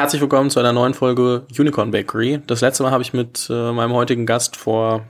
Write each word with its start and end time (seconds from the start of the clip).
Herzlich 0.00 0.22
willkommen 0.22 0.48
zu 0.48 0.58
einer 0.58 0.72
neuen 0.72 0.94
Folge 0.94 1.42
Unicorn 1.58 1.90
Bakery. 1.90 2.40
Das 2.46 2.62
letzte 2.62 2.82
Mal 2.82 2.90
habe 2.90 3.02
ich 3.02 3.12
mit 3.12 3.48
äh, 3.50 3.70
meinem 3.70 3.92
heutigen 3.92 4.24
Gast 4.24 4.56
vor, 4.56 5.04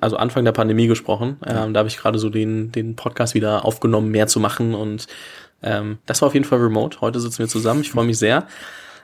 also 0.00 0.16
Anfang 0.16 0.44
der 0.44 0.50
Pandemie 0.50 0.88
gesprochen. 0.88 1.36
Ähm, 1.46 1.72
da 1.72 1.78
habe 1.78 1.88
ich 1.88 1.98
gerade 1.98 2.18
so 2.18 2.28
den, 2.28 2.72
den 2.72 2.96
Podcast 2.96 3.34
wieder 3.34 3.64
aufgenommen, 3.64 4.10
mehr 4.10 4.26
zu 4.26 4.40
machen 4.40 4.74
und 4.74 5.06
ähm, 5.62 5.98
das 6.06 6.20
war 6.20 6.26
auf 6.26 6.34
jeden 6.34 6.44
Fall 6.44 6.58
remote. 6.58 7.00
Heute 7.00 7.20
sitzen 7.20 7.38
wir 7.38 7.46
zusammen. 7.46 7.82
Ich 7.82 7.92
freue 7.92 8.06
mich 8.06 8.18
sehr. 8.18 8.48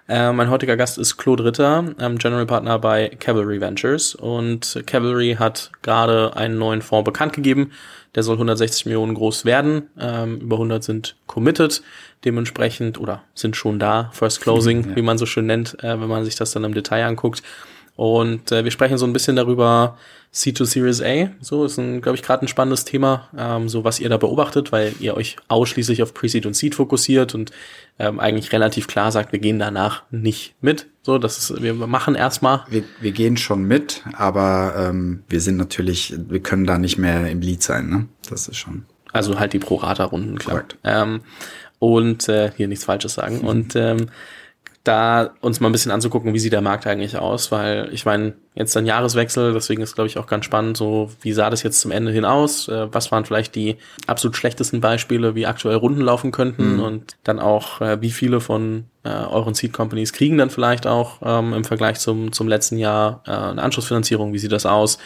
Äh, 0.06 0.32
mein 0.32 0.50
heutiger 0.50 0.76
Gast 0.76 0.98
ist 0.98 1.16
Claude 1.16 1.44
Ritter, 1.44 1.94
ähm, 1.98 2.18
General 2.18 2.44
Partner 2.44 2.78
bei 2.78 3.08
Cavalry 3.20 3.60
Ventures. 3.60 4.14
Und 4.14 4.82
Cavalry 4.86 5.36
hat 5.38 5.70
gerade 5.82 6.36
einen 6.36 6.58
neuen 6.58 6.82
Fonds 6.82 7.04
bekannt 7.04 7.32
gegeben. 7.32 7.72
Der 8.14 8.22
soll 8.22 8.36
160 8.36 8.86
Millionen 8.86 9.14
groß 9.14 9.44
werden. 9.44 9.88
Ähm, 9.98 10.40
über 10.40 10.56
100 10.56 10.84
sind 10.84 11.16
committed 11.26 11.82
dementsprechend 12.24 13.00
oder 13.00 13.22
sind 13.34 13.56
schon 13.56 13.78
da. 13.78 14.10
First 14.12 14.40
Closing, 14.42 14.90
ja. 14.90 14.96
wie 14.96 15.02
man 15.02 15.18
so 15.18 15.26
schön 15.26 15.46
nennt, 15.46 15.82
äh, 15.82 16.00
wenn 16.00 16.08
man 16.08 16.24
sich 16.24 16.36
das 16.36 16.52
dann 16.52 16.64
im 16.64 16.74
Detail 16.74 17.04
anguckt. 17.04 17.42
Und 17.96 18.50
äh, 18.50 18.64
wir 18.64 18.70
sprechen 18.70 18.98
so 18.98 19.06
ein 19.06 19.12
bisschen 19.12 19.36
darüber, 19.36 19.96
C2 20.34 20.64
Series 20.64 21.00
A. 21.00 21.30
So 21.40 21.64
ist 21.64 21.78
ein, 21.78 22.00
glaube 22.00 22.16
ich, 22.16 22.22
gerade 22.22 22.44
ein 22.44 22.48
spannendes 22.48 22.84
Thema, 22.84 23.28
ähm, 23.38 23.68
so 23.68 23.84
was 23.84 24.00
ihr 24.00 24.08
da 24.08 24.16
beobachtet, 24.16 24.72
weil 24.72 24.92
ihr 24.98 25.16
euch 25.16 25.36
ausschließlich 25.46 26.02
auf 26.02 26.12
Pre-Seed 26.12 26.44
und 26.44 26.54
Seed 26.54 26.74
fokussiert 26.74 27.36
und 27.36 27.52
ähm, 28.00 28.18
eigentlich 28.18 28.52
relativ 28.52 28.88
klar 28.88 29.12
sagt, 29.12 29.30
wir 29.30 29.38
gehen 29.38 29.60
danach 29.60 30.02
nicht 30.10 30.56
mit. 30.60 30.88
So, 31.02 31.18
das 31.18 31.38
ist, 31.38 31.62
wir 31.62 31.74
machen 31.74 32.16
erstmal. 32.16 32.64
Wir, 32.68 32.82
wir 33.00 33.12
gehen 33.12 33.36
schon 33.36 33.62
mit, 33.62 34.02
aber 34.14 34.74
ähm, 34.76 35.22
wir 35.28 35.40
sind 35.40 35.56
natürlich, 35.56 36.14
wir 36.28 36.40
können 36.40 36.66
da 36.66 36.78
nicht 36.78 36.98
mehr 36.98 37.30
im 37.30 37.40
Lead 37.40 37.62
sein, 37.62 37.88
ne? 37.88 38.06
Das 38.28 38.48
ist 38.48 38.56
schon. 38.56 38.86
Also 39.12 39.38
halt 39.38 39.52
die 39.52 39.60
Pro-Rata-Runden, 39.60 40.38
klar. 40.38 40.64
Ähm, 40.82 41.20
und 41.78 42.28
äh, 42.28 42.50
hier 42.56 42.66
nichts 42.66 42.84
Falsches 42.84 43.14
sagen. 43.14 43.38
Mhm. 43.42 43.44
Und 43.46 43.76
ähm, 43.76 44.06
da 44.84 45.30
uns 45.40 45.60
mal 45.60 45.70
ein 45.70 45.72
bisschen 45.72 45.90
anzugucken, 45.90 46.34
wie 46.34 46.38
sieht 46.38 46.52
der 46.52 46.60
Markt 46.60 46.86
eigentlich 46.86 47.16
aus, 47.16 47.50
weil 47.50 47.88
ich 47.92 48.04
meine, 48.04 48.34
jetzt 48.54 48.76
ein 48.76 48.84
Jahreswechsel, 48.84 49.54
deswegen 49.54 49.82
ist 49.82 49.94
glaube 49.94 50.08
ich 50.08 50.18
auch 50.18 50.26
ganz 50.26 50.44
spannend, 50.44 50.76
so 50.76 51.10
wie 51.22 51.32
sah 51.32 51.48
das 51.48 51.62
jetzt 51.62 51.80
zum 51.80 51.90
Ende 51.90 52.12
hin 52.12 52.26
aus, 52.26 52.68
äh, 52.68 52.92
was 52.92 53.10
waren 53.10 53.24
vielleicht 53.24 53.54
die 53.54 53.76
absolut 54.06 54.36
schlechtesten 54.36 54.82
Beispiele, 54.82 55.34
wie 55.34 55.46
aktuell 55.46 55.76
Runden 55.76 56.02
laufen 56.02 56.32
könnten 56.32 56.74
mhm. 56.74 56.82
und 56.82 57.16
dann 57.24 57.40
auch, 57.40 57.80
äh, 57.80 58.02
wie 58.02 58.10
viele 58.10 58.40
von 58.40 58.84
äh, 59.04 59.08
euren 59.08 59.54
Seed 59.54 59.72
Companies 59.72 60.12
kriegen 60.12 60.36
dann 60.36 60.50
vielleicht 60.50 60.86
auch 60.86 61.20
ähm, 61.22 61.54
im 61.54 61.64
Vergleich 61.64 61.98
zum, 61.98 62.32
zum 62.32 62.46
letzten 62.46 62.76
Jahr 62.76 63.22
äh, 63.26 63.30
eine 63.30 63.62
Anschlussfinanzierung, 63.62 64.34
wie 64.34 64.38
sieht 64.38 64.52
das 64.52 64.66
aus? 64.66 64.98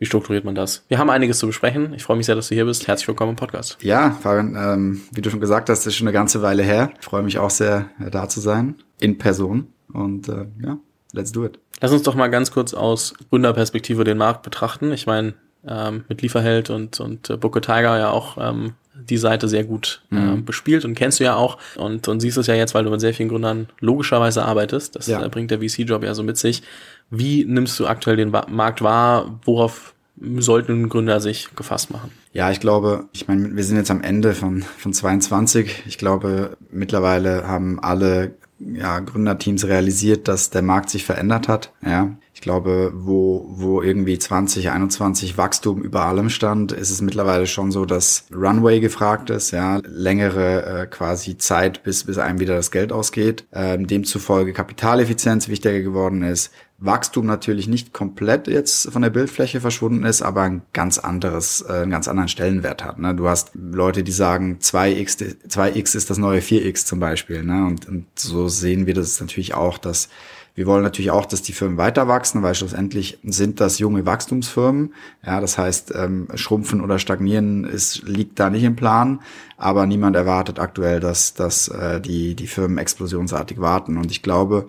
Wie 0.00 0.06
strukturiert 0.06 0.44
man 0.44 0.56
das? 0.56 0.84
Wir 0.88 0.98
haben 0.98 1.10
einiges 1.10 1.38
zu 1.38 1.46
besprechen. 1.46 1.94
Ich 1.94 2.02
freue 2.02 2.16
mich 2.16 2.26
sehr, 2.26 2.34
dass 2.34 2.48
du 2.48 2.56
hier 2.56 2.64
bist. 2.64 2.88
Herzlich 2.88 3.06
willkommen 3.06 3.30
im 3.30 3.36
Podcast. 3.36 3.78
Ja, 3.82 4.10
Fabian, 4.20 4.56
ähm, 4.58 5.02
wie 5.12 5.20
du 5.20 5.30
schon 5.30 5.38
gesagt 5.38 5.68
hast, 5.68 5.86
ist 5.86 5.94
schon 5.94 6.08
eine 6.08 6.12
ganze 6.12 6.42
Weile 6.42 6.64
her. 6.64 6.90
Ich 6.98 7.04
freue 7.04 7.22
mich 7.22 7.38
auch 7.38 7.50
sehr, 7.50 7.88
da 8.10 8.28
zu 8.28 8.40
sein, 8.40 8.74
in 9.02 9.18
Person. 9.18 9.66
Und 9.92 10.28
äh, 10.28 10.46
ja, 10.62 10.78
let's 11.12 11.32
do 11.32 11.44
it. 11.44 11.58
Lass 11.80 11.92
uns 11.92 12.02
doch 12.02 12.14
mal 12.14 12.28
ganz 12.28 12.52
kurz 12.52 12.74
aus 12.74 13.14
Gründerperspektive 13.30 14.04
den 14.04 14.16
Markt 14.16 14.42
betrachten. 14.42 14.92
Ich 14.92 15.06
meine, 15.06 15.34
ähm, 15.66 16.04
mit 16.08 16.22
Lieferheld 16.22 16.70
und, 16.70 17.00
und 17.00 17.28
äh, 17.28 17.36
Booker 17.36 17.60
Tiger 17.60 17.98
ja 17.98 18.10
auch 18.10 18.36
ähm, 18.38 18.74
die 18.94 19.16
Seite 19.16 19.48
sehr 19.48 19.64
gut 19.64 20.02
äh, 20.12 20.16
mhm. 20.16 20.44
bespielt 20.44 20.84
und 20.84 20.94
kennst 20.94 21.18
du 21.18 21.24
ja 21.24 21.34
auch 21.34 21.58
und, 21.76 22.06
und 22.08 22.20
siehst 22.20 22.36
es 22.36 22.46
ja 22.46 22.54
jetzt, 22.54 22.74
weil 22.74 22.84
du 22.84 22.90
mit 22.90 23.00
sehr 23.00 23.14
vielen 23.14 23.28
Gründern 23.28 23.68
logischerweise 23.80 24.44
arbeitest. 24.44 24.96
Das 24.96 25.06
ja. 25.06 25.24
äh, 25.24 25.28
bringt 25.28 25.50
der 25.50 25.58
VC-Job 25.58 26.04
ja 26.04 26.14
so 26.14 26.22
mit 26.22 26.36
sich. 26.36 26.62
Wie 27.10 27.44
nimmst 27.44 27.78
du 27.80 27.86
aktuell 27.86 28.16
den 28.16 28.30
Markt 28.30 28.82
wahr? 28.82 29.40
Worauf 29.44 29.94
sollten 30.36 30.88
Gründer 30.88 31.20
sich 31.20 31.48
gefasst 31.56 31.90
machen? 31.90 32.10
Ja, 32.32 32.50
ich 32.50 32.60
glaube, 32.60 33.06
ich 33.12 33.28
meine, 33.28 33.56
wir 33.56 33.64
sind 33.64 33.76
jetzt 33.76 33.90
am 33.90 34.02
Ende 34.02 34.34
von, 34.34 34.62
von 34.62 34.92
22. 34.92 35.82
Ich 35.86 35.98
glaube, 35.98 36.56
mittlerweile 36.70 37.46
haben 37.46 37.80
alle 37.80 38.34
ja, 38.74 39.00
Gründerteams 39.00 39.66
realisiert, 39.66 40.28
dass 40.28 40.50
der 40.50 40.62
Markt 40.62 40.90
sich 40.90 41.04
verändert 41.04 41.48
hat. 41.48 41.72
Ja, 41.84 42.16
ich 42.34 42.40
glaube, 42.40 42.92
wo, 42.94 43.46
wo 43.48 43.82
irgendwie 43.82 44.18
2021 44.18 45.36
Wachstum 45.36 45.82
über 45.82 46.06
allem 46.06 46.30
stand, 46.30 46.72
ist 46.72 46.90
es 46.90 47.00
mittlerweile 47.00 47.46
schon 47.46 47.70
so, 47.70 47.84
dass 47.84 48.26
Runway 48.34 48.80
gefragt 48.80 49.30
ist, 49.30 49.50
ja, 49.50 49.80
längere 49.84 50.82
äh, 50.82 50.86
quasi 50.86 51.38
Zeit, 51.38 51.82
bis, 51.82 52.04
bis 52.04 52.18
einem 52.18 52.40
wieder 52.40 52.56
das 52.56 52.70
Geld 52.70 52.92
ausgeht. 52.92 53.46
Ähm, 53.52 53.86
demzufolge 53.86 54.52
Kapitaleffizienz 54.52 55.48
wichtiger 55.48 55.80
geworden 55.80 56.22
ist, 56.22 56.50
Wachstum 56.84 57.26
natürlich 57.26 57.68
nicht 57.68 57.92
komplett 57.92 58.48
jetzt 58.48 58.90
von 58.90 59.02
der 59.02 59.10
Bildfläche 59.10 59.60
verschwunden 59.60 60.04
ist, 60.04 60.22
aber 60.22 60.42
ein 60.42 60.62
ganz 60.72 60.98
anderes, 60.98 61.64
äh, 61.68 61.82
einen 61.82 61.90
ganz 61.90 62.08
anderen 62.08 62.28
Stellenwert 62.28 62.84
hat. 62.84 62.98
Ne? 62.98 63.14
Du 63.14 63.28
hast 63.28 63.50
Leute, 63.54 64.02
die 64.02 64.12
sagen, 64.12 64.58
2x, 64.60 65.48
2x 65.48 65.96
ist 65.96 66.10
das 66.10 66.18
neue 66.18 66.40
4x 66.40 66.84
zum 66.86 66.98
Beispiel. 66.98 67.44
Ne? 67.44 67.66
Und, 67.66 67.88
und 67.88 68.06
so 68.16 68.48
sehen 68.48 68.86
wir 68.86 68.94
das 68.94 69.20
natürlich 69.20 69.54
auch, 69.54 69.78
dass 69.78 70.08
wir 70.54 70.66
wollen 70.66 70.82
natürlich 70.82 71.10
auch, 71.10 71.24
dass 71.24 71.40
die 71.40 71.54
Firmen 71.54 71.78
weiter 71.78 72.08
wachsen, 72.08 72.42
weil 72.42 72.54
schlussendlich 72.54 73.18
sind 73.24 73.58
das 73.58 73.78
junge 73.78 74.04
Wachstumsfirmen. 74.04 74.92
Ja, 75.24 75.40
das 75.40 75.56
heißt, 75.56 75.94
ähm, 75.94 76.28
schrumpfen 76.34 76.82
oder 76.82 76.98
stagnieren 76.98 77.64
ist, 77.64 78.02
liegt 78.02 78.38
da 78.38 78.50
nicht 78.50 78.64
im 78.64 78.76
Plan. 78.76 79.22
Aber 79.56 79.86
niemand 79.86 80.14
erwartet 80.14 80.58
aktuell, 80.58 81.00
dass, 81.00 81.32
dass 81.32 81.68
äh, 81.68 82.02
die, 82.02 82.34
die 82.34 82.46
Firmen 82.46 82.76
explosionsartig 82.76 83.60
warten. 83.60 83.96
Und 83.96 84.10
ich 84.10 84.22
glaube, 84.22 84.68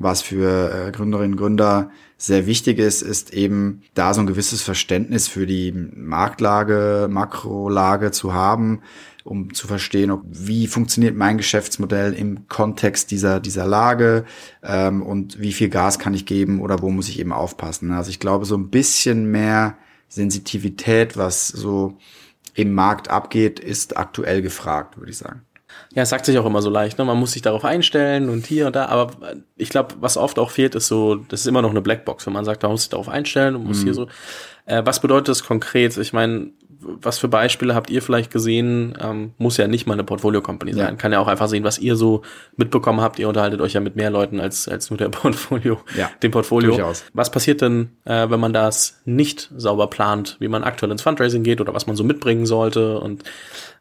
was 0.00 0.22
für 0.22 0.72
äh, 0.88 0.90
Gründerinnen 0.92 1.32
und 1.32 1.38
Gründer 1.38 1.90
sehr 2.16 2.46
wichtig 2.46 2.78
ist, 2.78 3.02
ist 3.02 3.32
eben 3.32 3.82
da 3.94 4.12
so 4.14 4.20
ein 4.20 4.26
gewisses 4.26 4.62
Verständnis 4.62 5.28
für 5.28 5.46
die 5.46 5.72
Marktlage, 5.72 7.08
Makrolage 7.10 8.10
zu 8.10 8.34
haben, 8.34 8.82
um 9.24 9.54
zu 9.54 9.66
verstehen, 9.66 10.18
wie 10.24 10.66
funktioniert 10.66 11.16
mein 11.16 11.36
Geschäftsmodell 11.36 12.14
im 12.14 12.48
Kontext 12.48 13.10
dieser, 13.10 13.40
dieser 13.40 13.66
Lage 13.66 14.24
ähm, 14.62 15.02
und 15.02 15.40
wie 15.40 15.52
viel 15.52 15.68
Gas 15.68 15.98
kann 15.98 16.14
ich 16.14 16.26
geben 16.26 16.60
oder 16.60 16.82
wo 16.82 16.90
muss 16.90 17.08
ich 17.08 17.20
eben 17.20 17.32
aufpassen. 17.32 17.92
Also 17.92 18.10
ich 18.10 18.20
glaube, 18.20 18.46
so 18.46 18.56
ein 18.56 18.70
bisschen 18.70 19.30
mehr 19.30 19.76
Sensitivität, 20.08 21.16
was 21.16 21.48
so 21.48 21.98
im 22.54 22.72
Markt 22.72 23.08
abgeht, 23.08 23.60
ist 23.60 23.96
aktuell 23.96 24.42
gefragt, 24.42 24.98
würde 24.98 25.10
ich 25.10 25.18
sagen. 25.18 25.42
Ja, 25.94 26.02
es 26.02 26.10
sagt 26.10 26.24
sich 26.24 26.38
auch 26.38 26.46
immer 26.46 26.62
so 26.62 26.70
leicht, 26.70 26.98
ne? 26.98 27.04
Man 27.04 27.18
muss 27.18 27.32
sich 27.32 27.42
darauf 27.42 27.64
einstellen 27.64 28.28
und 28.28 28.46
hier 28.46 28.66
und 28.68 28.76
da, 28.76 28.86
aber 28.86 29.10
ich 29.56 29.70
glaube, 29.70 29.96
was 30.00 30.16
oft 30.16 30.38
auch 30.38 30.50
fehlt, 30.50 30.76
ist 30.76 30.86
so, 30.86 31.16
das 31.16 31.40
ist 31.40 31.46
immer 31.46 31.62
noch 31.62 31.70
eine 31.70 31.80
Blackbox, 31.80 32.26
wenn 32.26 32.32
man 32.32 32.44
sagt, 32.44 32.62
man 32.62 32.72
muss 32.72 32.82
sich 32.82 32.90
darauf 32.90 33.08
einstellen 33.08 33.56
und 33.56 33.64
muss 33.64 33.80
mhm. 33.80 33.84
hier 33.84 33.94
so. 33.94 34.06
Äh, 34.66 34.82
was 34.84 35.00
bedeutet 35.00 35.28
das 35.28 35.42
konkret? 35.42 35.96
Ich 35.96 36.12
meine, 36.12 36.50
was 36.80 37.18
für 37.18 37.28
Beispiele 37.28 37.74
habt 37.74 37.90
ihr 37.90 38.02
vielleicht 38.02 38.30
gesehen? 38.30 38.96
Ähm, 39.00 39.32
muss 39.38 39.56
ja 39.56 39.68
nicht 39.68 39.86
mal 39.86 39.94
eine 39.94 40.04
Portfolio-Company 40.04 40.72
sein. 40.72 40.86
Ja. 40.86 40.94
Kann 40.94 41.12
ja 41.12 41.20
auch 41.20 41.26
einfach 41.26 41.48
sehen, 41.48 41.64
was 41.64 41.78
ihr 41.78 41.96
so 41.96 42.22
mitbekommen 42.56 43.00
habt. 43.00 43.18
Ihr 43.18 43.28
unterhaltet 43.28 43.60
euch 43.60 43.74
ja 43.74 43.80
mit 43.80 43.96
mehr 43.96 44.10
Leuten 44.10 44.40
als, 44.40 44.68
als 44.68 44.90
nur 44.90 44.96
der 44.96 45.08
Portfolio, 45.10 45.80
ja, 45.96 46.10
dem 46.22 46.30
Portfolio. 46.30 46.70
Durchaus. 46.70 47.04
Was 47.12 47.30
passiert 47.30 47.60
denn, 47.60 47.90
äh, 48.04 48.30
wenn 48.30 48.40
man 48.40 48.52
das 48.52 49.00
nicht 49.04 49.50
sauber 49.56 49.88
plant, 49.88 50.36
wie 50.40 50.48
man 50.48 50.64
aktuell 50.64 50.90
ins 50.90 51.02
Fundraising 51.02 51.42
geht 51.42 51.60
oder 51.60 51.74
was 51.74 51.86
man 51.86 51.96
so 51.96 52.04
mitbringen 52.04 52.46
sollte? 52.46 52.98
Und 53.00 53.24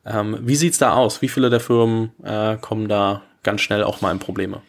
ähm, 0.05 0.37
wie 0.41 0.55
sieht's 0.55 0.77
da 0.77 0.93
aus? 0.93 1.21
Wie 1.21 1.29
viele 1.29 1.49
der 1.49 1.59
Firmen 1.59 2.11
äh, 2.23 2.57
kommen 2.57 2.87
da 2.87 3.23
ganz 3.43 3.61
schnell 3.61 3.83
auch 3.83 4.01
mal 4.01 4.11
in 4.11 4.19
Probleme? 4.19 4.61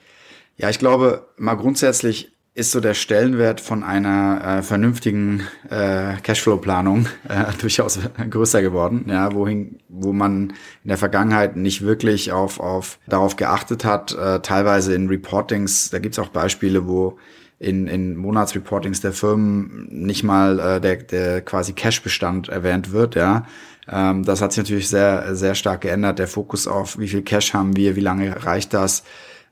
Ja, 0.56 0.68
ich 0.68 0.78
glaube, 0.78 1.26
mal 1.36 1.54
grundsätzlich 1.54 2.32
ist 2.52 2.72
so 2.72 2.80
der 2.80 2.94
Stellenwert 2.94 3.60
von 3.60 3.84
einer 3.84 4.58
äh, 4.58 4.62
vernünftigen 4.62 5.46
äh, 5.70 6.14
Cashflow-Planung 6.22 7.06
äh, 7.28 7.44
durchaus 7.60 7.98
größer 8.28 8.60
geworden, 8.60 9.06
ja, 9.08 9.32
wohin, 9.32 9.78
wo 9.88 10.12
man 10.12 10.52
in 10.82 10.88
der 10.88 10.98
Vergangenheit 10.98 11.56
nicht 11.56 11.82
wirklich 11.82 12.32
auf, 12.32 12.58
auf 12.58 12.98
darauf 13.06 13.36
geachtet 13.36 13.84
hat, 13.84 14.12
äh, 14.12 14.41
teilweise 14.41 14.94
in 14.94 15.08
Reportings, 15.08 15.91
da 15.91 16.00
gibt's 16.00 16.18
auch 16.18 16.28
Beispiele, 16.28 16.88
wo 16.88 17.18
in, 17.60 17.86
in 17.86 18.16
Monatsreportings 18.16 19.00
der 19.00 19.12
Firmen 19.12 19.86
nicht 19.91 20.24
mal 20.24 20.58
äh, 20.58 20.80
der, 20.80 20.97
der 20.97 21.42
quasi 21.42 21.72
Cash-Bestand 21.72 22.48
erwähnt 22.48 22.91
wird, 22.92 23.14
ja. 23.14 23.47
Ähm, 23.91 24.25
das 24.25 24.41
hat 24.41 24.53
sich 24.53 24.62
natürlich 24.62 24.89
sehr, 24.89 25.34
sehr 25.34 25.55
stark 25.55 25.83
geändert. 25.83 26.19
Der 26.19 26.28
Fokus 26.28 26.67
auf, 26.67 26.99
wie 26.99 27.09
viel 27.09 27.23
Cash 27.23 27.53
haben 27.55 27.77
wir, 27.77 27.97
wie 27.97 28.01
lange 28.01 28.45
reicht 28.45 28.73
das, 28.73 29.03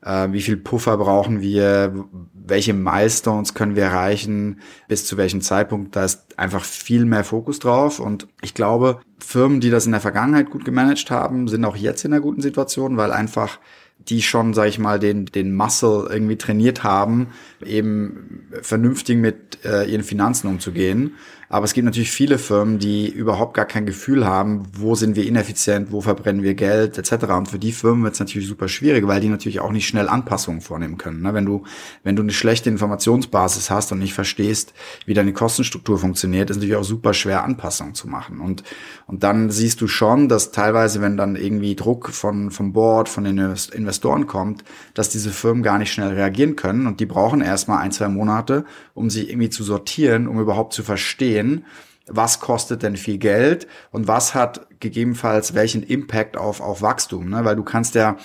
äh, 0.03 0.29
wie 0.31 0.41
viel 0.41 0.57
Puffer 0.57 0.97
brauchen 0.97 1.41
wir, 1.41 2.07
welche 2.33 2.73
Milestones 2.73 3.55
können 3.55 3.77
wir 3.77 3.85
erreichen, 3.85 4.61
bis 4.87 5.05
zu 5.07 5.17
welchem 5.17 5.41
Zeitpunkt, 5.41 5.97
da 5.97 6.05
ist 6.05 6.39
einfach 6.39 6.65
viel 6.65 7.05
mehr 7.05 7.25
Fokus 7.25 7.59
drauf. 7.59 7.99
Und 7.99 8.29
ich 8.41 8.55
glaube, 8.55 9.01
Firmen, 9.19 9.61
die 9.61 9.71
das 9.71 9.87
in 9.87 9.93
der 9.93 10.01
Vergangenheit 10.01 10.51
gut 10.51 10.65
gemanagt 10.65 11.11
haben, 11.11 11.49
sind 11.49 11.65
auch 11.65 11.77
jetzt 11.77 12.05
in 12.05 12.13
einer 12.13 12.23
guten 12.23 12.41
Situation, 12.41 12.97
weil 12.97 13.13
einfach 13.13 13.59
die 13.99 14.23
schon, 14.23 14.55
sag 14.55 14.69
ich 14.69 14.79
mal, 14.79 14.99
den, 14.99 15.27
den 15.27 15.55
Muscle 15.55 16.07
irgendwie 16.11 16.37
trainiert 16.37 16.83
haben, 16.83 17.29
eben 17.65 18.49
vernünftig 18.63 19.19
mit 19.19 19.65
äh, 19.65 19.85
ihren 19.85 20.03
Finanzen 20.03 20.49
umzugehen. 20.49 21.15
Aber 21.51 21.65
es 21.65 21.73
gibt 21.73 21.87
natürlich 21.87 22.11
viele 22.11 22.37
Firmen, 22.37 22.79
die 22.79 23.09
überhaupt 23.09 23.55
gar 23.55 23.65
kein 23.65 23.87
Gefühl 23.87 24.27
haben, 24.27 24.65
wo 24.75 24.95
sind 24.95 25.17
wir 25.17 25.27
ineffizient, 25.27 25.91
wo 25.91 26.03
verbrennen 26.03 26.43
wir 26.43 26.55
Geld 26.55 26.99
etc. 26.99 27.25
Und 27.33 27.49
für 27.49 27.59
die 27.59 27.73
Firmen 27.73 28.05
wird 28.05 28.15
es 28.15 28.21
natürlich 28.21 28.47
super 28.47 28.69
schwierig, 28.69 29.07
weil 29.07 29.21
die 29.21 29.31
natürlich 29.31 29.61
auch 29.61 29.73
nicht 29.73 29.89
schnell 29.89 30.11
Anpassungen 30.11 30.61
vornehmen 30.61 30.99
können. 30.99 31.23
Ne? 31.23 31.33
Wenn 31.33 31.47
du 31.47 31.65
wenn 32.03 32.17
du 32.17 32.23
eine 32.23 32.33
schlechte 32.33 32.69
Informationsbasis 32.69 33.71
hast 33.71 33.93
und 33.93 33.99
nicht 33.99 34.13
verstehst, 34.13 34.75
wie 35.07 35.15
deine 35.15 35.33
Kostenstruktur 35.33 35.99
funktioniert, 35.99 36.51
ist 36.51 36.59
natürlich 36.59 36.77
auch 36.77 36.85
super 36.85 37.15
schwer 37.15 37.45
Anpassungen 37.45 37.95
zu 37.95 38.09
machen. 38.09 38.41
Und 38.41 38.63
und 39.07 39.23
dann 39.23 39.51
siehst 39.51 39.81
du 39.81 39.89
schon, 39.89 40.29
dass 40.29 40.51
teilweise, 40.51 41.01
wenn 41.01 41.17
dann 41.17 41.35
irgendwie 41.35 41.75
Druck 41.77 42.11
von 42.11 42.51
vom 42.51 42.75
Board, 42.75 43.09
von 43.09 43.25
den 43.25 43.39
Investoren 43.39 43.88
kommt, 44.27 44.65
dass 44.95 45.09
diese 45.09 45.31
Firmen 45.31 45.63
gar 45.63 45.79
nicht 45.79 45.93
schnell 45.93 46.15
reagieren 46.15 46.57
können 46.57 46.87
und 46.87 47.01
die 47.01 47.07
brauchen 47.07 47.41
erstmal 47.41 47.79
ein, 47.79 47.93
zwei 47.93 48.09
Monate, 48.09 48.65
um 48.95 49.11
sich 49.11 49.31
irgendwie 49.31 49.51
zu 49.51 49.65
sortieren, 49.65 50.29
um 50.29 50.41
überhaupt 50.41 50.73
zu 50.73 50.83
verstehen, 50.83 51.65
was 52.07 52.41
kostet 52.41 52.83
denn 52.83 52.97
viel 52.97 53.19
Geld 53.19 53.67
und 53.91 54.09
was 54.09 54.35
hat 54.35 54.67
gegebenenfalls 54.81 55.55
welchen 55.55 55.83
Impact 55.83 56.37
auf, 56.37 56.61
auf 56.61 56.83
Wachstum, 56.83 57.29
ne? 57.29 57.45
weil 57.45 57.57
du 57.57 57.65
kannst 57.65 57.95
ja 57.95 58.17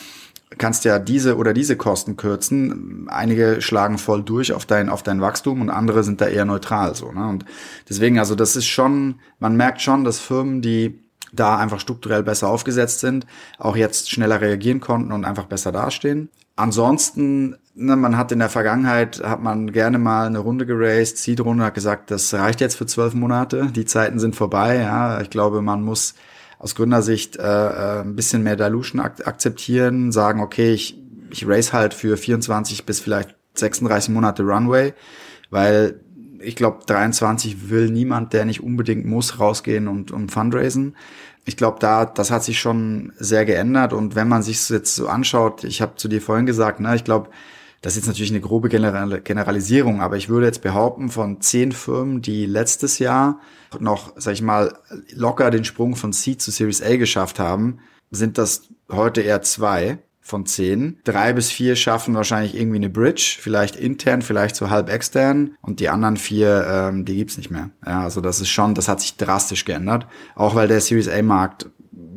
kannst 0.57 0.85
ja 0.85 0.99
diese 0.99 1.37
oder 1.37 1.53
diese 1.53 1.75
Kosten 1.75 2.15
kürzen. 2.15 3.07
Einige 3.09 3.61
schlagen 3.61 3.97
voll 3.97 4.23
durch 4.23 4.53
auf 4.53 4.65
dein, 4.65 4.89
auf 4.89 5.01
dein 5.01 5.19
Wachstum 5.19 5.61
und 5.61 5.69
andere 5.69 6.03
sind 6.03 6.21
da 6.21 6.27
eher 6.27 6.45
neutral, 6.45 6.95
so, 6.95 7.11
ne? 7.11 7.27
Und 7.27 7.45
deswegen, 7.89 8.19
also 8.19 8.35
das 8.35 8.55
ist 8.55 8.67
schon, 8.67 9.15
man 9.39 9.55
merkt 9.55 9.81
schon, 9.81 10.03
dass 10.03 10.19
Firmen, 10.19 10.61
die 10.61 11.02
da 11.33 11.57
einfach 11.57 11.79
strukturell 11.79 12.23
besser 12.23 12.47
aufgesetzt 12.47 12.99
sind, 12.99 13.25
auch 13.57 13.75
jetzt 13.75 14.09
schneller 14.09 14.39
reagieren 14.39 14.79
konnten 14.79 15.11
und 15.11 15.25
einfach 15.25 15.45
besser 15.45 15.71
dastehen. 15.71 16.29
Ansonsten, 16.55 17.57
ne, 17.73 17.95
man 17.95 18.15
hat 18.17 18.31
in 18.31 18.39
der 18.39 18.49
Vergangenheit, 18.49 19.21
hat 19.23 19.41
man 19.41 19.71
gerne 19.71 19.97
mal 19.97 20.27
eine 20.27 20.39
Runde 20.39 20.65
geraced, 20.65 21.17
Seed-Runde, 21.17 21.65
hat 21.65 21.73
gesagt, 21.73 22.11
das 22.11 22.33
reicht 22.33 22.61
jetzt 22.61 22.75
für 22.75 22.85
zwölf 22.85 23.15
Monate, 23.15 23.69
die 23.75 23.85
Zeiten 23.85 24.19
sind 24.19 24.35
vorbei, 24.35 24.77
ja. 24.77 25.19
Ich 25.21 25.31
glaube, 25.31 25.61
man 25.61 25.81
muss 25.81 26.13
aus 26.59 26.75
Gründersicht 26.75 27.37
äh, 27.37 27.41
äh, 27.41 28.01
ein 28.01 28.15
bisschen 28.15 28.43
mehr 28.43 28.55
Dilution 28.55 29.01
ak 29.01 29.27
akzeptieren, 29.27 30.11
sagen, 30.11 30.39
okay, 30.41 30.73
ich, 30.73 30.97
ich 31.31 31.47
race 31.47 31.73
halt 31.73 31.93
für 31.93 32.15
24 32.15 32.85
bis 32.85 32.99
vielleicht 32.99 33.35
36 33.55 34.13
Monate 34.13 34.43
Runway, 34.43 34.93
weil 35.49 35.99
ich 36.43 36.55
glaube, 36.55 36.79
23 36.85 37.69
will 37.69 37.89
niemand, 37.89 38.33
der 38.33 38.45
nicht 38.45 38.63
unbedingt 38.63 39.05
muss, 39.05 39.39
rausgehen 39.39 39.87
und, 39.87 40.11
und 40.11 40.31
fundraisen. 40.31 40.95
Ich 41.45 41.57
glaube, 41.57 41.77
da, 41.79 42.05
das 42.05 42.31
hat 42.31 42.43
sich 42.43 42.59
schon 42.59 43.13
sehr 43.17 43.45
geändert. 43.45 43.93
Und 43.93 44.15
wenn 44.15 44.27
man 44.27 44.43
sich 44.43 44.69
jetzt 44.69 44.95
so 44.95 45.07
anschaut, 45.07 45.63
ich 45.63 45.81
habe 45.81 45.95
zu 45.95 46.07
dir 46.07 46.21
vorhin 46.21 46.45
gesagt, 46.45 46.79
ne, 46.79 46.95
ich 46.95 47.03
glaube, 47.03 47.29
das 47.81 47.93
ist 47.93 48.03
jetzt 48.03 48.07
natürlich 48.07 48.31
eine 48.31 48.39
grobe 48.39 48.69
General 48.69 49.19
Generalisierung, 49.19 50.01
aber 50.01 50.15
ich 50.15 50.29
würde 50.29 50.45
jetzt 50.45 50.61
behaupten, 50.61 51.09
von 51.09 51.41
zehn 51.41 51.73
Firmen, 51.73 52.21
die 52.21 52.45
letztes 52.45 52.97
Jahr 52.97 53.41
noch, 53.77 54.13
sag 54.15 54.33
ich 54.33 54.41
mal, 54.41 54.77
locker 55.11 55.51
den 55.51 55.65
Sprung 55.65 55.97
von 55.97 56.13
C 56.13 56.37
zu 56.37 56.49
Series 56.49 56.81
A 56.81 56.95
geschafft 56.95 57.39
haben, 57.39 57.79
sind 58.09 58.37
das 58.37 58.69
heute 58.89 59.19
eher 59.21 59.41
zwei 59.41 59.97
von 60.23 60.45
zehn. 60.45 60.99
Drei 61.03 61.33
bis 61.33 61.51
vier 61.51 61.75
schaffen 61.75 62.15
wahrscheinlich 62.15 62.55
irgendwie 62.55 62.77
eine 62.77 62.89
Bridge, 62.89 63.37
vielleicht 63.39 63.75
intern, 63.75 64.21
vielleicht 64.21 64.55
so 64.55 64.69
halb 64.69 64.89
extern. 64.89 65.55
Und 65.61 65.81
die 65.81 65.89
anderen 65.89 66.17
vier, 66.17 66.65
ähm, 66.67 67.05
die 67.05 67.17
gibt's 67.17 67.37
nicht 67.37 67.51
mehr. 67.51 67.69
Ja, 67.85 68.01
also 68.01 68.21
das 68.21 68.39
ist 68.39 68.49
schon, 68.49 68.73
das 68.73 68.87
hat 68.87 69.01
sich 69.01 69.17
drastisch 69.17 69.65
geändert. 69.65 70.07
Auch 70.35 70.55
weil 70.55 70.69
der 70.69 70.81
Series 70.81 71.09
A-Markt 71.09 71.69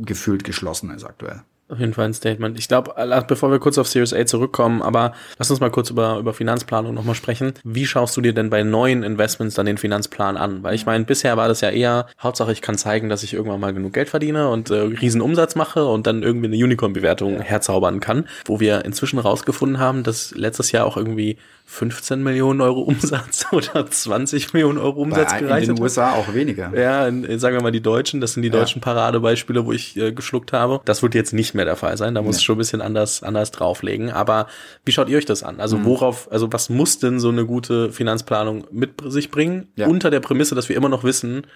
gefühlt 0.03 0.45
geschlossen 0.45 0.91
ist 0.91 1.05
aktuell. 1.05 1.43
Auf 1.69 1.81
jeden 1.81 1.95
Fall 1.95 2.05
ein 2.05 2.15
Statement. 2.15 2.57
Ich 2.61 2.69
glaube, 2.69 2.95
bevor 3.27 3.51
wir 3.51 3.59
kurz 3.59 3.77
auf 3.77 3.89
Series 3.89 4.13
A 4.13 4.25
zurückkommen, 4.25 4.83
aber 4.83 5.15
lass 5.37 5.51
uns 5.51 5.59
mal 5.59 5.71
kurz 5.71 5.91
über, 5.91 6.19
über 6.19 6.33
Finanzplanung 6.33 6.95
nochmal 6.95 7.17
sprechen. 7.17 7.55
Wie 7.65 7.87
schaust 7.87 8.17
du 8.17 8.21
dir 8.21 8.33
denn 8.33 8.51
bei 8.51 8.63
neuen 8.63 9.03
Investments 9.03 9.57
dann 9.57 9.67
den 9.67 9.77
Finanzplan 9.77 10.37
an? 10.37 10.63
Weil 10.63 10.77
ich 10.77 10.87
meine, 10.87 11.05
bisher 11.05 11.37
war 11.37 11.49
das 11.49 11.63
ja 11.63 11.71
eher, 11.71 12.07
Hauptsache 12.23 12.53
ich 12.53 12.63
kann 12.63 12.79
zeigen, 12.79 13.09
dass 13.09 13.25
ich 13.25 13.35
irgendwann 13.35 13.59
mal 13.59 13.75
genug 13.75 13.95
Geld 13.95 14.09
verdiene 14.09 14.49
und 14.49 14.71
äh, 14.71 14.77
riesen 14.77 15.21
Umsatz 15.21 15.57
mache 15.57 15.85
und 15.87 16.07
dann 16.07 16.23
irgendwie 16.23 16.47
eine 16.47 16.57
Unicorn-Bewertung 16.57 17.41
herzaubern 17.41 17.99
kann. 17.99 18.29
Wo 18.45 18.61
wir 18.61 18.85
inzwischen 18.85 19.19
rausgefunden 19.19 19.81
haben, 19.81 20.05
dass 20.05 20.37
letztes 20.37 20.71
Jahr 20.71 20.87
auch 20.87 20.97
irgendwie 20.97 21.37
15 21.69 22.23
Millionen 22.23 22.61
Euro 22.61 22.81
Umsatz 22.81 23.47
oder 23.53 23.91
20 23.91 24.53
Millionen 24.55 24.79
Euro 24.79 25.03
Umsatz 25.03 25.33
Bei, 25.33 25.41
gereicht. 25.41 25.69
In 25.69 25.75
den 25.75 25.83
USA 25.83 26.13
auch 26.13 26.33
weniger. 26.33 26.73
Ja, 26.75 27.09
in, 27.09 27.39
sagen 27.41 27.57
wir 27.57 27.63
mal 27.63 27.73
die 27.73 27.83
Deutschen, 27.83 28.21
das 28.21 28.35
sind 28.35 28.43
die 28.43 28.51
ja. 28.51 28.55
deutschen 28.55 28.81
Paradebeispiele, 28.81 29.67
wo 29.67 29.73
ich 29.73 29.97
äh, 29.97 30.13
geschluckt 30.13 30.53
habe. 30.53 30.81
Das 30.85 31.03
wird 31.03 31.15
jetzt 31.17 31.33
nicht 31.33 31.55
mehr 31.55 31.65
der 31.65 31.77
Fall 31.77 31.97
sein, 31.97 32.15
da 32.15 32.23
muss 32.23 32.37
nee. 32.37 32.41
ich 32.41 32.45
schon 32.45 32.55
ein 32.55 32.59
bisschen 32.59 32.81
anders, 32.81 33.25
anders 33.25 33.51
drauflegen. 33.51 34.11
Aber 34.11 34.47
wie 34.85 34.93
schaut 34.93 35.09
ihr 35.09 35.19
euch 35.19 35.27
das 35.27 35.43
an? 35.43 35.59
Also 35.59 35.77
mhm. 35.77 35.85
worauf, 35.87 36.31
also 36.31 36.53
was 36.53 36.71
muss 36.71 37.01
denn 37.01 37.19
so 37.19 37.31
eine 37.31 37.45
gute 37.45 37.91
Finanzplanung 37.91 38.65
mit 38.71 39.03
sich 39.07 39.33
bringen? 39.33 39.69
Ja. 39.75 39.89
Unter 39.89 40.11
der 40.11 40.21
Prämisse, 40.21 40.55
dass 40.55 40.69
wir 40.69 40.77
immer 40.77 40.89
noch 40.89 41.03
wissen, 41.03 41.47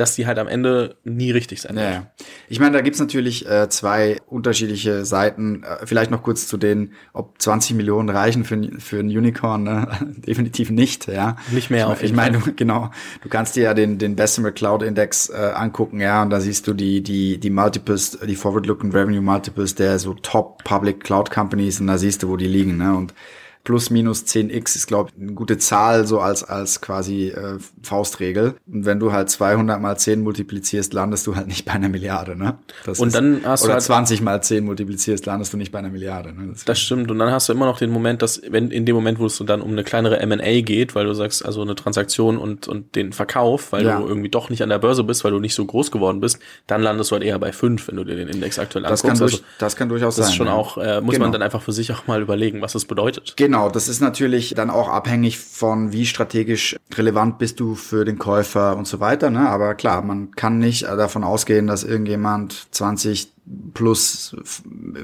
dass 0.00 0.14
die 0.14 0.26
halt 0.26 0.38
am 0.38 0.48
Ende 0.48 0.96
nie 1.04 1.30
richtig 1.30 1.60
sein 1.62 1.76
wird. 1.76 1.86
Ja, 1.86 2.06
Ich 2.48 2.60
meine, 2.60 2.76
da 2.76 2.82
gibt's 2.82 3.00
natürlich 3.00 3.48
äh, 3.48 3.68
zwei 3.68 4.18
unterschiedliche 4.26 5.04
Seiten. 5.04 5.64
Äh, 5.64 5.86
vielleicht 5.86 6.10
noch 6.10 6.22
kurz 6.22 6.46
zu 6.46 6.56
denen, 6.56 6.92
ob 7.12 7.40
20 7.40 7.76
Millionen 7.76 8.08
reichen 8.08 8.44
für, 8.44 8.60
für 8.78 9.00
ein 9.00 9.08
Unicorn. 9.08 9.64
Ne? 9.64 9.88
Definitiv 10.26 10.70
nicht, 10.70 11.08
ja. 11.08 11.36
Nicht 11.50 11.70
mehr. 11.70 11.96
Ich 12.00 12.12
meine, 12.12 12.38
ich 12.38 12.44
mein, 12.44 12.56
genau, 12.56 12.90
du 13.22 13.28
kannst 13.28 13.56
dir 13.56 13.64
ja 13.64 13.74
den, 13.74 13.98
den 13.98 14.16
Bessemer 14.16 14.52
Cloud 14.52 14.82
Index 14.82 15.28
äh, 15.30 15.52
angucken, 15.54 16.00
ja, 16.00 16.22
und 16.22 16.30
da 16.30 16.40
siehst 16.40 16.66
du 16.66 16.74
die, 16.74 17.02
die, 17.02 17.38
die 17.38 17.50
Multiples, 17.50 18.18
die 18.26 18.36
Forward-Looking 18.36 18.92
Revenue 18.92 19.20
Multiples 19.20 19.74
der 19.74 19.98
so 19.98 20.14
Top 20.14 20.62
Public 20.64 21.02
Cloud 21.04 21.30
Companies 21.30 21.80
und 21.80 21.86
da 21.88 21.98
siehst 21.98 22.22
du, 22.22 22.28
wo 22.28 22.36
die 22.36 22.46
liegen, 22.46 22.76
ne? 22.76 22.94
Und 22.94 23.14
plus 23.68 23.90
minus 23.90 24.22
10x 24.22 24.76
ist, 24.76 24.86
glaube 24.86 25.10
ich, 25.10 25.22
eine 25.22 25.34
gute 25.34 25.58
Zahl, 25.58 26.06
so 26.06 26.20
als, 26.20 26.42
als 26.42 26.80
quasi 26.80 27.28
äh, 27.28 27.58
Faustregel. 27.82 28.54
Und 28.66 28.86
wenn 28.86 28.98
du 28.98 29.12
halt 29.12 29.28
200 29.28 29.78
mal 29.78 29.94
10 29.94 30.22
multiplizierst, 30.22 30.94
landest 30.94 31.26
du 31.26 31.36
halt 31.36 31.48
nicht 31.48 31.66
bei 31.66 31.72
einer 31.72 31.90
Milliarde, 31.90 32.34
ne? 32.34 32.56
Das 32.86 32.98
und 32.98 33.08
ist, 33.08 33.16
dann 33.16 33.42
hast 33.44 33.64
oder 33.64 33.72
du 33.72 33.74
halt 33.74 33.82
20 33.82 34.22
mal 34.22 34.42
10 34.42 34.64
multiplizierst, 34.64 35.26
landest 35.26 35.52
du 35.52 35.58
nicht 35.58 35.70
bei 35.70 35.80
einer 35.80 35.90
Milliarde, 35.90 36.32
ne? 36.32 36.48
Das, 36.50 36.64
das 36.64 36.80
stimmt. 36.80 37.10
Und 37.10 37.18
dann 37.18 37.30
hast 37.30 37.50
du 37.50 37.52
immer 37.52 37.66
noch 37.66 37.78
den 37.78 37.90
Moment, 37.90 38.22
dass, 38.22 38.40
wenn 38.48 38.70
in 38.70 38.86
dem 38.86 38.96
Moment, 38.96 39.18
wo 39.18 39.26
es 39.26 39.36
dann 39.36 39.60
um 39.60 39.72
eine 39.72 39.84
kleinere 39.84 40.18
M&A 40.20 40.62
geht, 40.62 40.94
weil 40.94 41.04
du 41.04 41.12
sagst, 41.12 41.44
also 41.44 41.60
eine 41.60 41.74
Transaktion 41.74 42.38
und, 42.38 42.68
und 42.68 42.94
den 42.94 43.12
Verkauf, 43.12 43.72
weil 43.72 43.84
ja. 43.84 44.00
du 44.00 44.08
irgendwie 44.08 44.30
doch 44.30 44.48
nicht 44.48 44.62
an 44.62 44.70
der 44.70 44.78
Börse 44.78 45.04
bist, 45.04 45.24
weil 45.24 45.32
du 45.32 45.40
nicht 45.40 45.54
so 45.54 45.66
groß 45.66 45.90
geworden 45.90 46.20
bist, 46.20 46.38
dann 46.66 46.80
landest 46.80 47.10
du 47.10 47.16
halt 47.16 47.22
eher 47.22 47.38
bei 47.38 47.52
5, 47.52 47.86
wenn 47.88 47.96
du 47.96 48.04
dir 48.04 48.16
den 48.16 48.28
Index 48.28 48.58
aktuell 48.58 48.84
das 48.84 49.04
anguckst. 49.04 49.20
Kann 49.20 49.28
durch, 49.28 49.34
also, 49.34 49.44
das 49.58 49.76
kann 49.76 49.90
durchaus 49.90 50.16
das 50.16 50.16
sein. 50.16 50.22
Das 50.22 50.30
ist 50.30 50.36
schon 50.36 50.46
ja. 50.46 50.54
auch, 50.54 50.78
äh, 50.78 51.02
muss 51.02 51.12
genau. 51.12 51.26
man 51.26 51.32
dann 51.32 51.42
einfach 51.42 51.60
für 51.60 51.72
sich 51.72 51.92
auch 51.92 52.06
mal 52.06 52.22
überlegen, 52.22 52.62
was 52.62 52.72
das 52.72 52.86
bedeutet. 52.86 53.34
Genau. 53.36 53.57
Genau, 53.58 53.70
das 53.70 53.88
ist 53.88 54.00
natürlich 54.00 54.54
dann 54.54 54.70
auch 54.70 54.88
abhängig 54.88 55.36
von, 55.36 55.92
wie 55.92 56.06
strategisch 56.06 56.76
relevant 56.94 57.38
bist 57.38 57.58
du 57.58 57.74
für 57.74 58.04
den 58.04 58.16
Käufer 58.16 58.76
und 58.76 58.86
so 58.86 59.00
weiter. 59.00 59.30
Ne? 59.30 59.48
Aber 59.48 59.74
klar, 59.74 60.00
man 60.02 60.30
kann 60.30 60.58
nicht 60.58 60.84
davon 60.84 61.24
ausgehen, 61.24 61.66
dass 61.66 61.82
irgendjemand 61.82 62.68
20 62.70 63.32
plus 63.74 64.36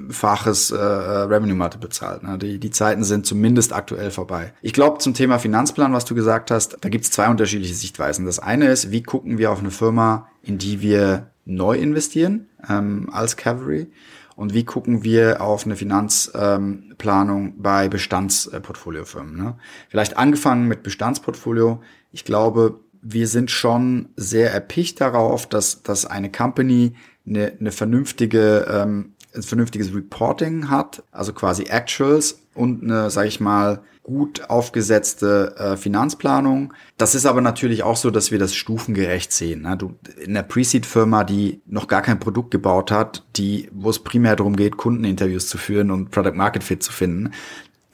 faches 0.08 0.70
äh, 0.70 0.76
Revenue 0.76 1.56
Multiple 1.56 1.88
bezahlt. 1.88 2.22
Ne? 2.22 2.38
Die, 2.38 2.60
die 2.60 2.70
Zeiten 2.70 3.02
sind 3.02 3.26
zumindest 3.26 3.72
aktuell 3.72 4.12
vorbei. 4.12 4.52
Ich 4.62 4.72
glaube, 4.72 4.98
zum 4.98 5.14
Thema 5.14 5.40
Finanzplan, 5.40 5.92
was 5.92 6.04
du 6.04 6.14
gesagt 6.14 6.52
hast, 6.52 6.76
da 6.80 6.88
gibt 6.88 7.06
es 7.06 7.10
zwei 7.10 7.28
unterschiedliche 7.28 7.74
Sichtweisen. 7.74 8.24
Das 8.24 8.38
eine 8.38 8.68
ist, 8.68 8.92
wie 8.92 9.02
gucken 9.02 9.36
wir 9.36 9.50
auf 9.50 9.58
eine 9.58 9.72
Firma, 9.72 10.28
in 10.42 10.58
die 10.58 10.80
wir 10.80 11.32
neu 11.44 11.76
investieren 11.76 12.46
ähm, 12.68 13.08
als 13.10 13.36
Cavalry 13.36 13.88
und 14.36 14.54
wie 14.54 14.64
gucken 14.64 15.04
wir 15.04 15.40
auf 15.40 15.64
eine 15.64 15.76
Finanzplanung 15.76 17.46
ähm, 17.46 17.54
bei 17.56 17.88
Bestandsportfoliofirmen. 17.88 19.36
Ne? 19.36 19.56
Vielleicht 19.88 20.16
angefangen 20.16 20.66
mit 20.66 20.82
Bestandsportfolio. 20.82 21.82
Ich 22.12 22.24
glaube, 22.24 22.80
wir 23.02 23.28
sind 23.28 23.50
schon 23.50 24.08
sehr 24.16 24.52
erpicht 24.52 25.00
darauf, 25.00 25.46
dass, 25.46 25.82
dass 25.82 26.06
eine 26.06 26.32
Company 26.32 26.94
eine, 27.26 27.52
eine 27.58 27.72
vernünftige, 27.72 28.66
ähm, 28.68 29.14
ein 29.34 29.42
vernünftiges 29.42 29.94
Reporting 29.94 30.70
hat, 30.70 31.02
also 31.12 31.32
quasi 31.32 31.64
Actuals 31.64 32.40
und 32.54 32.82
eine, 32.82 33.10
sag 33.10 33.26
ich 33.26 33.40
mal, 33.40 33.82
gut 34.04 34.50
aufgesetzte 34.50 35.56
äh, 35.56 35.76
Finanzplanung. 35.76 36.74
Das 36.98 37.14
ist 37.14 37.26
aber 37.26 37.40
natürlich 37.40 37.82
auch 37.82 37.96
so, 37.96 38.10
dass 38.10 38.30
wir 38.30 38.38
das 38.38 38.54
stufengerecht 38.54 39.32
sehen. 39.32 39.62
Ne? 39.62 39.76
Du, 39.76 39.94
in 40.22 40.34
der 40.34 40.42
Pre-Seed-Firma, 40.42 41.24
die 41.24 41.62
noch 41.66 41.88
gar 41.88 42.02
kein 42.02 42.20
Produkt 42.20 42.50
gebaut 42.50 42.92
hat, 42.92 43.24
die, 43.36 43.68
wo 43.72 43.90
es 43.90 43.98
primär 43.98 44.36
darum 44.36 44.56
geht, 44.56 44.76
Kundeninterviews 44.76 45.48
zu 45.48 45.58
führen 45.58 45.90
und 45.90 46.10
Product 46.10 46.34
Market 46.34 46.62
Fit 46.62 46.82
zu 46.82 46.92
finden, 46.92 47.32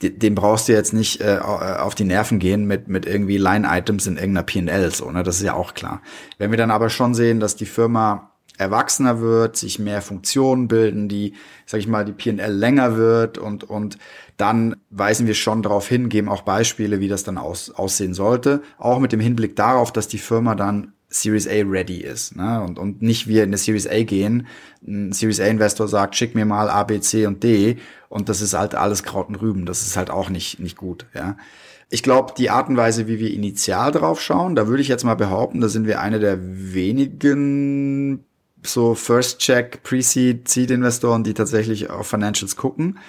dem 0.01 0.35
brauchst 0.35 0.67
du 0.67 0.73
jetzt 0.73 0.93
nicht 0.93 1.21
äh, 1.21 1.37
auf 1.37 1.95
die 1.95 2.03
Nerven 2.03 2.39
gehen 2.39 2.65
mit, 2.65 2.87
mit 2.87 3.05
irgendwie 3.05 3.37
Line-Items 3.37 4.07
in 4.07 4.17
irgendeiner 4.17 4.43
P&L, 4.43 4.91
so, 4.91 5.11
ne? 5.11 5.23
Das 5.23 5.37
ist 5.37 5.43
ja 5.43 5.53
auch 5.53 5.75
klar. 5.75 6.01
Wenn 6.39 6.51
wir 6.51 6.57
dann 6.57 6.71
aber 6.71 6.89
schon 6.89 7.13
sehen, 7.13 7.39
dass 7.39 7.55
die 7.55 7.67
Firma 7.67 8.30
erwachsener 8.57 9.21
wird, 9.21 9.57
sich 9.57 9.79
mehr 9.79 10.01
Funktionen 10.01 10.67
bilden, 10.67 11.07
die, 11.07 11.33
sag 11.65 11.79
ich 11.79 11.87
mal, 11.87 12.05
die 12.05 12.11
PNL 12.11 12.51
länger 12.51 12.95
wird 12.97 13.37
und, 13.37 13.63
und 13.63 13.97
dann 14.37 14.75
weisen 14.89 15.27
wir 15.27 15.33
schon 15.33 15.63
darauf 15.63 15.87
hin, 15.87 16.09
geben 16.09 16.29
auch 16.29 16.41
Beispiele, 16.41 16.99
wie 16.99 17.07
das 17.07 17.23
dann 17.23 17.37
aus, 17.37 17.71
aussehen 17.71 18.13
sollte. 18.13 18.61
Auch 18.77 18.99
mit 18.99 19.11
dem 19.11 19.19
Hinblick 19.19 19.55
darauf, 19.55 19.91
dass 19.91 20.07
die 20.07 20.17
Firma 20.17 20.55
dann 20.55 20.93
Series 21.09 21.47
A 21.47 21.61
ready 21.65 21.97
ist 21.97 22.35
ne? 22.35 22.61
und, 22.61 22.79
und 22.79 23.01
nicht 23.01 23.27
wir 23.27 23.43
in 23.43 23.49
eine 23.49 23.57
Series 23.57 23.87
A 23.87 24.03
gehen. 24.03 24.47
Ein 24.85 25.11
Series 25.11 25.41
A 25.41 25.45
Investor 25.45 25.87
sagt, 25.87 26.15
schick 26.15 26.35
mir 26.35 26.45
mal 26.45 26.69
A, 26.69 26.83
B, 26.83 26.99
C 27.01 27.25
und 27.25 27.43
D 27.43 27.77
und 28.09 28.29
das 28.29 28.41
ist 28.41 28.53
halt 28.53 28.75
alles 28.75 29.03
Kraut 29.03 29.27
und 29.27 29.35
Rüben. 29.35 29.65
Das 29.65 29.81
ist 29.81 29.97
halt 29.97 30.09
auch 30.09 30.29
nicht, 30.29 30.59
nicht 30.59 30.77
gut. 30.77 31.05
Ja? 31.13 31.37
Ich 31.89 32.01
glaube, 32.01 32.33
die 32.37 32.49
Art 32.49 32.69
und 32.69 32.77
Weise, 32.77 33.07
wie 33.07 33.19
wir 33.19 33.33
initial 33.33 33.91
drauf 33.91 34.21
schauen, 34.21 34.55
da 34.55 34.67
würde 34.67 34.81
ich 34.81 34.87
jetzt 34.87 35.03
mal 35.03 35.15
behaupten, 35.15 35.59
da 35.59 35.67
sind 35.67 35.85
wir 35.85 35.99
eine 35.99 36.19
der 36.19 36.37
wenigen 36.41 38.23
so 38.63 38.95
First 38.95 39.39
Check, 39.39 39.83
Pre-Seed, 39.83 40.47
Seed-Investoren, 40.47 41.23
die 41.23 41.33
tatsächlich 41.33 41.89
auf 41.89 42.07
Financials 42.07 42.55
gucken. 42.55 42.99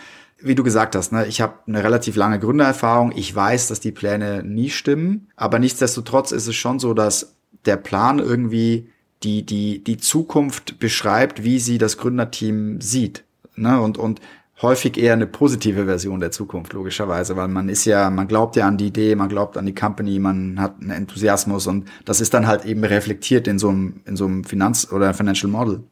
Wie 0.40 0.54
du 0.54 0.62
gesagt 0.62 0.97
hast, 0.97 1.12
ne, 1.12 1.26
ich 1.26 1.40
habe 1.40 1.54
eine 1.66 1.85
relativ 1.85 2.16
lange 2.16 2.40
Gründererfahrung. 2.40 3.12
Ich 3.14 3.35
weiß, 3.35 3.68
dass 3.68 3.80
die 3.80 3.92
Pläne 3.92 4.42
nie 4.42 4.71
stimmen, 4.71 5.28
aber 5.37 5.59
nichtsdestotrotz 5.59 6.32
ist 6.32 6.49
es 6.49 6.56
schon 6.56 6.78
so, 6.78 6.94
dass 6.94 7.35
der 7.64 7.76
Plan 7.76 8.18
irgendwie 8.18 8.88
die 9.23 9.47
die 9.47 9.85
die 9.85 9.99
Zukunft 9.99 10.80
beschreibt, 10.80 11.44
wie 11.44 11.61
sie 11.61 11.78
das 11.78 11.97
Gründerteam 11.97 12.80
sieht. 12.80 13.23
Ne? 13.54 13.80
Und 13.80 13.99
und 13.99 14.21
häufig 14.62 14.97
eher 14.97 15.12
eine 15.12 15.26
positive 15.26 15.85
Version 15.85 16.21
der 16.21 16.31
Zukunft, 16.31 16.73
logischerweise, 16.73 17.37
weil 17.37 17.49
man 17.49 17.69
ist 17.69 17.85
ja, 17.85 18.09
man 18.11 18.28
glaubt 18.28 18.57
ja 18.57 18.66
an 18.66 18.78
die 18.78 18.87
Idee, 18.87 19.14
man 19.14 19.28
glaubt 19.28 19.57
an 19.57 19.66
die 19.66 19.75
Company, 19.75 20.19
man 20.19 20.61
hat 20.61 20.81
einen 20.81 20.90
Enthusiasmus 20.90 21.66
und 21.66 21.88
das 22.04 22.21
ist 22.21 22.33
dann 22.33 22.47
halt 22.47 22.64
eben 22.64 22.85
reflektiert 22.85 23.49
in 23.49 23.59
so 23.59 23.69
einem, 23.69 24.00
in 24.04 24.16
so 24.16 24.25
einem 24.25 24.45
Finanz- 24.45 24.90
oder 24.90 25.14
Financial 25.14 25.50
Model. 25.50 25.83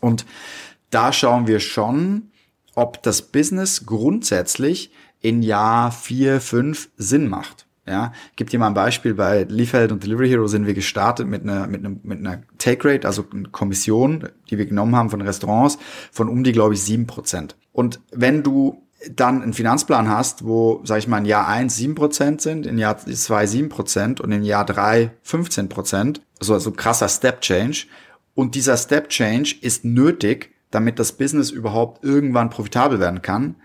Und 0.00 0.26
da 0.90 1.12
schauen 1.12 1.46
wir 1.46 1.60
schon, 1.60 2.30
ob 2.74 3.02
das 3.02 3.22
Business 3.22 3.86
grundsätzlich 3.86 4.92
in 5.20 5.42
Jahr 5.42 5.90
vier, 5.90 6.40
fünf 6.40 6.90
Sinn 6.96 7.28
macht. 7.28 7.63
Ja, 7.86 8.12
gibt 8.36 8.52
dir 8.52 8.58
mal 8.58 8.68
ein 8.68 8.74
Beispiel. 8.74 9.14
Bei 9.14 9.44
Liefeld 9.44 9.92
und 9.92 10.02
Delivery 10.02 10.28
Hero 10.28 10.46
sind 10.46 10.66
wir 10.66 10.72
gestartet 10.72 11.28
mit 11.28 11.42
einer, 11.42 11.66
mit 11.66 11.84
einer, 11.84 11.96
mit 12.02 12.18
einer 12.18 12.42
Take 12.56 12.88
Rate, 12.88 13.06
also 13.06 13.26
eine 13.30 13.48
Kommission, 13.48 14.28
die 14.50 14.56
wir 14.56 14.64
genommen 14.64 14.96
haben 14.96 15.10
von 15.10 15.20
Restaurants, 15.20 15.78
von 16.10 16.28
um 16.30 16.44
die, 16.44 16.52
glaube 16.52 16.74
ich, 16.74 16.82
sieben 16.82 17.06
Prozent. 17.06 17.56
Und 17.72 18.00
wenn 18.10 18.42
du 18.42 18.82
dann 19.10 19.42
einen 19.42 19.52
Finanzplan 19.52 20.08
hast, 20.08 20.44
wo, 20.44 20.80
sag 20.84 20.98
ich 20.98 21.08
mal, 21.08 21.18
in 21.18 21.26
Jahr 21.26 21.46
eins 21.46 21.76
sieben 21.76 21.94
Prozent 21.94 22.40
sind, 22.40 22.66
in 22.66 22.78
Jahr 22.78 22.96
zwei 22.98 23.46
sieben 23.46 23.68
Prozent 23.68 24.20
und 24.20 24.32
in 24.32 24.42
Jahr 24.42 24.64
drei 24.64 25.10
15 25.22 25.68
Prozent, 25.68 26.22
also, 26.40 26.54
also 26.54 26.72
krasser 26.72 27.08
Step 27.08 27.40
Change. 27.42 27.86
Und 28.34 28.54
dieser 28.54 28.76
Step 28.76 29.10
Change 29.10 29.56
ist 29.60 29.84
nötig, 29.84 30.54
damit 30.70 30.98
das 30.98 31.12
Business 31.12 31.50
überhaupt 31.50 32.02
irgendwann 32.02 32.50
profitabel 32.50 32.98
werden 32.98 33.22
kann, 33.22 33.56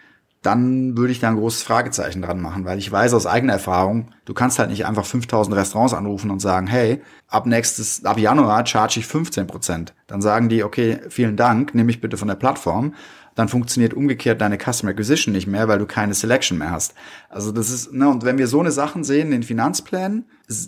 dann 0.41 0.97
würde 0.97 1.11
ich 1.11 1.19
da 1.19 1.29
ein 1.29 1.35
großes 1.35 1.63
Fragezeichen 1.63 2.21
dran 2.21 2.41
machen, 2.41 2.63
weil 2.63 2.77
ich 2.77 2.89
weiß 2.89 3.13
aus 3.13 3.25
eigener 3.25 3.53
Erfahrung, 3.53 4.11
du 4.23 4.33
kannst 4.33 4.57
halt 4.57 4.69
nicht 4.69 4.85
einfach 4.85 5.05
5000 5.05 5.55
Restaurants 5.55 5.93
anrufen 5.93 6.31
und 6.31 6.39
sagen, 6.39 6.67
hey, 6.67 7.01
ab 7.27 7.45
nächstes, 7.45 8.05
ab 8.05 8.17
Januar 8.17 8.65
charge 8.65 8.99
ich 8.99 9.05
15 9.07 9.47
Prozent. 9.47 9.93
Dann 10.07 10.21
sagen 10.21 10.47
die, 10.47 10.63
okay, 10.63 10.99
vielen 11.09 11.35
Dank, 11.35 11.75
nehme 11.75 11.91
ich 11.91 11.99
bitte 11.99 12.15
von 12.15 12.29
der 12.29 12.35
Plattform 12.35 12.93
dann 13.39 13.47
funktioniert 13.47 13.93
umgekehrt 13.93 14.41
deine 14.41 14.57
Customer 14.57 14.91
Acquisition 14.91 15.31
nicht 15.31 15.47
mehr, 15.47 15.69
weil 15.69 15.79
du 15.79 15.85
keine 15.85 16.13
Selection 16.13 16.57
mehr 16.57 16.71
hast. 16.71 16.93
Also 17.29 17.53
das 17.53 17.69
ist, 17.69 17.93
ne, 17.93 18.09
und 18.09 18.25
wenn 18.25 18.37
wir 18.37 18.47
so 18.47 18.59
eine 18.59 18.73
Sachen 18.73 19.05
sehen 19.05 19.31
in 19.31 19.43
Finanzplänen, 19.43 20.25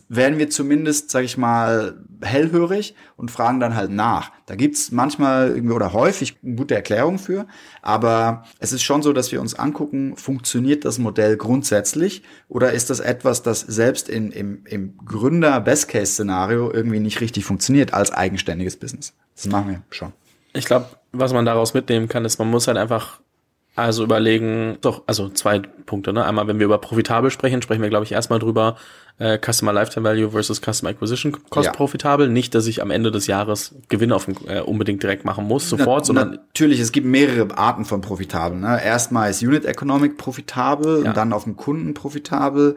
werden 0.07 0.39
wir 0.39 0.49
zumindest, 0.49 1.11
sag 1.11 1.25
ich 1.25 1.37
mal, 1.37 2.01
hellhörig 2.21 2.95
und 3.17 3.29
fragen 3.29 3.59
dann 3.59 3.75
halt 3.75 3.91
nach. 3.91 4.31
Da 4.45 4.55
gibt's 4.55 4.89
manchmal 4.89 5.49
irgendwie 5.49 5.75
oder 5.75 5.91
häufig 5.91 6.39
gute 6.41 6.73
Erklärungen 6.73 7.19
für, 7.19 7.45
aber 7.81 8.45
es 8.59 8.71
ist 8.71 8.83
schon 8.83 9.03
so, 9.03 9.11
dass 9.11 9.33
wir 9.33 9.41
uns 9.41 9.53
angucken, 9.53 10.15
funktioniert 10.15 10.85
das 10.85 10.97
Modell 10.97 11.35
grundsätzlich 11.35 12.23
oder 12.47 12.71
ist 12.71 12.89
das 12.89 13.01
etwas, 13.01 13.43
das 13.43 13.59
selbst 13.59 14.07
in, 14.07 14.31
im, 14.31 14.63
im 14.65 14.95
Gründer-Best-Case-Szenario 15.03 16.71
irgendwie 16.71 17.01
nicht 17.01 17.19
richtig 17.19 17.43
funktioniert 17.43 17.93
als 17.93 18.11
eigenständiges 18.11 18.77
Business. 18.77 19.13
Das 19.35 19.47
machen 19.47 19.71
wir 19.71 19.81
schon. 19.89 20.13
Ich 20.53 20.65
glaube, 20.65 20.87
was 21.11 21.33
man 21.33 21.45
daraus 21.45 21.73
mitnehmen 21.73 22.07
kann, 22.07 22.25
ist, 22.25 22.39
man 22.39 22.49
muss 22.49 22.67
halt 22.67 22.77
einfach 22.77 23.19
also 23.75 24.03
überlegen, 24.03 24.77
doch, 24.81 25.03
also 25.07 25.29
zwei 25.29 25.59
Punkte, 25.59 26.11
ne? 26.11 26.25
Einmal, 26.25 26.47
wenn 26.47 26.59
wir 26.59 26.65
über 26.65 26.77
profitabel 26.77 27.31
sprechen, 27.31 27.61
sprechen 27.61 27.81
wir, 27.81 27.89
glaube 27.89 28.03
ich, 28.03 28.11
erstmal 28.11 28.39
drüber, 28.39 28.75
äh, 29.17 29.37
Customer 29.37 29.71
Lifetime 29.71 30.03
Value 30.07 30.31
versus 30.31 30.59
Customer 30.61 30.89
Acquisition 30.89 31.31
Cost 31.49 31.67
ja. 31.67 31.71
profitabel. 31.71 32.27
Nicht, 32.27 32.53
dass 32.53 32.67
ich 32.67 32.81
am 32.81 32.91
Ende 32.91 33.11
des 33.11 33.27
Jahres 33.27 33.75
Gewinn 33.87 34.11
auf 34.11 34.27
äh, 34.47 34.59
unbedingt 34.59 35.03
direkt 35.03 35.23
machen 35.23 35.47
muss, 35.47 35.69
sofort, 35.69 36.01
na, 36.01 36.05
sondern. 36.05 36.31
Natürlich, 36.31 36.81
es 36.81 36.91
gibt 36.91 37.07
mehrere 37.07 37.57
Arten 37.57 37.85
von 37.85 38.01
profitabel. 38.01 38.59
Ne? 38.59 38.83
Erstmal 38.83 39.29
ist 39.29 39.41
Unit 39.41 39.63
Economic 39.63 40.17
profitabel 40.17 41.03
ja. 41.03 41.09
und 41.09 41.17
dann 41.17 41.31
auf 41.31 41.45
dem 41.45 41.55
Kunden 41.55 41.93
profitabel. 41.93 42.75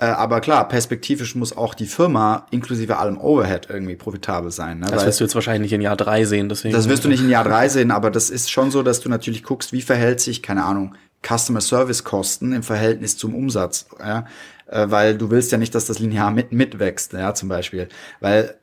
Äh, 0.00 0.06
aber 0.06 0.40
klar, 0.40 0.66
perspektivisch 0.66 1.34
muss 1.34 1.54
auch 1.54 1.74
die 1.74 1.84
Firma 1.84 2.46
inklusive 2.50 2.96
allem 2.96 3.18
Overhead 3.18 3.68
irgendwie 3.68 3.96
profitabel 3.96 4.50
sein. 4.50 4.78
Ne? 4.78 4.86
Das 4.86 5.00
Weil, 5.00 5.08
wirst 5.08 5.20
du 5.20 5.24
jetzt 5.24 5.34
wahrscheinlich 5.34 5.60
nicht 5.60 5.74
in 5.74 5.82
Jahr 5.82 5.96
drei 5.96 6.24
sehen. 6.24 6.48
Deswegen 6.48 6.74
das 6.74 6.88
wirst 6.88 7.04
du 7.04 7.08
nicht 7.08 7.20
in 7.20 7.28
Jahr 7.28 7.44
drei 7.44 7.68
sehen, 7.68 7.90
aber 7.90 8.10
das 8.10 8.30
ist 8.30 8.50
schon 8.50 8.70
so, 8.70 8.82
dass 8.82 9.00
du 9.00 9.10
natürlich 9.10 9.42
guckst, 9.42 9.74
wie 9.74 9.82
verhält 9.82 10.20
sich, 10.20 10.42
keine 10.42 10.64
Ahnung, 10.64 10.94
Customer 11.22 11.60
Service 11.60 12.02
Kosten 12.02 12.54
im 12.54 12.62
Verhältnis 12.62 13.18
zum 13.18 13.34
Umsatz. 13.34 13.88
Ja? 13.98 14.24
Äh, 14.68 14.90
weil 14.90 15.18
du 15.18 15.30
willst 15.30 15.52
ja 15.52 15.58
nicht, 15.58 15.74
dass 15.74 15.84
das 15.84 15.98
linear 15.98 16.30
mit, 16.30 16.50
mitwächst, 16.50 17.12
ja, 17.12 17.34
zum 17.34 17.50
Beispiel. 17.50 17.88
Weil 18.20 18.54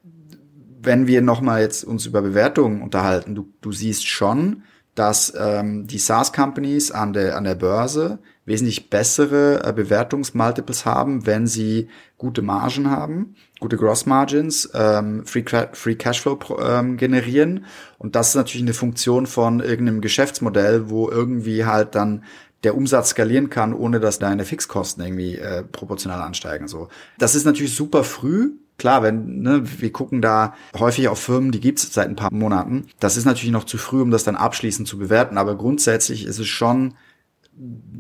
wenn 0.82 1.06
wir 1.06 1.22
nochmal 1.22 1.62
jetzt 1.62 1.84
uns 1.84 2.08
über 2.08 2.24
Bewertungen 2.24 2.82
unterhalten, 2.82 3.36
du, 3.36 3.53
du 3.62 3.72
siehst 3.72 4.08
schon, 4.08 4.63
dass 4.96 5.32
ähm, 5.38 5.86
die 5.86 6.00
SaaS-Companies 6.00 6.89
an 6.89 7.13
der, 7.13 7.38
an 7.38 7.44
der 7.44 7.53
Börse 7.53 8.17
wesentlich 8.48 8.89
bessere 8.89 9.63
äh, 9.63 9.74
Bewertungsmultiples 9.74 10.86
haben, 10.86 11.25
wenn 11.25 11.46
sie 11.46 11.89
gute 12.18 12.42
Margen 12.42 12.89
haben, 12.89 13.36
gute 13.60 13.75
Gross 13.75 14.06
Margins, 14.06 14.70
ähm, 14.74 15.25
Free, 15.25 15.44
Free 15.74 15.96
Cashflow 15.96 16.39
ähm, 16.60 16.98
generieren. 16.98 17.66
Und 18.00 18.16
das 18.16 18.30
ist 18.30 18.36
natürlich 18.36 18.63
eine 18.63 18.74
Funktion 18.74 19.27
von 19.27 19.60
irgendeinem 19.60 20.01
Geschäftsmodell, 20.01 20.89
wo 20.89 21.10
irgendwie 21.10 21.66
halt 21.66 21.94
dann 21.94 22.24
der 22.63 22.75
Umsatz 22.75 23.10
skalieren 23.10 23.50
kann, 23.50 23.74
ohne 23.74 24.00
dass 24.00 24.18
deine 24.18 24.46
Fixkosten 24.46 25.04
irgendwie 25.04 25.36
äh, 25.36 25.63
proportional 25.63 26.22
ansteigen. 26.22 26.70
So, 26.70 26.88
das 27.20 27.36
ist 27.36 27.46
natürlich 27.46 27.75
super 27.75 28.04
früh. 28.04 28.54
Klar, 28.77 29.04
wenn 29.04 29.42
ne, 29.42 29.62
wir 29.82 29.92
gucken 29.92 30.22
da 30.22 30.54
häufig 30.77 31.10
auf 31.10 31.20
Firmen, 31.20 31.51
die 31.51 31.60
gibt's 31.60 31.92
seit 31.94 32.08
ein 32.08 32.16
paar 32.16 32.34
Monaten. 32.34 32.88
Das 33.00 33.18
ist 33.18 33.25
natürlich 33.25 33.51
noch 33.51 33.66
zu 33.66 33.77
früh, 33.77 34.01
um 34.01 34.12
das 34.12 34.24
dann 34.24 34.36
abschließend 34.36 34.88
zu 34.88 34.98
bewerten. 34.98 35.38
Aber 35.38 35.56
grundsätzlich 35.58 36.25
ist 36.25 36.39
es 36.39 36.48
schon 36.48 36.94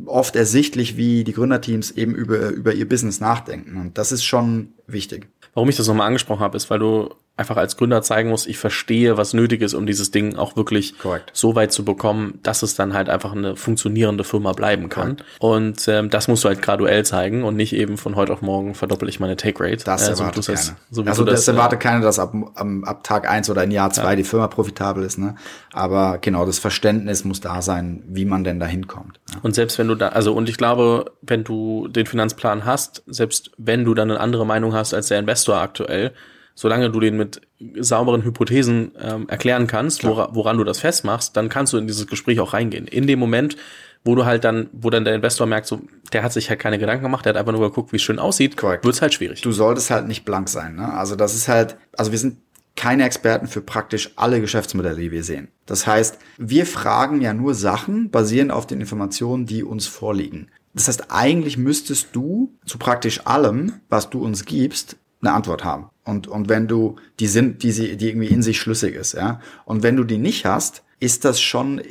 oft 0.05 0.35
ersichtlich, 0.35 0.97
wie 0.97 1.23
die 1.23 1.33
Gründerteams 1.33 1.91
eben 1.91 2.15
über, 2.15 2.49
über 2.49 2.73
ihr 2.73 2.87
Business 2.87 3.19
nachdenken. 3.19 3.77
Und 3.77 3.97
das 3.97 4.11
ist 4.11 4.23
schon 4.23 4.73
wichtig. 4.87 5.27
Warum 5.53 5.69
ich 5.69 5.77
das 5.77 5.87
nochmal 5.87 6.07
angesprochen 6.07 6.41
habe, 6.41 6.57
ist, 6.57 6.69
weil 6.69 6.79
du 6.79 7.09
einfach 7.37 7.55
als 7.55 7.77
Gründer 7.77 8.01
zeigen 8.01 8.29
muss, 8.29 8.47
ich 8.47 8.57
verstehe, 8.57 9.15
was 9.15 9.33
nötig 9.33 9.61
ist, 9.61 9.75
um 9.75 9.85
dieses 9.85 10.09
Ding 10.09 10.35
auch 10.35 10.55
wirklich 10.55 10.97
Correct. 10.97 11.29
so 11.33 11.55
weit 11.55 11.71
zu 11.71 11.85
bekommen, 11.85 12.39
dass 12.41 12.63
es 12.63 12.73
dann 12.75 12.93
halt 12.93 13.09
einfach 13.09 13.33
eine 13.33 13.55
funktionierende 13.55 14.23
Firma 14.23 14.53
bleiben 14.53 14.89
kann. 14.89 15.17
Correct. 15.17 15.25
Und 15.39 15.87
ähm, 15.87 16.09
das 16.09 16.27
musst 16.27 16.43
du 16.43 16.49
halt 16.49 16.63
graduell 16.63 17.05
zeigen 17.05 17.43
und 17.43 17.55
nicht 17.55 17.73
eben 17.73 17.97
von 17.97 18.15
heute 18.15 18.33
auf 18.33 18.41
morgen 18.41 18.73
verdoppel 18.73 19.07
ich 19.07 19.19
meine 19.19 19.37
Take 19.37 19.63
Rate. 19.63 19.83
Das 19.85 20.09
äh, 20.09 20.15
so 20.15 20.23
erwartet 20.23 20.47
keiner. 20.47 20.77
so 20.89 21.03
also 21.03 21.23
das, 21.23 21.45
das 21.45 21.47
erwartet 21.47 21.79
äh, 21.79 21.83
keiner, 21.83 22.01
dass 22.01 22.17
ab, 22.17 22.33
ab, 22.55 22.67
ab 22.83 23.03
Tag 23.03 23.29
eins 23.29 23.49
oder 23.51 23.63
in 23.63 23.71
Jahr 23.71 23.91
zwei 23.91 24.11
ja. 24.11 24.15
die 24.15 24.23
Firma 24.23 24.47
profitabel 24.47 25.03
ist. 25.03 25.19
Ne? 25.19 25.35
Aber 25.73 26.17
genau, 26.17 26.43
das 26.43 26.57
Verständnis 26.57 27.23
muss 27.23 27.39
da 27.39 27.61
sein, 27.61 28.01
wie 28.07 28.25
man 28.25 28.43
denn 28.43 28.59
da 28.59 28.65
hinkommt. 28.65 29.19
Ja. 29.31 29.39
Und 29.43 29.53
selbst 29.53 29.77
wenn 29.77 29.87
du 29.87 29.93
da, 29.93 30.09
also 30.09 30.33
und 30.33 30.49
ich 30.49 30.57
glaube, 30.57 31.11
wenn 31.21 31.43
du 31.43 31.87
den 31.87 32.07
Finanzplan 32.07 32.65
hast, 32.65 33.03
selbst 33.05 33.51
wenn 33.57 33.85
du 33.85 33.93
dann 33.93 34.09
eine 34.09 34.19
andere 34.19 34.45
Meinung 34.45 34.73
hast 34.73 34.95
als 34.95 35.09
der 35.09 35.19
Investor 35.19 35.57
aktuell, 35.57 36.13
solange 36.57 36.89
du 36.89 36.99
den 36.99 37.15
mit 37.17 37.41
sauberen 37.79 38.23
Hypothesen 38.23 38.91
ähm, 38.99 39.29
erklären 39.29 39.67
kannst, 39.67 40.03
wora, 40.03 40.29
woran 40.33 40.57
du 40.57 40.63
das 40.63 40.79
festmachst, 40.79 41.37
dann 41.37 41.49
kannst 41.49 41.71
du 41.71 41.77
in 41.77 41.85
dieses 41.85 42.07
Gespräch 42.07 42.39
auch 42.39 42.53
reingehen. 42.53 42.87
In 42.87 43.05
dem 43.05 43.19
Moment, 43.19 43.57
wo 44.03 44.15
du 44.15 44.25
halt 44.25 44.43
dann, 44.43 44.67
wo 44.73 44.89
dann 44.89 45.05
der 45.05 45.13
Investor 45.13 45.45
merkt, 45.45 45.67
so, 45.67 45.81
der 46.13 46.23
hat 46.23 46.33
sich 46.33 46.49
halt 46.49 46.59
keine 46.59 46.79
Gedanken 46.79 47.03
gemacht, 47.03 47.25
der 47.25 47.33
hat 47.33 47.37
einfach 47.37 47.51
nur 47.51 47.61
geguckt, 47.61 47.91
wie 47.93 47.97
es 47.97 48.01
schön 48.01 48.17
aussieht, 48.17 48.57
Correct. 48.57 48.83
wird's 48.83 49.03
halt 49.03 49.13
schwierig. 49.13 49.41
Du 49.41 49.51
solltest 49.51 49.91
halt 49.91 50.07
nicht 50.07 50.25
blank 50.25 50.49
sein, 50.49 50.75
ne? 50.75 50.91
Also 50.93 51.15
das 51.15 51.35
ist 51.35 51.47
halt, 51.47 51.77
also 51.95 52.11
wir 52.11 52.17
sind 52.17 52.37
keine 52.75 53.05
Experten 53.05 53.45
für 53.45 53.61
praktisch 53.61 54.11
alle 54.15 54.41
Geschäftsmodelle, 54.41 54.99
die 54.99 55.11
wir 55.11 55.23
sehen. 55.23 55.49
Das 55.67 55.85
heißt, 55.85 56.17
wir 56.37 56.65
fragen 56.65 57.21
ja 57.21 57.35
nur 57.35 57.53
Sachen 57.53 58.09
basierend 58.09 58.51
auf 58.51 58.65
den 58.65 58.81
Informationen, 58.81 59.45
die 59.45 59.63
uns 59.63 59.85
vorliegen. 59.85 60.49
Das 60.73 60.87
heißt, 60.87 61.05
eigentlich 61.09 61.57
müsstest 61.57 62.09
du 62.13 62.55
zu 62.65 62.79
praktisch 62.79 63.27
allem, 63.27 63.73
was 63.89 64.09
du 64.09 64.23
uns 64.23 64.45
gibst, 64.45 64.97
eine 65.21 65.33
Antwort 65.33 65.63
haben. 65.63 65.89
Und, 66.07 66.27
und 66.27 66.47
wenn 66.49 66.67
du 66.67 66.95
die 67.19 67.27
sind, 67.27 67.63
die 67.63 67.71
sie, 67.71 67.97
die 67.97 68.09
irgendwie 68.09 68.27
in 68.27 68.41
sich 68.41 68.59
schlüssig 68.59 68.95
ist, 68.95 69.13
ja. 69.13 69.41
Und 69.65 69.83
wenn 69.83 69.97
du 69.97 70.05
die 70.05 70.17
nicht 70.17 70.45
hast, 70.45 70.83
ist 70.99 71.25
das 71.25 71.41
schon 71.41 71.79
äh, 71.79 71.83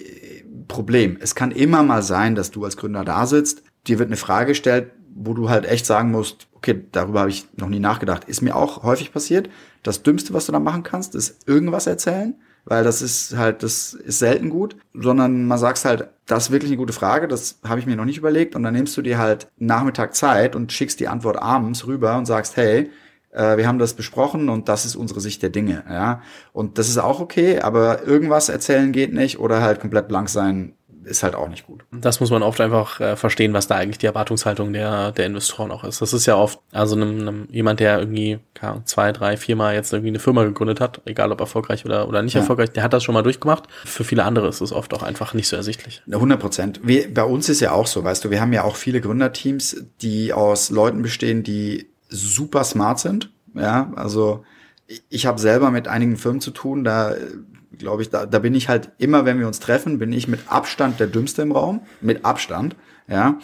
Problem. 0.68 1.18
Es 1.20 1.34
kann 1.34 1.52
immer 1.52 1.82
mal 1.82 2.02
sein, 2.02 2.34
dass 2.34 2.50
du 2.50 2.64
als 2.64 2.76
Gründer 2.76 3.04
da 3.04 3.26
sitzt, 3.26 3.62
dir 3.86 3.98
wird 3.98 4.08
eine 4.08 4.16
Frage 4.16 4.48
gestellt, 4.48 4.90
wo 5.14 5.34
du 5.34 5.48
halt 5.48 5.66
echt 5.66 5.86
sagen 5.86 6.10
musst, 6.10 6.48
okay, 6.52 6.82
darüber 6.92 7.20
habe 7.20 7.30
ich 7.30 7.46
noch 7.56 7.68
nie 7.68 7.78
nachgedacht. 7.78 8.24
Ist 8.24 8.42
mir 8.42 8.56
auch 8.56 8.82
häufig 8.82 9.12
passiert. 9.12 9.48
Das 9.82 10.02
Dümmste, 10.02 10.34
was 10.34 10.46
du 10.46 10.52
da 10.52 10.58
machen 10.58 10.82
kannst, 10.82 11.14
ist 11.14 11.46
irgendwas 11.46 11.86
erzählen, 11.86 12.34
weil 12.64 12.84
das 12.84 13.02
ist 13.02 13.36
halt, 13.36 13.62
das 13.62 13.94
ist 13.94 14.18
selten 14.18 14.50
gut, 14.50 14.76
sondern 14.94 15.46
man 15.46 15.58
sagt 15.58 15.84
halt, 15.84 16.08
das 16.26 16.44
ist 16.44 16.50
wirklich 16.50 16.70
eine 16.70 16.78
gute 16.78 16.92
Frage, 16.92 17.28
das 17.28 17.60
habe 17.64 17.80
ich 17.80 17.86
mir 17.86 17.96
noch 17.96 18.04
nicht 18.04 18.18
überlegt 18.18 18.56
und 18.56 18.62
dann 18.62 18.74
nimmst 18.74 18.96
du 18.96 19.02
dir 19.02 19.18
halt 19.18 19.48
Nachmittag 19.58 20.14
Zeit 20.14 20.56
und 20.56 20.72
schickst 20.72 21.00
die 21.00 21.08
Antwort 21.08 21.40
abends 21.40 21.86
rüber 21.86 22.16
und 22.16 22.26
sagst, 22.26 22.56
hey, 22.56 22.90
äh, 23.36 23.56
wir 23.56 23.68
haben 23.68 23.78
das 23.78 23.94
besprochen 23.94 24.48
und 24.48 24.68
das 24.68 24.84
ist 24.84 24.96
unsere 24.96 25.20
Sicht 25.20 25.42
der 25.42 25.50
Dinge, 25.50 25.84
ja. 25.88 26.22
Und 26.52 26.78
das 26.78 26.88
ist 26.88 26.98
auch 26.98 27.20
okay, 27.20 27.60
aber 27.60 28.04
irgendwas 28.04 28.48
erzählen 28.48 28.92
geht 28.92 29.12
nicht 29.12 29.38
oder 29.38 29.62
halt 29.62 29.80
komplett 29.80 30.08
blank 30.08 30.28
sein 30.28 30.72
ist 31.06 31.22
halt 31.22 31.34
auch 31.34 31.48
nicht 31.48 31.66
gut. 31.66 31.84
Das 31.92 32.20
muss 32.20 32.30
man 32.30 32.42
oft 32.42 32.60
einfach 32.60 33.00
äh, 33.00 33.16
verstehen, 33.16 33.52
was 33.52 33.68
da 33.68 33.76
eigentlich 33.76 33.98
die 33.98 34.06
Erwartungshaltung 34.06 34.72
der, 34.72 35.12
der 35.12 35.26
Investoren 35.26 35.70
auch 35.70 35.84
ist. 35.84 36.02
Das 36.02 36.12
ist 36.12 36.26
ja 36.26 36.36
oft, 36.36 36.58
also 36.72 36.96
einem, 36.96 37.20
einem, 37.20 37.48
jemand, 37.48 37.78
der 37.80 38.00
irgendwie 38.00 38.40
keine 38.54 38.84
zwei, 38.84 39.12
drei, 39.12 39.36
viermal 39.36 39.74
jetzt 39.74 39.92
irgendwie 39.92 40.08
eine 40.08 40.18
Firma 40.18 40.42
gegründet 40.42 40.80
hat, 40.80 41.02
egal 41.04 41.30
ob 41.30 41.40
erfolgreich 41.40 41.84
oder, 41.84 42.08
oder 42.08 42.22
nicht 42.22 42.34
ja. 42.34 42.40
erfolgreich, 42.40 42.70
der 42.70 42.82
hat 42.82 42.92
das 42.92 43.04
schon 43.04 43.14
mal 43.14 43.22
durchgemacht. 43.22 43.64
Für 43.84 44.02
viele 44.02 44.24
andere 44.24 44.48
ist 44.48 44.60
es 44.60 44.72
oft 44.72 44.92
auch 44.94 45.04
einfach 45.04 45.32
nicht 45.32 45.48
so 45.48 45.56
ersichtlich. 45.56 46.02
100 46.10 46.40
Prozent. 46.40 46.80
Bei 47.14 47.24
uns 47.24 47.48
ist 47.48 47.60
ja 47.60 47.70
auch 47.70 47.86
so, 47.86 48.02
weißt 48.02 48.24
du, 48.24 48.30
wir 48.30 48.40
haben 48.40 48.52
ja 48.52 48.64
auch 48.64 48.74
viele 48.76 49.00
Gründerteams, 49.00 49.84
die 50.02 50.32
aus 50.32 50.70
Leuten 50.70 51.02
bestehen, 51.02 51.44
die 51.44 51.86
super 52.08 52.64
smart 52.64 52.98
sind. 52.98 53.32
Ja, 53.54 53.92
also 53.96 54.44
ich 55.08 55.26
habe 55.26 55.40
selber 55.40 55.70
mit 55.70 55.88
einigen 55.88 56.16
Firmen 56.16 56.40
zu 56.40 56.50
tun, 56.50 56.84
da 56.84 57.14
glaube 57.78 58.02
ich, 58.02 58.10
da, 58.10 58.26
da 58.26 58.38
bin 58.38 58.54
ich 58.54 58.68
halt 58.68 58.90
immer, 58.98 59.24
wenn 59.24 59.38
wir 59.38 59.46
uns 59.46 59.60
treffen, 59.60 59.98
bin 59.98 60.12
ich 60.12 60.28
mit 60.28 60.40
Abstand 60.48 61.00
der 61.00 61.06
Dümmste 61.06 61.42
im 61.42 61.52
Raum, 61.52 61.80
mit 62.00 62.24
Abstand, 62.24 62.76
ja. 63.08 63.38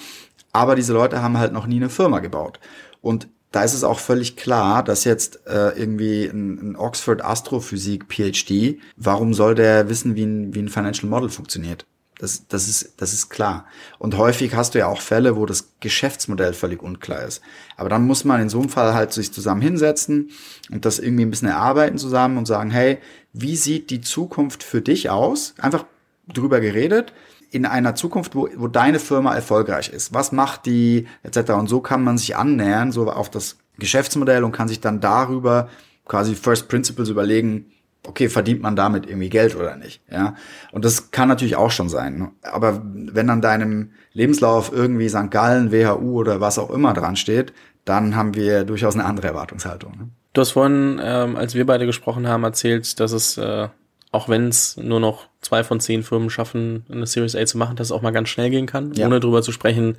Aber 0.52 0.75
diese 0.75 0.92
Leute 0.92 1.23
haben 1.23 1.38
halt 1.38 1.52
noch 1.52 1.66
nie 1.66 1.76
eine 1.76 1.88
Firma 1.88 2.21
gebaut. 2.21 2.61
Und 3.00 3.28
da 3.52 3.62
ist 3.64 3.75
es 3.75 3.85
auch 3.85 3.99
völlig 3.99 4.37
klar, 4.37 4.83
dass 4.83 5.04
jetzt 5.04 5.47
äh, 5.47 5.78
irgendwie 5.78 6.26
ein, 6.26 6.73
ein 6.73 6.76
Oxford 6.76 7.25
Astrophysik 7.25 8.07
PhD, 8.09 8.78
warum 8.97 9.35
soll 9.35 9.54
der 9.54 9.88
wissen, 9.88 10.14
wie 10.14 10.25
ein, 10.25 10.54
wie 10.54 10.61
ein 10.61 10.69
Financial 10.69 11.09
Model 11.09 11.28
funktioniert? 11.28 11.87
Das, 12.22 12.46
das, 12.46 12.68
ist, 12.68 12.94
das 12.98 13.12
ist 13.12 13.30
klar. 13.30 13.66
Und 13.98 14.16
häufig 14.16 14.54
hast 14.54 14.76
du 14.76 14.78
ja 14.78 14.86
auch 14.86 15.00
Fälle, 15.00 15.34
wo 15.34 15.44
das 15.44 15.72
Geschäftsmodell 15.80 16.52
völlig 16.52 16.80
unklar 16.80 17.24
ist. 17.24 17.42
Aber 17.76 17.88
dann 17.88 18.06
muss 18.06 18.24
man 18.24 18.40
in 18.40 18.48
so 18.48 18.60
einem 18.60 18.68
Fall 18.68 18.94
halt 18.94 19.12
sich 19.12 19.32
zusammen 19.32 19.60
hinsetzen 19.60 20.30
und 20.70 20.84
das 20.84 21.00
irgendwie 21.00 21.24
ein 21.24 21.30
bisschen 21.30 21.48
erarbeiten 21.48 21.98
zusammen 21.98 22.38
und 22.38 22.46
sagen, 22.46 22.70
hey, 22.70 22.98
wie 23.32 23.56
sieht 23.56 23.90
die 23.90 24.02
Zukunft 24.02 24.62
für 24.62 24.80
dich 24.80 25.10
aus? 25.10 25.54
Einfach 25.58 25.84
drüber 26.32 26.60
geredet 26.60 27.12
in 27.50 27.66
einer 27.66 27.96
Zukunft, 27.96 28.36
wo, 28.36 28.48
wo 28.54 28.68
deine 28.68 29.00
Firma 29.00 29.34
erfolgreich 29.34 29.88
ist. 29.88 30.14
Was 30.14 30.30
macht 30.30 30.66
die 30.66 31.08
etc. 31.24 31.54
Und 31.54 31.68
so 31.68 31.80
kann 31.80 32.04
man 32.04 32.18
sich 32.18 32.36
annähern, 32.36 32.92
so 32.92 33.10
auf 33.10 33.30
das 33.30 33.56
Geschäftsmodell 33.80 34.44
und 34.44 34.52
kann 34.52 34.68
sich 34.68 34.78
dann 34.78 35.00
darüber 35.00 35.68
quasi 36.04 36.36
First 36.36 36.68
Principles 36.68 37.08
überlegen, 37.08 37.72
okay, 38.06 38.28
verdient 38.28 38.62
man 38.62 38.76
damit 38.76 39.06
irgendwie 39.06 39.28
Geld 39.28 39.54
oder 39.54 39.76
nicht, 39.76 40.02
ja. 40.11 40.35
Und 40.73 40.85
das 40.85 41.11
kann 41.11 41.28
natürlich 41.28 41.56
auch 41.56 41.71
schon 41.71 41.88
sein. 41.88 42.18
Ne? 42.18 42.30
Aber 42.42 42.82
wenn 42.85 43.30
an 43.30 43.40
deinem 43.40 43.92
Lebenslauf 44.12 44.73
irgendwie 44.73 45.09
St. 45.09 45.30
Gallen, 45.30 45.73
WHU 45.73 46.18
oder 46.18 46.40
was 46.40 46.59
auch 46.59 46.71
immer 46.71 46.92
dran 46.94 47.16
steht, 47.16 47.52
dann 47.85 48.16
haben 48.16 48.35
wir 48.35 48.64
durchaus 48.64 48.94
eine 48.94 49.04
andere 49.04 49.28
Erwartungshaltung. 49.28 49.92
Ne? 49.92 50.09
Du 50.32 50.40
hast 50.40 50.52
vorhin, 50.52 51.00
ähm, 51.02 51.37
als 51.37 51.54
wir 51.54 51.66
beide 51.66 51.87
gesprochen 51.87 52.26
haben, 52.26 52.44
erzählt, 52.44 52.99
dass 53.00 53.12
es, 53.12 53.37
äh, 53.38 53.68
auch 54.11 54.28
wenn 54.28 54.49
es 54.49 54.76
nur 54.76 55.00
noch 55.00 55.28
zwei 55.40 55.64
von 55.64 55.80
zehn 55.80 56.02
Firmen 56.02 56.30
schaffen, 56.30 56.85
eine 56.90 57.06
Series 57.06 57.37
A 57.37 57.44
zu 57.44 57.59
machen, 57.59 57.76
dass 57.76 57.88
es 57.88 57.92
auch 57.92 58.02
mal 58.02 58.12
ganz 58.12 58.28
schnell 58.28 58.50
gehen 58.50 58.66
kann, 58.66 58.92
ja. 58.94 59.06
ohne 59.06 59.21
drüber 59.21 59.42
zu 59.42 59.52
sprechen, 59.52 59.97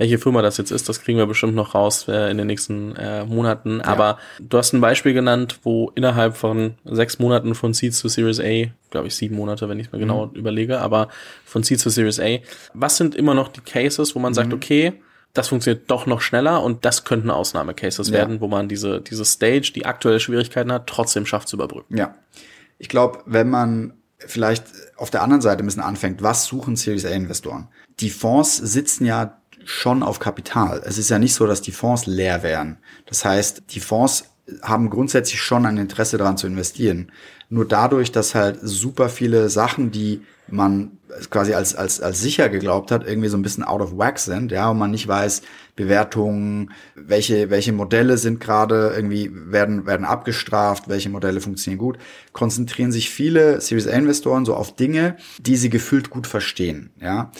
welche 0.00 0.18
Firma 0.18 0.40
das 0.40 0.56
jetzt 0.56 0.70
ist, 0.70 0.88
das 0.88 1.02
kriegen 1.02 1.18
wir 1.18 1.26
bestimmt 1.26 1.54
noch 1.54 1.74
raus 1.74 2.08
äh, 2.08 2.30
in 2.30 2.38
den 2.38 2.46
nächsten 2.46 2.96
äh, 2.96 3.26
Monaten. 3.26 3.80
Ja. 3.80 3.84
Aber 3.84 4.18
du 4.40 4.56
hast 4.56 4.72
ein 4.72 4.80
Beispiel 4.80 5.12
genannt, 5.12 5.60
wo 5.62 5.92
innerhalb 5.94 6.38
von 6.38 6.74
sechs 6.86 7.18
Monaten 7.18 7.54
von 7.54 7.74
Seeds 7.74 7.98
zu 7.98 8.08
Series 8.08 8.40
A, 8.40 8.70
glaube 8.88 9.08
ich 9.08 9.14
sieben 9.14 9.36
Monate, 9.36 9.68
wenn 9.68 9.78
ich 9.78 9.92
mir 9.92 9.98
genau 9.98 10.28
mhm. 10.28 10.36
überlege, 10.36 10.80
aber 10.80 11.08
von 11.44 11.62
Seeds 11.62 11.82
zu 11.82 11.90
Series 11.90 12.18
A, 12.18 12.38
was 12.72 12.96
sind 12.96 13.14
immer 13.14 13.34
noch 13.34 13.48
die 13.48 13.60
Cases, 13.60 14.14
wo 14.14 14.20
man 14.20 14.32
mhm. 14.32 14.36
sagt, 14.36 14.54
okay, 14.54 14.94
das 15.34 15.48
funktioniert 15.48 15.90
doch 15.90 16.06
noch 16.06 16.22
schneller 16.22 16.62
und 16.62 16.86
das 16.86 17.04
könnten 17.04 17.28
Ausnahmecases 17.28 18.08
ja. 18.08 18.14
werden, 18.14 18.40
wo 18.40 18.48
man 18.48 18.68
diese, 18.68 19.02
diese 19.02 19.26
Stage, 19.26 19.72
die 19.74 19.84
aktuelle 19.84 20.18
Schwierigkeiten 20.18 20.72
hat, 20.72 20.86
trotzdem 20.86 21.26
schafft 21.26 21.48
zu 21.48 21.56
überbrücken. 21.56 21.98
Ja. 21.98 22.14
Ich 22.78 22.88
glaube, 22.88 23.18
wenn 23.26 23.50
man 23.50 23.92
vielleicht 24.16 24.64
auf 24.96 25.10
der 25.10 25.20
anderen 25.20 25.42
Seite 25.42 25.62
ein 25.62 25.66
bisschen 25.66 25.82
anfängt, 25.82 26.22
was 26.22 26.46
suchen 26.46 26.76
Series 26.76 27.04
A-Investoren? 27.04 27.68
Die 28.00 28.08
Fonds 28.08 28.56
sitzen 28.56 29.04
ja 29.04 29.39
schon 29.64 30.02
auf 30.02 30.18
Kapital. 30.18 30.82
Es 30.84 30.98
ist 30.98 31.10
ja 31.10 31.18
nicht 31.18 31.34
so, 31.34 31.46
dass 31.46 31.62
die 31.62 31.72
Fonds 31.72 32.06
leer 32.06 32.42
wären. 32.42 32.78
Das 33.06 33.24
heißt, 33.24 33.64
die 33.70 33.80
Fonds 33.80 34.24
haben 34.62 34.90
grundsätzlich 34.90 35.40
schon 35.40 35.66
ein 35.66 35.76
Interesse 35.76 36.18
daran 36.18 36.36
zu 36.36 36.46
investieren. 36.46 37.12
Nur 37.48 37.66
dadurch, 37.66 38.12
dass 38.12 38.34
halt 38.34 38.58
super 38.62 39.08
viele 39.08 39.48
Sachen, 39.48 39.90
die 39.90 40.22
man 40.48 40.98
quasi 41.30 41.54
als, 41.54 41.74
als, 41.74 42.00
als 42.00 42.20
sicher 42.20 42.48
geglaubt 42.48 42.90
hat, 42.90 43.06
irgendwie 43.06 43.28
so 43.28 43.36
ein 43.36 43.42
bisschen 43.42 43.64
out 43.64 43.80
of 43.80 43.96
whack 43.96 44.18
sind, 44.18 44.52
ja, 44.52 44.70
und 44.70 44.78
man 44.78 44.90
nicht 44.90 45.06
weiß, 45.06 45.42
Bewertungen, 45.76 46.72
welche, 46.94 47.50
welche 47.50 47.72
Modelle 47.72 48.18
sind 48.18 48.40
gerade 48.40 48.92
irgendwie, 48.94 49.30
werden, 49.32 49.86
werden 49.86 50.06
abgestraft, 50.06 50.88
welche 50.88 51.10
Modelle 51.10 51.40
funktionieren 51.40 51.78
gut, 51.78 51.98
konzentrieren 52.32 52.92
sich 52.92 53.10
viele 53.10 53.60
Series 53.60 53.86
A 53.86 53.92
Investoren 53.92 54.44
so 54.44 54.54
auf 54.54 54.74
Dinge, 54.74 55.16
die 55.40 55.56
sie 55.56 55.70
gefühlt 55.70 56.10
gut 56.10 56.26
verstehen, 56.26 56.90
ja. 57.00 57.30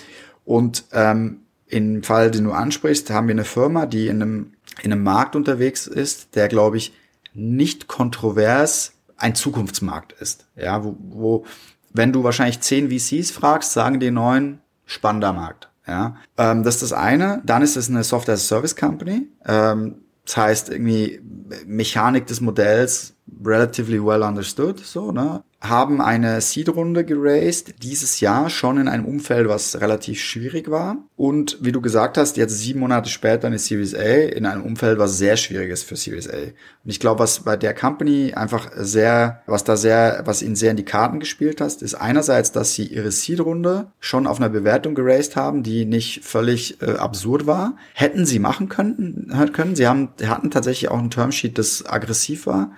Und 0.45 0.85
ähm, 0.93 1.43
im 1.71 2.03
Fall, 2.03 2.31
den 2.31 2.45
du 2.45 2.53
ansprichst, 2.53 3.11
haben 3.11 3.29
wir 3.29 3.35
eine 3.35 3.45
Firma, 3.45 3.87
die 3.87 4.09
in 4.09 4.23
einem, 4.23 4.53
in 4.83 4.93
einem 4.93 5.03
Markt 5.03 5.37
unterwegs 5.37 5.87
ist, 5.87 6.35
der, 6.35 6.49
glaube 6.49 6.77
ich, 6.77 6.93
nicht 7.33 7.87
kontrovers 7.87 8.93
ein 9.17 9.35
Zukunftsmarkt 9.35 10.13
ist. 10.13 10.47
Ja, 10.56 10.83
wo, 10.85 10.97
wo, 10.99 11.45
wenn 11.93 12.13
du 12.13 12.25
wahrscheinlich 12.25 12.61
zehn 12.61 12.91
VCs 12.91 13.30
fragst, 13.30 13.73
sagen 13.73 14.00
die 14.00 14.11
neun, 14.11 14.61
spannender 14.87 15.33
Markt. 15.33 15.69
Ja, 15.87 16.17
ähm, 16.37 16.63
das 16.63 16.76
ist 16.76 16.83
das 16.83 16.93
eine. 16.93 17.43
Dann 17.45 17.63
ist 17.63 17.76
es 17.76 17.89
eine 17.89 18.04
Software 18.04 18.37
Service 18.37 18.76
Company. 18.76 19.28
Ähm, 19.47 19.97
das 20.25 20.37
heißt 20.37 20.71
irgendwie 20.71 21.21
Mechanik 21.67 22.26
des 22.26 22.41
Modells 22.41 23.15
relatively 23.45 24.04
well 24.04 24.23
understood, 24.23 24.78
so, 24.78 25.13
ne? 25.13 25.43
Haben 25.60 26.00
eine 26.00 26.40
Seed-Runde 26.40 27.04
geraced, 27.04 27.82
dieses 27.82 28.20
Jahr 28.20 28.49
schon 28.49 28.78
in 28.78 28.88
einem 28.88 29.04
Umfeld, 29.04 29.46
was 29.46 29.78
relativ 29.78 30.18
schwierig 30.20 30.70
war. 30.70 30.96
Und 31.16 31.58
wie 31.60 31.70
du 31.70 31.82
gesagt 31.82 32.16
hast, 32.16 32.38
jetzt 32.38 32.58
sieben 32.58 32.80
Monate 32.80 33.10
später 33.10 33.46
eine 33.46 33.58
Series 33.58 33.94
A 33.94 33.99
in 34.00 34.46
einem 34.46 34.62
Umfeld, 34.62 34.99
was 34.99 35.18
sehr 35.18 35.36
schwierig 35.36 35.70
ist 35.70 35.82
für 35.82 35.96
Series 35.96 36.30
A. 36.30 36.36
Und 36.36 36.90
ich 36.90 36.99
glaube, 36.99 37.20
was 37.20 37.40
bei 37.40 37.56
der 37.56 37.75
Company 37.75 38.32
einfach 38.32 38.70
sehr, 38.75 39.42
was 39.46 39.62
da 39.62 39.76
sehr, 39.76 40.23
was 40.25 40.40
ihnen 40.40 40.56
sehr 40.56 40.70
in 40.70 40.78
die 40.78 40.84
Karten 40.84 41.20
gespielt 41.20 41.60
hast, 41.60 41.82
ist 41.82 41.94
einerseits, 41.94 42.52
dass 42.52 42.75
sie 42.75 42.86
ihre 42.86 43.10
Seed-Runde 43.10 43.88
schon 44.00 44.26
auf 44.26 44.38
einer 44.38 44.49
Bewertung 44.49 44.94
geraced 44.94 45.36
haben, 45.36 45.62
die 45.62 45.84
nicht 45.84 46.25
völlig 46.25 46.80
äh, 46.80 46.92
absurd 46.92 47.46
war. 47.46 47.76
Hätten 47.92 48.25
sie 48.25 48.38
machen 48.38 48.70
können, 48.70 49.30
können. 49.52 49.76
Sie 49.76 49.86
haben, 49.86 50.08
hatten 50.25 50.50
tatsächlich 50.50 50.90
auch 50.90 50.99
ein 50.99 51.10
Termsheet, 51.10 51.58
das 51.58 51.84
aggressiv 51.86 52.46
war, 52.46 52.73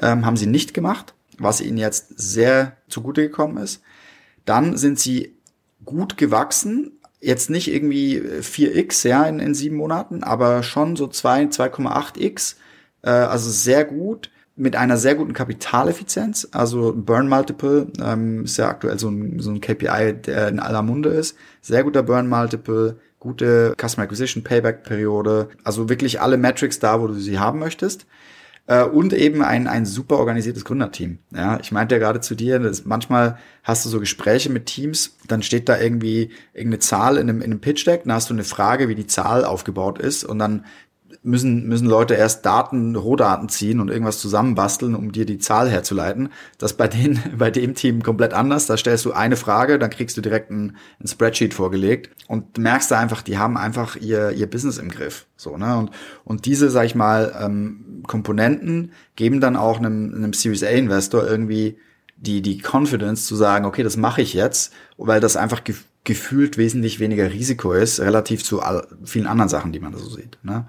ähm, 0.00 0.24
haben 0.24 0.36
sie 0.36 0.46
nicht 0.46 0.72
gemacht 0.72 1.14
was 1.38 1.60
ihnen 1.60 1.78
jetzt 1.78 2.18
sehr 2.18 2.76
zugute 2.88 3.22
gekommen 3.22 3.58
ist. 3.58 3.82
Dann 4.44 4.76
sind 4.76 4.98
sie 4.98 5.36
gut 5.84 6.16
gewachsen, 6.16 6.92
jetzt 7.20 7.50
nicht 7.50 7.72
irgendwie 7.72 8.20
4x 8.20 9.06
ja 9.08 9.24
in, 9.24 9.40
in 9.40 9.54
sieben 9.54 9.76
Monaten, 9.76 10.22
aber 10.22 10.62
schon 10.62 10.96
so 10.96 11.06
2, 11.06 11.44
2,8x, 11.44 12.56
äh, 13.02 13.10
also 13.10 13.50
sehr 13.50 13.84
gut 13.84 14.30
mit 14.58 14.74
einer 14.74 14.96
sehr 14.96 15.14
guten 15.14 15.32
Kapitaleffizienz, 15.32 16.48
also 16.50 16.92
Burn 16.94 17.28
Multiple 17.28 17.86
ähm, 18.02 18.44
ist 18.44 18.56
ja 18.56 18.68
aktuell 18.68 18.98
so 18.98 19.08
ein, 19.08 19.38
so 19.38 19.50
ein 19.50 19.60
KPI, 19.60 20.14
der 20.14 20.48
in 20.48 20.58
aller 20.58 20.82
Munde 20.82 21.10
ist. 21.10 21.36
Sehr 21.62 21.84
guter 21.84 22.02
Burn 22.02 22.28
Multiple, 22.28 22.96
gute 23.20 23.74
Customer 23.80 24.04
Acquisition 24.04 24.42
Payback 24.42 24.82
Periode, 24.82 25.48
also 25.62 25.88
wirklich 25.88 26.20
alle 26.20 26.36
Metrics 26.36 26.80
da, 26.80 27.00
wo 27.00 27.06
du 27.06 27.14
sie 27.14 27.38
haben 27.38 27.60
möchtest. 27.60 28.06
Äh, 28.68 28.84
und 28.84 29.14
eben 29.14 29.42
ein, 29.42 29.66
ein 29.66 29.86
super 29.86 30.18
organisiertes 30.18 30.64
Gründerteam. 30.64 31.18
Ja, 31.34 31.58
ich 31.58 31.72
meinte 31.72 31.94
ja 31.94 31.98
gerade 31.98 32.20
zu 32.20 32.34
dir, 32.34 32.58
dass 32.58 32.84
manchmal 32.84 33.38
hast 33.64 33.84
du 33.84 33.88
so 33.88 33.98
Gespräche 33.98 34.50
mit 34.50 34.66
Teams, 34.66 35.16
dann 35.26 35.42
steht 35.42 35.70
da 35.70 35.80
irgendwie 35.80 36.30
irgendeine 36.52 36.80
Zahl 36.80 37.16
in 37.16 37.30
einem, 37.30 37.38
in 37.40 37.50
einem 37.50 37.60
Pitch 37.60 37.86
Deck, 37.86 38.02
dann 38.04 38.12
hast 38.12 38.28
du 38.28 38.34
eine 38.34 38.44
Frage, 38.44 38.88
wie 38.90 38.94
die 38.94 39.06
Zahl 39.06 39.46
aufgebaut 39.46 39.98
ist 39.98 40.22
und 40.22 40.38
dann 40.38 40.66
müssen, 41.22 41.66
müssen 41.66 41.86
Leute 41.86 42.14
erst 42.14 42.44
Daten, 42.44 42.96
Rohdaten 42.96 43.48
ziehen 43.48 43.80
und 43.80 43.88
irgendwas 43.90 44.18
zusammenbasteln, 44.18 44.94
um 44.94 45.12
dir 45.12 45.26
die 45.26 45.38
Zahl 45.38 45.68
herzuleiten. 45.70 46.30
Das 46.58 46.74
bei 46.74 46.88
denen, 46.88 47.20
bei 47.38 47.50
dem 47.50 47.74
Team 47.74 48.02
komplett 48.02 48.34
anders. 48.34 48.66
Da 48.66 48.76
stellst 48.76 49.04
du 49.04 49.12
eine 49.12 49.36
Frage, 49.36 49.78
dann 49.78 49.90
kriegst 49.90 50.16
du 50.16 50.20
direkt 50.20 50.50
ein, 50.50 50.76
ein 51.02 51.08
Spreadsheet 51.08 51.54
vorgelegt 51.54 52.10
und 52.28 52.58
merkst 52.58 52.90
da 52.90 52.98
einfach, 52.98 53.22
die 53.22 53.38
haben 53.38 53.56
einfach 53.56 53.96
ihr, 53.96 54.30
ihr 54.32 54.48
Business 54.48 54.78
im 54.78 54.90
Griff. 54.90 55.26
So, 55.36 55.56
ne? 55.56 55.76
Und, 55.76 55.90
und 56.24 56.46
diese, 56.46 56.70
sag 56.70 56.84
ich 56.86 56.94
mal, 56.94 57.34
ähm, 57.40 58.02
Komponenten 58.06 58.92
geben 59.16 59.40
dann 59.40 59.56
auch 59.56 59.78
einem, 59.78 60.14
einem 60.14 60.32
Series 60.32 60.62
A 60.62 60.68
Investor 60.68 61.26
irgendwie 61.26 61.78
die, 62.16 62.42
die 62.42 62.60
Confidence 62.60 63.26
zu 63.26 63.36
sagen, 63.36 63.64
okay, 63.64 63.82
das 63.82 63.96
mache 63.96 64.22
ich 64.22 64.34
jetzt, 64.34 64.72
weil 64.96 65.20
das 65.20 65.36
einfach 65.36 65.64
gef 65.64 65.84
gefühlt 66.04 66.56
wesentlich 66.56 67.00
weniger 67.00 67.30
Risiko 67.30 67.74
ist, 67.74 68.00
relativ 68.00 68.42
zu 68.42 68.62
all, 68.62 68.86
vielen 69.04 69.26
anderen 69.26 69.50
Sachen, 69.50 69.72
die 69.72 69.80
man 69.80 69.92
da 69.92 69.98
so 69.98 70.08
sieht. 70.08 70.38
Ne? 70.42 70.66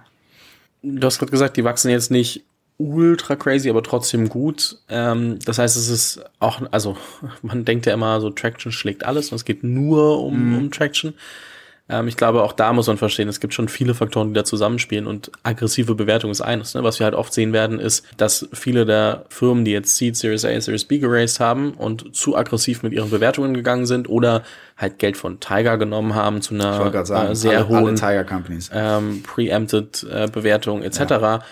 Du 0.81 1.05
hast 1.05 1.19
gerade 1.19 1.31
gesagt, 1.31 1.57
die 1.57 1.63
wachsen 1.63 1.89
jetzt 1.89 2.11
nicht 2.11 2.43
ultra 2.77 3.35
crazy, 3.35 3.69
aber 3.69 3.83
trotzdem 3.83 4.29
gut. 4.29 4.77
Ähm, 4.89 5.37
das 5.45 5.59
heißt, 5.59 5.75
es 5.75 5.89
ist 5.89 6.23
auch, 6.39 6.61
also 6.71 6.97
man 7.41 7.65
denkt 7.65 7.85
ja 7.85 7.93
immer, 7.93 8.21
so 8.21 8.29
Traction 8.29 8.71
schlägt 8.71 9.05
alles 9.05 9.31
und 9.31 9.35
es 9.35 9.45
geht 9.45 9.63
nur 9.63 10.23
um, 10.23 10.53
mm. 10.53 10.57
um 10.57 10.71
Traction. 10.71 11.13
Ähm, 11.89 12.07
ich 12.07 12.15
glaube, 12.15 12.43
auch 12.43 12.53
da 12.53 12.71
muss 12.71 12.87
man 12.87 12.97
verstehen, 12.97 13.27
es 13.27 13.39
gibt 13.39 13.53
schon 13.53 13.67
viele 13.67 13.93
Faktoren, 13.93 14.29
die 14.29 14.33
da 14.33 14.43
zusammenspielen 14.43 15.07
und 15.07 15.31
aggressive 15.43 15.95
Bewertung 15.95 16.29
ist 16.31 16.41
eines. 16.41 16.75
Ne? 16.75 16.83
Was 16.83 16.99
wir 16.99 17.05
halt 17.05 17.15
oft 17.15 17.33
sehen 17.33 17.51
werden, 17.51 17.79
ist, 17.79 18.05
dass 18.17 18.47
viele 18.53 18.85
der 18.85 19.25
Firmen, 19.29 19.65
die 19.65 19.71
jetzt 19.71 19.97
Seed, 19.97 20.15
Series 20.15 20.45
A, 20.45 20.61
Series 20.61 20.85
B 20.85 20.99
geraced 20.99 21.39
haben 21.39 21.73
und 21.73 22.15
zu 22.15 22.37
aggressiv 22.37 22.83
mit 22.83 22.93
ihren 22.93 23.09
Bewertungen 23.09 23.53
gegangen 23.53 23.87
sind 23.87 24.07
oder 24.07 24.43
halt 24.77 24.99
Geld 24.99 25.17
von 25.17 25.39
Tiger 25.39 25.77
genommen 25.77 26.15
haben 26.15 26.41
zu 26.41 26.53
einer 26.53 27.05
sagen, 27.05 27.31
äh, 27.31 27.35
sehr 27.35 27.59
alle, 27.59 27.67
hohen 27.67 28.01
alle 28.01 28.25
Companies. 28.25 28.69
Ähm, 28.73 29.23
preempted 29.23 30.05
äh, 30.09 30.27
Bewertung 30.31 30.83
etc., 30.83 30.99
ja. 31.09 31.43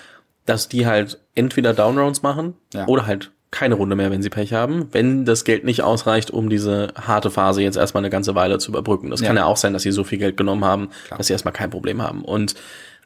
dass 0.45 0.69
die 0.69 0.85
halt 0.85 1.19
entweder 1.35 1.73
Downrounds 1.73 2.21
machen 2.21 2.53
ja. 2.73 2.85
oder 2.87 3.07
halt 3.07 3.31
keine 3.51 3.75
Runde 3.75 3.95
mehr, 3.95 4.11
wenn 4.11 4.21
sie 4.21 4.29
Pech 4.29 4.53
haben, 4.53 4.89
wenn 4.91 5.25
das 5.25 5.45
Geld 5.45 5.63
nicht 5.63 5.81
ausreicht, 5.81 6.31
um 6.31 6.49
diese 6.49 6.93
harte 6.95 7.31
Phase 7.31 7.61
jetzt 7.61 7.77
erstmal 7.77 8.01
eine 8.01 8.09
ganze 8.09 8.35
Weile 8.35 8.59
zu 8.59 8.71
überbrücken. 8.71 9.09
Das 9.09 9.21
ja. 9.21 9.27
kann 9.27 9.37
ja 9.37 9.45
auch 9.45 9.57
sein, 9.57 9.73
dass 9.73 9.83
sie 9.83 9.91
so 9.91 10.03
viel 10.03 10.17
Geld 10.17 10.37
genommen 10.37 10.65
haben, 10.65 10.89
Klar. 11.07 11.17
dass 11.17 11.27
sie 11.27 11.33
erstmal 11.33 11.53
kein 11.53 11.69
Problem 11.69 12.01
haben. 12.01 12.23
Und 12.23 12.55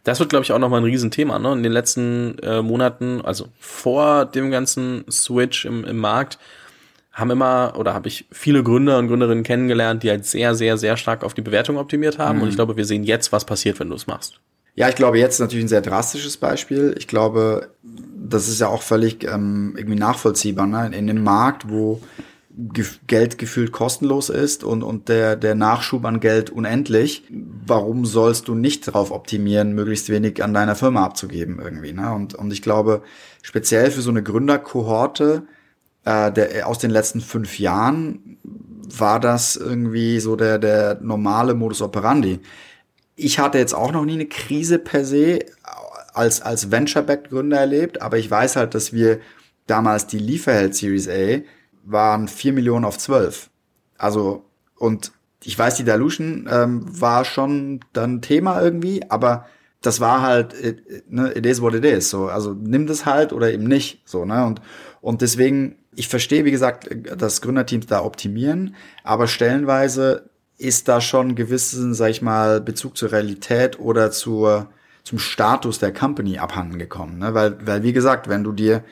das 0.04 0.20
wird, 0.20 0.30
glaube 0.30 0.44
ich, 0.44 0.52
auch 0.52 0.60
nochmal 0.60 0.82
ein 0.82 0.86
Riesenthema. 0.86 1.38
Ne? 1.38 1.54
In 1.54 1.64
den 1.64 1.72
letzten 1.72 2.40
äh, 2.40 2.64
Monaten, 2.64 3.22
also 3.22 3.50
vor 3.60 4.26
dem 4.26 4.50
ganzen 4.50 5.06
Switch 5.12 5.66
im, 5.66 5.86
im 5.86 5.98
Markt, 5.98 6.40
haben 7.12 7.30
immer 7.30 7.74
oder 7.78 7.94
habe 7.94 8.08
ich 8.08 8.26
viele 8.32 8.64
Gründer 8.64 8.98
und 8.98 9.10
Gründerinnen 9.10 9.44
kennengelernt, 9.44 10.02
die 10.02 10.10
halt 10.10 10.26
sehr, 10.26 10.56
sehr, 10.56 10.78
sehr 10.78 10.98
stark 10.98 11.24
auf 11.24 11.34
die 11.34 11.42
Bewertung 11.42 11.78
optimiert 11.78 12.18
haben. 12.18 12.38
Mhm. 12.38 12.44
Und 12.44 12.50
ich 12.50 12.56
glaube, 12.56 12.78
wir 12.78 12.86
sehen 12.86 13.04
jetzt, 13.04 13.32
was 13.32 13.46
passiert, 13.46 13.80
wenn 13.80 13.90
du 13.90 13.96
es 13.96 14.08
machst. 14.08 14.40
Ja, 14.76 14.88
ich 14.90 14.96
glaube, 14.96 15.20
jetzt 15.20 15.40
natürlich 15.40 15.66
ein 15.66 15.70
sehr 15.70 15.82
drastisches 15.82 16.38
Beispiel. 16.38 16.96
Ich 16.98 17.08
glaube, 17.08 17.72
das 17.84 18.48
ist 18.48 18.62
ja 18.62 18.68
auch 18.68 18.82
völlig 18.82 19.24
ähm, 19.24 19.74
irgendwie 19.78 20.00
nachvollziehbar. 20.00 20.66
Ne? 20.66 20.92
In 20.96 21.08
dem 21.08 21.24
Markt, 21.24 21.70
wo 21.70 22.02
Geld 23.08 23.38
gefühlt 23.38 23.72
kostenlos 23.72 24.30
ist 24.30 24.64
und, 24.64 24.84
und 24.84 25.10
der, 25.10 25.36
der 25.36 25.56
Nachschub 25.56 26.06
an 26.06 26.20
Geld 26.20 26.50
unendlich, 26.50 27.24
warum 27.30 28.06
sollst 28.06 28.48
du 28.48 28.56
nicht 28.56 28.88
darauf 28.88 29.12
optimieren, 29.12 29.74
möglichst 29.74 30.10
wenig 30.10 30.44
an 30.44 30.54
deiner 30.54 30.76
Firma 30.76 31.06
abzugeben 31.06 31.60
irgendwie? 31.62 31.94
Ne? 31.94 32.14
Und, 32.14 32.36
und 32.36 32.52
ich 32.52 32.62
glaube, 32.62 33.04
speziell 33.42 33.92
für 33.92 34.02
so 34.02 34.10
eine 34.10 34.24
Gründerkohorte 34.24 35.44
äh, 36.06 36.32
der, 36.32 36.68
aus 36.68 36.80
den 36.80 36.92
letzten 36.92 37.22
fünf 37.22 37.60
Jahren 37.60 38.38
war 38.98 39.20
das 39.20 39.56
irgendwie 39.56 40.20
so 40.20 40.36
der, 40.36 40.60
der 40.60 41.00
normale 41.02 41.54
Modus 41.54 41.82
operandi. 41.82 42.40
Ich 43.24 43.38
hatte 43.38 43.60
jetzt 43.60 43.76
auch 43.76 43.92
noch 43.92 44.04
nie 44.04 44.14
eine 44.14 44.26
Krise 44.26 44.80
per 44.80 45.06
se 45.06 45.40
als, 46.14 46.42
als 46.42 46.72
Venture-Backed 46.72 47.30
Gründer 47.30 47.60
erlebt, 47.60 48.02
aber 48.02 48.18
ich 48.18 48.30
weiß 48.30 48.56
halt, 48.56 48.74
dass 48.74 48.94
wir 48.94 49.20
damals 49.68 50.08
die 50.08 50.18
Lieferheld 50.18 50.76
Series 50.76 51.08
A 51.08 51.42
waren 51.84 52.28
vier 52.28 52.52
Millionen 52.52 52.84
auf 52.84 52.98
zwölf. 52.98 53.52
Also, 53.98 54.46
und 54.76 55.12
ich 55.44 55.58
weiß, 55.58 55.76
die 55.76 55.84
Dilution 55.84 56.50
ähm, 56.52 56.84
war 57.00 57.24
schon 57.24 57.82
dann 57.94 58.22
Thema 58.22 58.62
irgendwie, 58.62 59.04
aber 59.10 59.46
das 59.82 60.00
war 60.00 60.24
halt, 60.24 60.54
it, 60.54 61.12
ne, 61.12 61.32
it 61.34 61.46
is 61.46 61.62
what 61.62 61.76
it 61.76 61.86
is. 61.86 62.10
So, 62.10 62.26
also 62.26 62.54
nimm 62.54 62.88
das 62.88 63.06
halt 63.06 63.34
oder 63.34 63.52
eben 63.52 63.66
nicht. 63.66 64.02
So, 64.06 64.26
ne? 64.26 64.46
Und, 64.46 64.62
und 65.00 65.22
deswegen, 65.22 65.76
ich 65.96 66.08
verstehe, 66.08 66.46
wie 66.46 66.52
gesagt, 66.52 66.90
dass 67.18 67.42
Gründerteams 67.42 67.86
da 67.86 68.04
optimieren, 68.04 68.76
aber 69.04 69.28
stellenweise 69.28 70.31
ist 70.62 70.88
da 70.88 71.02
schon 71.02 71.36
gewissen, 71.36 71.94
sag 71.94 72.10
ich 72.10 72.22
mal, 72.22 72.62
Bezug 72.62 72.98
zur 72.98 73.12
Realität 73.12 73.80
oder 73.80 74.12
zur, 74.12 74.68
zum 75.04 75.20
Status 75.20 75.80
der 75.80 75.94
Company 75.94 76.38
abhanden 76.38 76.78
gekommen. 76.78 77.20
Ne? 77.20 77.34
Weil, 77.34 77.66
weil, 77.66 77.84
wie 77.84 77.94
gesagt, 77.94 78.30
wenn 78.30 78.44
du 78.44 78.52
dir 78.52 78.84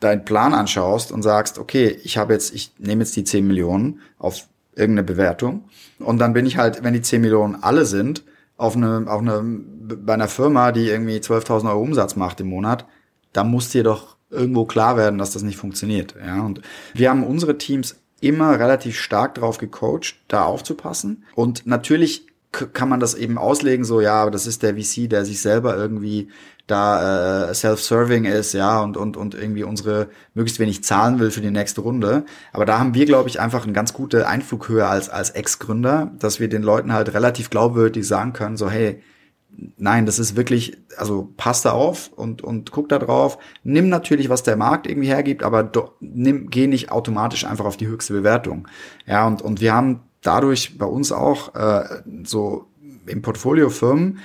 deinen 0.00 0.24
Plan 0.24 0.52
anschaust 0.52 1.12
und 1.12 1.22
sagst, 1.22 1.58
okay, 1.58 1.98
ich 2.04 2.18
habe 2.18 2.34
jetzt, 2.34 2.54
ich 2.54 2.72
nehme 2.78 3.02
jetzt 3.02 3.16
die 3.16 3.24
10 3.24 3.46
Millionen 3.46 4.00
auf 4.18 4.46
irgendeine 4.74 5.04
Bewertung 5.04 5.64
und 5.98 6.18
dann 6.18 6.32
bin 6.32 6.46
ich 6.46 6.58
halt, 6.58 6.82
wenn 6.82 6.92
die 6.92 7.02
10 7.02 7.20
Millionen 7.20 7.62
alle 7.62 7.86
sind, 7.86 8.24
auf 8.56 8.76
eine, 8.76 9.04
auf 9.08 9.20
eine, 9.20 9.42
bei 9.42 10.14
einer 10.14 10.28
Firma, 10.28 10.72
die 10.72 10.88
irgendwie 10.88 11.16
12.000 11.16 11.70
Euro 11.70 11.80
Umsatz 11.80 12.16
macht 12.16 12.40
im 12.40 12.48
Monat, 12.48 12.86
da 13.32 13.44
muss 13.44 13.70
dir 13.70 13.82
doch 13.82 14.16
irgendwo 14.30 14.64
klar 14.64 14.96
werden, 14.96 15.18
dass 15.18 15.32
das 15.32 15.42
nicht 15.42 15.56
funktioniert. 15.56 16.14
Ja, 16.24 16.42
und 16.42 16.60
wir 16.92 17.10
haben 17.10 17.24
unsere 17.24 17.56
Teams 17.56 17.96
immer 18.24 18.58
relativ 18.58 18.98
stark 18.98 19.34
drauf 19.34 19.58
gecoacht, 19.58 20.16
da 20.28 20.44
aufzupassen. 20.44 21.24
Und 21.34 21.66
natürlich 21.66 22.26
kann 22.52 22.88
man 22.88 23.00
das 23.00 23.14
eben 23.14 23.36
auslegen, 23.36 23.84
so 23.84 24.00
ja, 24.00 24.14
aber 24.14 24.30
das 24.30 24.46
ist 24.46 24.62
der 24.62 24.76
VC, 24.76 25.08
der 25.08 25.24
sich 25.24 25.40
selber 25.40 25.76
irgendwie 25.76 26.28
da 26.66 27.50
äh, 27.50 27.54
self-serving 27.54 28.24
ist, 28.24 28.54
ja, 28.54 28.80
und, 28.80 28.96
und, 28.96 29.16
und 29.16 29.34
irgendwie 29.34 29.64
unsere 29.64 30.08
möglichst 30.32 30.60
wenig 30.60 30.82
zahlen 30.82 31.18
will 31.18 31.30
für 31.30 31.42
die 31.42 31.50
nächste 31.50 31.82
Runde. 31.82 32.24
Aber 32.52 32.64
da 32.64 32.78
haben 32.78 32.94
wir, 32.94 33.04
glaube 33.04 33.28
ich, 33.28 33.38
einfach 33.40 33.64
eine 33.64 33.74
ganz 33.74 33.92
gute 33.92 34.26
Einflughöhe 34.26 34.86
als, 34.86 35.10
als 35.10 35.30
Ex-Gründer, 35.30 36.12
dass 36.18 36.40
wir 36.40 36.48
den 36.48 36.62
Leuten 36.62 36.92
halt 36.92 37.12
relativ 37.12 37.50
glaubwürdig 37.50 38.06
sagen 38.06 38.32
können, 38.32 38.56
so, 38.56 38.70
hey, 38.70 39.02
nein, 39.76 40.06
das 40.06 40.18
ist 40.18 40.36
wirklich, 40.36 40.76
also 40.96 41.32
passt 41.36 41.64
da 41.64 41.72
auf 41.72 42.10
und, 42.14 42.42
und 42.42 42.70
guck 42.70 42.88
da 42.88 42.98
drauf. 42.98 43.38
Nimm 43.62 43.88
natürlich, 43.88 44.28
was 44.28 44.42
der 44.42 44.56
Markt 44.56 44.86
irgendwie 44.86 45.08
hergibt, 45.08 45.42
aber 45.42 45.62
do, 45.62 45.90
nimm, 46.00 46.50
geh 46.50 46.66
nicht 46.66 46.90
automatisch 46.90 47.44
einfach 47.44 47.64
auf 47.64 47.76
die 47.76 47.86
höchste 47.86 48.12
Bewertung. 48.12 48.68
Ja, 49.06 49.26
und, 49.26 49.42
und 49.42 49.60
wir 49.60 49.74
haben 49.74 50.00
dadurch 50.22 50.78
bei 50.78 50.86
uns 50.86 51.12
auch 51.12 51.54
äh, 51.54 52.02
so 52.24 52.66
im 53.06 53.22
Portfolio 53.22 53.70
Firmen, 53.70 54.18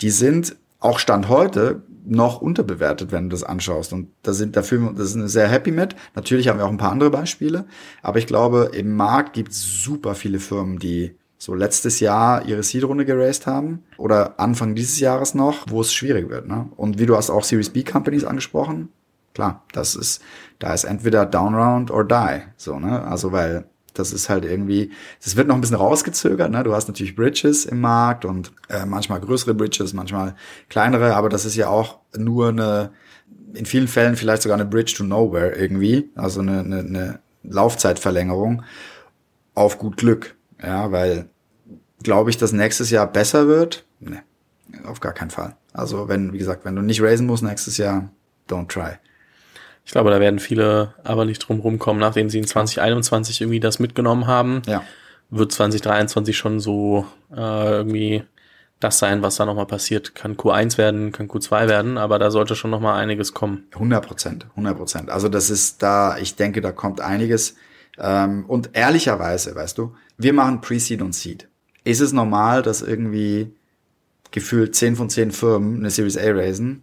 die 0.00 0.10
sind 0.10 0.56
auch 0.80 0.98
Stand 0.98 1.28
heute 1.28 1.82
noch 2.04 2.40
unterbewertet, 2.40 3.10
wenn 3.10 3.24
du 3.24 3.34
das 3.34 3.42
anschaust. 3.42 3.92
Und 3.92 4.08
da 4.22 4.32
sind 4.32 4.56
dafür, 4.56 4.92
das 4.96 5.10
sind 5.10 5.26
sehr 5.28 5.48
happy 5.48 5.72
mit. 5.72 5.96
Natürlich 6.14 6.48
haben 6.48 6.58
wir 6.58 6.66
auch 6.66 6.70
ein 6.70 6.76
paar 6.76 6.92
andere 6.92 7.10
Beispiele, 7.10 7.66
aber 8.02 8.18
ich 8.18 8.26
glaube, 8.26 8.70
im 8.74 8.94
Markt 8.94 9.32
gibt 9.32 9.52
es 9.52 9.82
super 9.82 10.14
viele 10.14 10.38
Firmen, 10.38 10.78
die 10.78 11.16
so 11.38 11.54
letztes 11.54 12.00
Jahr 12.00 12.46
ihre 12.46 12.62
Seed-Runde 12.62 13.04
geraced 13.04 13.46
haben 13.46 13.84
oder 13.98 14.40
Anfang 14.40 14.74
dieses 14.74 14.98
Jahres 15.00 15.34
noch, 15.34 15.66
wo 15.68 15.80
es 15.80 15.92
schwierig 15.92 16.28
wird. 16.28 16.48
Ne? 16.48 16.68
Und 16.76 16.98
wie 16.98 17.06
du 17.06 17.16
hast 17.16 17.30
auch 17.30 17.44
Series 17.44 17.70
B 17.70 17.82
Companies 17.82 18.24
angesprochen, 18.24 18.88
klar, 19.34 19.62
das 19.72 19.94
ist, 19.94 20.22
da 20.58 20.72
ist 20.72 20.84
entweder 20.84 21.26
Down 21.26 21.54
Round 21.54 21.90
or 21.90 22.04
Die. 22.04 22.42
So, 22.56 22.78
ne? 22.78 23.02
Also 23.02 23.32
weil 23.32 23.66
das 23.98 24.12
ist 24.12 24.28
halt 24.28 24.44
irgendwie, 24.44 24.90
das 25.22 25.36
wird 25.36 25.48
noch 25.48 25.54
ein 25.54 25.60
bisschen 25.60 25.76
rausgezögert. 25.76 26.50
Ne? 26.50 26.62
Du 26.62 26.74
hast 26.74 26.88
natürlich 26.88 27.16
Bridges 27.16 27.64
im 27.64 27.80
Markt 27.80 28.24
und 28.24 28.52
äh, 28.68 28.84
manchmal 28.84 29.20
größere 29.20 29.54
Bridges, 29.54 29.92
manchmal 29.92 30.34
kleinere, 30.68 31.14
aber 31.16 31.28
das 31.28 31.44
ist 31.44 31.56
ja 31.56 31.68
auch 31.68 32.00
nur 32.16 32.48
eine, 32.48 32.92
in 33.54 33.66
vielen 33.66 33.88
Fällen 33.88 34.16
vielleicht 34.16 34.42
sogar 34.42 34.56
eine 34.58 34.68
Bridge 34.68 34.94
to 34.96 35.04
Nowhere 35.04 35.56
irgendwie, 35.56 36.10
also 36.14 36.40
eine, 36.40 36.60
eine, 36.60 36.78
eine 36.80 37.20
Laufzeitverlängerung 37.42 38.62
auf 39.54 39.78
gut 39.78 39.96
Glück. 39.96 40.35
Ja, 40.62 40.90
weil 40.92 41.28
glaube 42.02 42.30
ich, 42.30 42.38
dass 42.38 42.52
nächstes 42.52 42.90
Jahr 42.90 43.10
besser 43.10 43.48
wird? 43.48 43.84
Ne, 44.00 44.22
auf 44.84 45.00
gar 45.00 45.12
keinen 45.12 45.30
Fall. 45.30 45.56
Also 45.72 46.08
wenn, 46.08 46.32
wie 46.32 46.38
gesagt, 46.38 46.64
wenn 46.64 46.76
du 46.76 46.82
nicht 46.82 47.02
raisen 47.02 47.26
musst 47.26 47.42
nächstes 47.42 47.76
Jahr, 47.76 48.10
don't 48.48 48.68
try. 48.68 48.98
Ich 49.84 49.92
glaube, 49.92 50.10
da 50.10 50.18
werden 50.18 50.40
viele 50.40 50.94
aber 51.04 51.24
nicht 51.24 51.38
drum 51.38 51.60
rumkommen, 51.60 52.00
nachdem 52.00 52.28
sie 52.28 52.38
in 52.38 52.46
2021 52.46 53.40
irgendwie 53.40 53.60
das 53.60 53.78
mitgenommen 53.78 54.26
haben. 54.26 54.62
Ja. 54.66 54.82
Wird 55.30 55.52
2023 55.52 56.36
schon 56.36 56.60
so 56.60 57.06
äh, 57.32 57.70
irgendwie 57.70 58.24
das 58.80 58.98
sein, 58.98 59.22
was 59.22 59.36
da 59.36 59.46
nochmal 59.46 59.66
passiert. 59.66 60.14
Kann 60.14 60.36
Q1 60.36 60.76
werden, 60.76 61.12
kann 61.12 61.28
Q2 61.28 61.68
werden, 61.68 61.98
aber 61.98 62.18
da 62.18 62.30
sollte 62.30 62.56
schon 62.56 62.70
nochmal 62.70 63.00
einiges 63.00 63.32
kommen. 63.32 63.68
100 63.74 64.06
Prozent, 64.06 64.46
100 64.50 64.76
Prozent. 64.76 65.10
Also 65.10 65.28
das 65.28 65.50
ist 65.50 65.82
da, 65.82 66.18
ich 66.18 66.36
denke, 66.36 66.60
da 66.60 66.72
kommt 66.72 67.00
einiges. 67.00 67.54
Ähm, 67.98 68.44
und 68.46 68.70
ehrlicherweise, 68.74 69.54
weißt 69.54 69.78
du, 69.78 69.94
wir 70.18 70.32
machen 70.32 70.60
Pre-Seed 70.60 71.02
und 71.02 71.14
Seed. 71.14 71.48
Ist 71.84 72.00
es 72.00 72.12
normal, 72.12 72.62
dass 72.62 72.82
irgendwie 72.82 73.52
gefühlt 74.30 74.74
10 74.74 74.96
von 74.96 75.10
10 75.10 75.30
Firmen 75.30 75.78
eine 75.78 75.90
Series 75.90 76.16
A 76.18 76.32
raisen? 76.32 76.82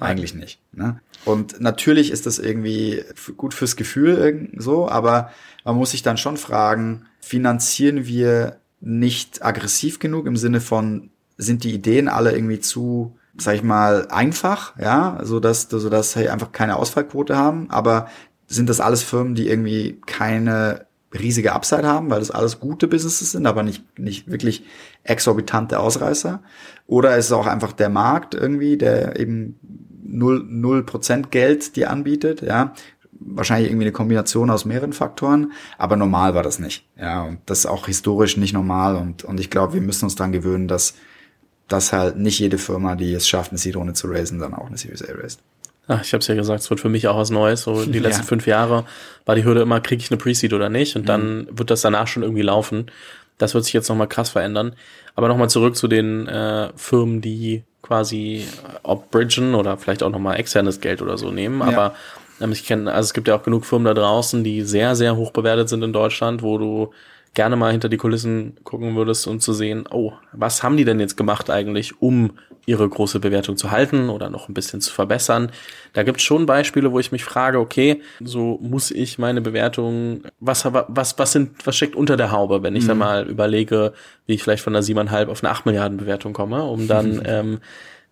Eigentlich 0.00 0.34
nicht. 0.34 0.60
Ne? 0.72 1.00
Und 1.24 1.60
natürlich 1.60 2.10
ist 2.10 2.26
das 2.26 2.38
irgendwie 2.38 3.02
gut 3.36 3.54
fürs 3.54 3.76
Gefühl 3.76 4.50
so, 4.58 4.88
aber 4.88 5.30
man 5.64 5.76
muss 5.76 5.92
sich 5.92 6.02
dann 6.02 6.18
schon 6.18 6.36
fragen, 6.36 7.06
finanzieren 7.20 8.06
wir 8.06 8.58
nicht 8.80 9.44
aggressiv 9.44 9.98
genug 9.98 10.26
im 10.26 10.36
Sinne 10.36 10.60
von, 10.60 11.10
sind 11.36 11.64
die 11.64 11.72
Ideen 11.72 12.08
alle 12.08 12.32
irgendwie 12.32 12.60
zu, 12.60 13.16
sag 13.38 13.54
ich 13.54 13.62
mal, 13.62 14.08
einfach, 14.08 14.78
ja, 14.78 15.18
so 15.22 15.40
dass, 15.40 15.62
so 15.62 15.88
dass 15.88 16.16
hey, 16.16 16.28
einfach 16.28 16.52
keine 16.52 16.76
Ausfallquote 16.76 17.36
haben, 17.36 17.70
aber 17.70 18.08
sind 18.46 18.68
das 18.68 18.80
alles 18.80 19.02
Firmen, 19.02 19.34
die 19.34 19.48
irgendwie 19.48 20.00
keine 20.06 20.86
riesige 21.14 21.52
Upside 21.52 21.86
haben, 21.86 22.10
weil 22.10 22.18
das 22.18 22.30
alles 22.30 22.60
gute 22.60 22.88
Businesses 22.88 23.32
sind, 23.32 23.46
aber 23.46 23.62
nicht, 23.62 23.98
nicht 23.98 24.30
wirklich 24.30 24.64
exorbitante 25.04 25.78
Ausreißer? 25.78 26.42
Oder 26.86 27.16
ist 27.16 27.26
es 27.26 27.32
auch 27.32 27.46
einfach 27.46 27.72
der 27.72 27.88
Markt 27.88 28.34
irgendwie, 28.34 28.76
der 28.76 29.18
eben 29.18 29.58
null 30.02 30.44
null 30.46 30.84
Prozent 30.84 31.30
Geld 31.30 31.76
dir 31.76 31.90
anbietet, 31.90 32.42
ja? 32.42 32.74
Wahrscheinlich 33.26 33.70
irgendwie 33.70 33.86
eine 33.86 33.92
Kombination 33.92 34.50
aus 34.50 34.64
mehreren 34.64 34.92
Faktoren, 34.92 35.52
aber 35.78 35.96
normal 35.96 36.34
war 36.34 36.42
das 36.42 36.58
nicht, 36.58 36.86
ja? 36.96 37.22
Und 37.22 37.38
das 37.46 37.60
ist 37.60 37.66
auch 37.66 37.86
historisch 37.86 38.36
nicht 38.36 38.52
normal 38.52 38.96
und, 38.96 39.24
und 39.24 39.40
ich 39.40 39.50
glaube, 39.50 39.74
wir 39.74 39.80
müssen 39.80 40.04
uns 40.04 40.16
dran 40.16 40.32
gewöhnen, 40.32 40.68
dass, 40.68 40.94
dass 41.68 41.92
halt 41.92 42.18
nicht 42.18 42.38
jede 42.38 42.58
Firma, 42.58 42.96
die 42.96 43.12
es 43.14 43.28
schafft, 43.28 43.50
eine 43.50 43.58
Seed-Runde 43.58 43.94
zu 43.94 44.08
raisen, 44.08 44.40
dann 44.40 44.54
auch 44.54 44.66
eine 44.66 44.76
Series 44.76 45.02
A 45.02 45.12
raised. 45.14 45.40
Ach, 45.86 46.02
ich 46.02 46.12
habe 46.12 46.20
es 46.20 46.26
ja 46.26 46.34
gesagt, 46.34 46.60
es 46.60 46.70
wird 46.70 46.80
für 46.80 46.88
mich 46.88 47.08
auch 47.08 47.16
was 47.16 47.30
Neues. 47.30 47.62
So 47.62 47.84
die 47.84 47.98
letzten 48.00 48.22
ja. 48.22 48.26
fünf 48.28 48.46
Jahre 48.46 48.84
war 49.26 49.34
die 49.34 49.44
Hürde 49.44 49.62
immer, 49.62 49.80
kriege 49.80 50.02
ich 50.02 50.10
eine 50.10 50.18
Pre-Seed 50.18 50.52
oder 50.52 50.68
nicht? 50.68 50.96
Und 50.96 51.02
mhm. 51.02 51.06
dann 51.06 51.48
wird 51.50 51.70
das 51.70 51.82
danach 51.82 52.06
schon 52.06 52.22
irgendwie 52.22 52.42
laufen. 52.42 52.90
Das 53.38 53.54
wird 53.54 53.64
sich 53.64 53.74
jetzt 53.74 53.88
nochmal 53.88 54.08
krass 54.08 54.30
verändern. 54.30 54.74
Aber 55.14 55.28
nochmal 55.28 55.50
zurück 55.50 55.76
zu 55.76 55.88
den 55.88 56.26
äh, 56.28 56.70
Firmen, 56.76 57.20
die 57.20 57.64
quasi 57.82 58.46
äh, 58.64 58.78
ob 58.82 59.10
bridgen 59.10 59.54
oder 59.54 59.76
vielleicht 59.76 60.02
auch 60.02 60.10
nochmal 60.10 60.38
externes 60.38 60.80
Geld 60.80 61.02
oder 61.02 61.18
so 61.18 61.30
nehmen. 61.30 61.60
Ja. 61.60 61.66
Aber 61.66 61.94
ähm, 62.40 62.52
ich 62.52 62.64
kenne, 62.64 62.92
also 62.92 63.06
es 63.06 63.14
gibt 63.14 63.28
ja 63.28 63.36
auch 63.36 63.42
genug 63.42 63.66
Firmen 63.66 63.86
da 63.86 63.94
draußen, 63.94 64.42
die 64.42 64.62
sehr, 64.62 64.96
sehr 64.96 65.16
hoch 65.16 65.32
bewertet 65.32 65.68
sind 65.68 65.82
in 65.82 65.92
Deutschland, 65.92 66.42
wo 66.42 66.58
du 66.58 66.92
gerne 67.34 67.56
mal 67.56 67.72
hinter 67.72 67.88
die 67.88 67.96
Kulissen 67.96 68.56
gucken 68.64 68.94
würdest, 68.96 69.26
um 69.26 69.40
zu 69.40 69.52
sehen, 69.52 69.84
oh, 69.90 70.12
was 70.32 70.62
haben 70.62 70.76
die 70.76 70.84
denn 70.84 71.00
jetzt 71.00 71.16
gemacht 71.16 71.50
eigentlich, 71.50 72.00
um 72.00 72.32
ihre 72.66 72.88
große 72.88 73.20
Bewertung 73.20 73.56
zu 73.56 73.70
halten 73.70 74.08
oder 74.08 74.30
noch 74.30 74.48
ein 74.48 74.54
bisschen 74.54 74.80
zu 74.80 74.92
verbessern. 74.92 75.50
Da 75.92 76.02
gibt 76.02 76.18
es 76.18 76.24
schon 76.24 76.46
Beispiele, 76.46 76.92
wo 76.92 76.98
ich 76.98 77.12
mich 77.12 77.24
frage, 77.24 77.58
okay, 77.58 78.00
so 78.20 78.58
muss 78.62 78.90
ich 78.90 79.18
meine 79.18 79.40
Bewertung, 79.40 80.22
was, 80.40 80.64
was, 80.64 81.18
was 81.18 81.32
sind, 81.32 81.66
was 81.66 81.76
steckt 81.76 81.94
unter 81.94 82.16
der 82.16 82.30
Haube, 82.30 82.62
wenn 82.62 82.76
ich 82.76 82.84
mhm. 82.84 82.88
dann 82.88 82.98
mal 82.98 83.28
überlege, 83.28 83.92
wie 84.26 84.34
ich 84.34 84.42
vielleicht 84.42 84.62
von 84.62 84.74
einer 84.74 84.82
siebeneinhalb 84.82 85.28
auf 85.28 85.42
eine 85.44 85.50
acht 85.50 85.66
Milliarden 85.66 85.98
Bewertung 85.98 86.32
komme, 86.32 86.62
um 86.62 86.88
dann 86.88 87.20
ähm, 87.26 87.60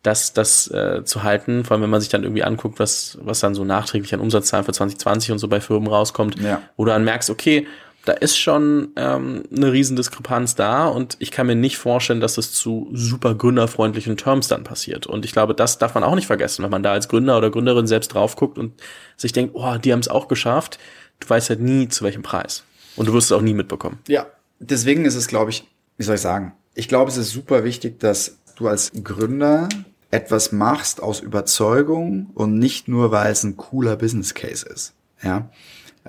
das, 0.02 0.32
das 0.32 0.68
äh, 0.70 1.04
zu 1.04 1.22
halten, 1.22 1.64
vor 1.64 1.74
allem 1.74 1.84
wenn 1.84 1.90
man 1.90 2.00
sich 2.00 2.10
dann 2.10 2.24
irgendwie 2.24 2.42
anguckt, 2.42 2.78
was, 2.80 3.18
was 3.22 3.40
dann 3.40 3.54
so 3.54 3.64
nachträglich 3.64 4.12
an 4.12 4.20
Umsatzzahlen 4.20 4.66
für 4.66 4.72
2020 4.72 5.32
und 5.32 5.38
so 5.38 5.48
bei 5.48 5.60
Firmen 5.60 5.88
rauskommt, 5.88 6.40
Ja. 6.40 6.60
wo 6.76 6.84
du 6.84 6.90
dann 6.90 7.04
merkst, 7.04 7.30
okay, 7.30 7.66
da 8.04 8.12
ist 8.12 8.36
schon 8.36 8.92
ähm, 8.96 9.44
eine 9.54 9.72
Riesendiskrepanz 9.72 10.54
da 10.54 10.86
und 10.86 11.16
ich 11.20 11.30
kann 11.30 11.46
mir 11.46 11.54
nicht 11.54 11.78
vorstellen, 11.78 12.20
dass 12.20 12.34
das 12.34 12.52
zu 12.52 12.90
super 12.92 13.34
gründerfreundlichen 13.34 14.16
Terms 14.16 14.48
dann 14.48 14.64
passiert. 14.64 15.06
Und 15.06 15.24
ich 15.24 15.32
glaube, 15.32 15.54
das 15.54 15.78
darf 15.78 15.94
man 15.94 16.02
auch 16.02 16.16
nicht 16.16 16.26
vergessen, 16.26 16.64
wenn 16.64 16.70
man 16.70 16.82
da 16.82 16.92
als 16.92 17.08
Gründer 17.08 17.38
oder 17.38 17.50
Gründerin 17.50 17.86
selbst 17.86 18.08
drauf 18.08 18.34
guckt 18.34 18.58
und 18.58 18.72
sich 19.16 19.32
denkt, 19.32 19.54
oh, 19.54 19.76
die 19.76 19.92
haben 19.92 20.00
es 20.00 20.08
auch 20.08 20.26
geschafft. 20.26 20.78
Du 21.20 21.28
weißt 21.28 21.50
halt 21.50 21.60
nie, 21.60 21.88
zu 21.88 22.04
welchem 22.04 22.22
Preis. 22.22 22.64
Und 22.96 23.06
du 23.06 23.12
wirst 23.12 23.30
es 23.30 23.32
auch 23.32 23.42
nie 23.42 23.54
mitbekommen. 23.54 24.00
Ja, 24.08 24.26
deswegen 24.58 25.04
ist 25.04 25.14
es, 25.14 25.28
glaube 25.28 25.50
ich, 25.50 25.64
wie 25.96 26.02
soll 26.02 26.16
ich 26.16 26.20
sagen? 26.20 26.54
Ich 26.74 26.88
glaube, 26.88 27.10
es 27.10 27.16
ist 27.16 27.30
super 27.30 27.62
wichtig, 27.62 28.00
dass 28.00 28.38
du 28.56 28.66
als 28.66 28.90
Gründer 29.04 29.68
etwas 30.10 30.52
machst 30.52 31.02
aus 31.02 31.20
Überzeugung 31.20 32.30
und 32.34 32.58
nicht 32.58 32.88
nur, 32.88 33.12
weil 33.12 33.30
es 33.30 33.44
ein 33.44 33.56
cooler 33.56 33.96
Business 33.96 34.34
Case 34.34 34.66
ist. 34.68 34.94
Ja, 35.22 35.50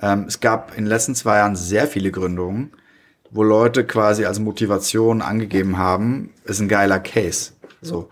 ähm, 0.00 0.24
es 0.28 0.40
gab 0.40 0.70
in 0.70 0.84
den 0.84 0.86
letzten 0.86 1.14
zwei 1.14 1.38
Jahren 1.38 1.56
sehr 1.56 1.86
viele 1.86 2.10
Gründungen, 2.10 2.72
wo 3.30 3.42
Leute 3.42 3.84
quasi 3.84 4.24
als 4.24 4.38
Motivation 4.38 5.22
angegeben 5.22 5.78
haben, 5.78 6.30
ist 6.44 6.60
ein 6.60 6.68
geiler 6.68 7.00
Case. 7.00 7.52
So. 7.82 8.08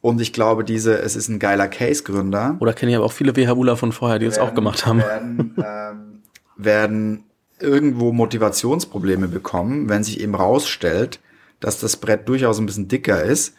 Und 0.00 0.20
ich 0.20 0.32
glaube, 0.32 0.64
diese, 0.64 0.98
es 0.98 1.16
ist 1.16 1.28
ein 1.28 1.38
geiler 1.38 1.68
Case-Gründer, 1.68 2.56
Oder 2.60 2.72
kenne 2.72 2.90
ich 2.90 2.96
aber 2.96 3.06
auch 3.06 3.12
viele 3.12 3.36
WHUler 3.36 3.76
von 3.76 3.92
vorher, 3.92 4.18
die 4.18 4.26
das 4.26 4.38
auch 4.38 4.54
gemacht 4.54 4.84
haben. 4.84 4.98
werden, 4.98 5.54
ähm, 5.58 6.22
werden 6.56 7.24
irgendwo 7.60 8.12
Motivationsprobleme 8.12 9.28
bekommen, 9.28 9.88
wenn 9.88 10.02
sich 10.02 10.20
eben 10.20 10.34
rausstellt, 10.34 11.20
dass 11.60 11.78
das 11.78 11.96
Brett 11.96 12.28
durchaus 12.28 12.58
ein 12.58 12.66
bisschen 12.66 12.88
dicker 12.88 13.22
ist 13.22 13.54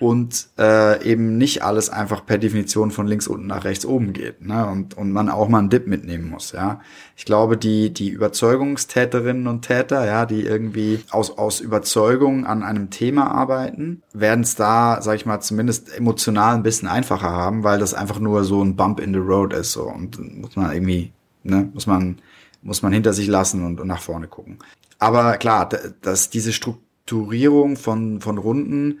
und 0.00 0.48
äh, 0.58 1.02
eben 1.04 1.38
nicht 1.38 1.62
alles 1.62 1.90
einfach 1.90 2.24
per 2.26 2.38
Definition 2.38 2.90
von 2.90 3.06
links 3.06 3.26
unten 3.26 3.46
nach 3.46 3.64
rechts 3.64 3.86
oben 3.86 4.12
geht 4.12 4.44
ne? 4.44 4.66
und, 4.66 4.96
und 4.96 5.12
man 5.12 5.28
auch 5.28 5.48
mal 5.48 5.58
einen 5.58 5.70
Dip 5.70 5.86
mitnehmen 5.86 6.30
muss. 6.30 6.52
Ja, 6.52 6.80
Ich 7.16 7.24
glaube, 7.24 7.56
die, 7.56 7.92
die 7.92 8.08
Überzeugungstäterinnen 8.08 9.46
und 9.46 9.62
Täter, 9.62 10.04
ja, 10.06 10.26
die 10.26 10.42
irgendwie 10.42 11.00
aus, 11.10 11.36
aus 11.38 11.60
Überzeugung 11.60 12.46
an 12.46 12.62
einem 12.62 12.90
Thema 12.90 13.30
arbeiten, 13.30 14.02
werden 14.12 14.42
es 14.42 14.54
da, 14.54 15.00
sag 15.00 15.16
ich 15.16 15.26
mal, 15.26 15.40
zumindest 15.40 15.96
emotional 15.96 16.54
ein 16.54 16.62
bisschen 16.62 16.88
einfacher 16.88 17.30
haben, 17.30 17.64
weil 17.64 17.78
das 17.78 17.94
einfach 17.94 18.18
nur 18.18 18.44
so 18.44 18.62
ein 18.62 18.76
Bump 18.76 19.00
in 19.00 19.12
the 19.12 19.20
Road 19.20 19.52
ist 19.52 19.72
so 19.72 19.84
und 19.84 20.18
muss 20.40 20.56
man 20.56 20.72
irgendwie, 20.72 21.12
ne, 21.42 21.68
muss 21.72 21.86
man 21.86 22.20
muss 22.66 22.82
man 22.82 22.92
hinter 22.92 23.12
sich 23.12 23.28
lassen 23.28 23.64
und, 23.64 23.80
und 23.80 23.86
nach 23.86 24.02
vorne 24.02 24.26
gucken. 24.26 24.58
Aber 24.98 25.36
klar, 25.36 25.68
dass 26.02 26.30
diese 26.30 26.52
Strukturierung 26.52 27.76
von, 27.76 28.20
von 28.20 28.38
Runden, 28.38 29.00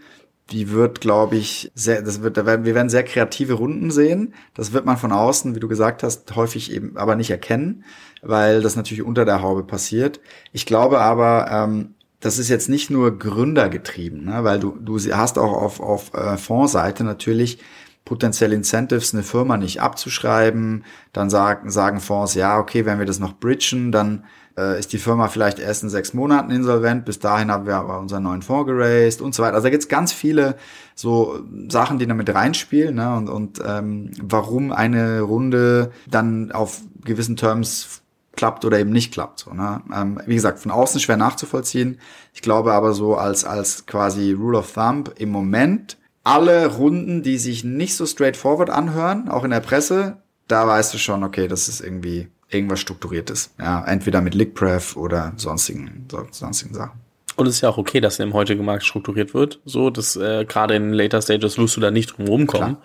die 0.50 0.70
wird, 0.70 1.00
glaube 1.00 1.36
ich, 1.36 1.72
sehr, 1.74 2.02
das 2.02 2.22
wird, 2.22 2.36
da 2.36 2.46
werden, 2.46 2.64
wir 2.64 2.74
werden 2.74 2.88
sehr 2.88 3.02
kreative 3.02 3.54
Runden 3.54 3.90
sehen. 3.90 4.34
Das 4.54 4.72
wird 4.72 4.84
man 4.84 4.96
von 4.96 5.10
außen, 5.10 5.54
wie 5.56 5.60
du 5.60 5.66
gesagt 5.66 6.02
hast, 6.02 6.34
häufig 6.36 6.72
eben 6.72 6.96
aber 6.96 7.16
nicht 7.16 7.30
erkennen, 7.30 7.84
weil 8.22 8.62
das 8.62 8.76
natürlich 8.76 9.02
unter 9.02 9.24
der 9.24 9.42
Haube 9.42 9.64
passiert. 9.64 10.20
Ich 10.52 10.64
glaube 10.64 11.00
aber, 11.00 11.50
ähm, 11.50 11.94
das 12.20 12.38
ist 12.38 12.48
jetzt 12.48 12.68
nicht 12.68 12.90
nur 12.90 13.18
gründergetrieben, 13.18 14.24
ne? 14.24 14.44
weil 14.44 14.60
du, 14.60 14.76
du 14.80 14.98
hast 14.98 15.38
auch 15.38 15.52
auf, 15.52 15.80
auf 15.80 16.14
äh, 16.14 16.36
Fondsseite 16.36 17.02
natürlich 17.04 17.58
potenzielle 18.04 18.54
Incentives, 18.54 19.12
eine 19.12 19.24
Firma 19.24 19.56
nicht 19.56 19.82
abzuschreiben. 19.82 20.84
Dann 21.12 21.28
sagen, 21.28 21.70
sagen 21.70 22.00
Fonds, 22.00 22.34
ja, 22.34 22.58
okay, 22.58 22.86
wenn 22.86 22.98
wir 22.98 23.06
das 23.06 23.18
noch 23.18 23.34
bridgen, 23.34 23.92
dann 23.92 24.24
äh, 24.56 24.78
ist 24.78 24.92
die 24.92 24.98
Firma 24.98 25.28
vielleicht 25.28 25.58
erst 25.58 25.82
in 25.82 25.88
sechs 25.88 26.14
Monaten 26.14 26.50
insolvent. 26.50 27.04
Bis 27.04 27.18
dahin 27.18 27.50
haben 27.50 27.66
wir 27.66 27.76
aber 27.76 27.98
unseren 27.98 28.22
neuen 28.22 28.42
Fonds 28.42 28.66
geraced 28.66 29.20
und 29.20 29.34
so 29.34 29.42
weiter. 29.42 29.54
Also 29.54 29.66
da 29.66 29.70
gibt's 29.70 29.88
ganz 29.88 30.12
viele 30.12 30.56
so 30.94 31.40
Sachen, 31.68 31.98
die 31.98 32.06
damit 32.06 32.34
reinspielen 32.34 32.94
ne? 32.94 33.16
und, 33.16 33.28
und 33.28 33.60
ähm, 33.64 34.10
warum 34.20 34.72
eine 34.72 35.20
Runde 35.20 35.90
dann 36.08 36.52
auf 36.52 36.80
gewissen 37.04 37.36
Terms 37.36 38.02
klappt 38.34 38.64
oder 38.64 38.78
eben 38.78 38.90
nicht 38.90 39.12
klappt. 39.12 39.40
So, 39.40 39.52
ne? 39.52 39.82
ähm, 39.94 40.20
wie 40.26 40.34
gesagt, 40.34 40.58
von 40.58 40.70
außen 40.70 41.00
schwer 41.00 41.16
nachzuvollziehen. 41.16 41.98
Ich 42.34 42.42
glaube 42.42 42.72
aber 42.72 42.92
so 42.92 43.16
als, 43.16 43.44
als 43.44 43.86
quasi 43.86 44.32
Rule 44.32 44.58
of 44.58 44.72
Thumb 44.72 45.12
im 45.18 45.30
Moment 45.30 45.98
alle 46.24 46.66
Runden, 46.66 47.22
die 47.22 47.38
sich 47.38 47.62
nicht 47.62 47.94
so 47.94 48.04
straightforward 48.04 48.68
anhören, 48.68 49.28
auch 49.28 49.44
in 49.44 49.50
der 49.50 49.60
Presse, 49.60 50.22
da 50.48 50.66
weißt 50.66 50.92
du 50.92 50.98
schon, 50.98 51.22
okay, 51.22 51.46
das 51.46 51.68
ist 51.68 51.80
irgendwie 51.80 52.28
irgendwas 52.50 52.80
Strukturiertes. 52.80 53.50
Ja, 53.58 53.84
entweder 53.86 54.20
mit 54.20 54.34
Lickpref 54.34 54.96
oder 54.96 55.32
sonstigen, 55.36 56.06
so- 56.10 56.26
sonstigen 56.30 56.74
Sachen. 56.74 57.00
Und 57.36 57.46
es 57.46 57.56
ist 57.56 57.60
ja 57.60 57.68
auch 57.68 57.76
okay, 57.76 58.00
dass 58.00 58.18
im 58.18 58.32
heutigen 58.32 58.64
Markt 58.64 58.84
strukturiert 58.84 59.34
wird. 59.34 59.60
So, 59.66 59.90
dass 59.90 60.16
äh, 60.16 60.46
gerade 60.46 60.74
in 60.74 60.92
Later 60.94 61.20
Stages 61.20 61.58
wirst 61.58 61.76
du 61.76 61.80
da 61.82 61.90
nicht 61.90 62.16
drum 62.16 62.26
rumkommen. 62.28 62.78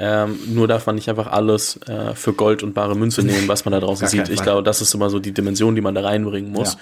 Ähm, 0.00 0.38
nur 0.46 0.68
darf 0.68 0.86
man 0.86 0.94
nicht 0.94 1.08
einfach 1.10 1.26
alles 1.26 1.80
äh, 1.88 2.14
für 2.14 2.32
Gold 2.32 2.62
und 2.62 2.72
bare 2.74 2.94
Münze 2.94 3.24
nehmen, 3.24 3.48
was 3.48 3.64
man 3.64 3.72
da 3.72 3.80
draußen 3.80 4.06
sieht. 4.06 4.28
Ich 4.28 4.40
glaube, 4.42 4.62
das 4.62 4.80
ist 4.80 4.94
immer 4.94 5.10
so 5.10 5.18
die 5.18 5.32
Dimension, 5.32 5.74
die 5.74 5.80
man 5.80 5.96
da 5.96 6.02
reinbringen 6.02 6.52
muss. 6.52 6.76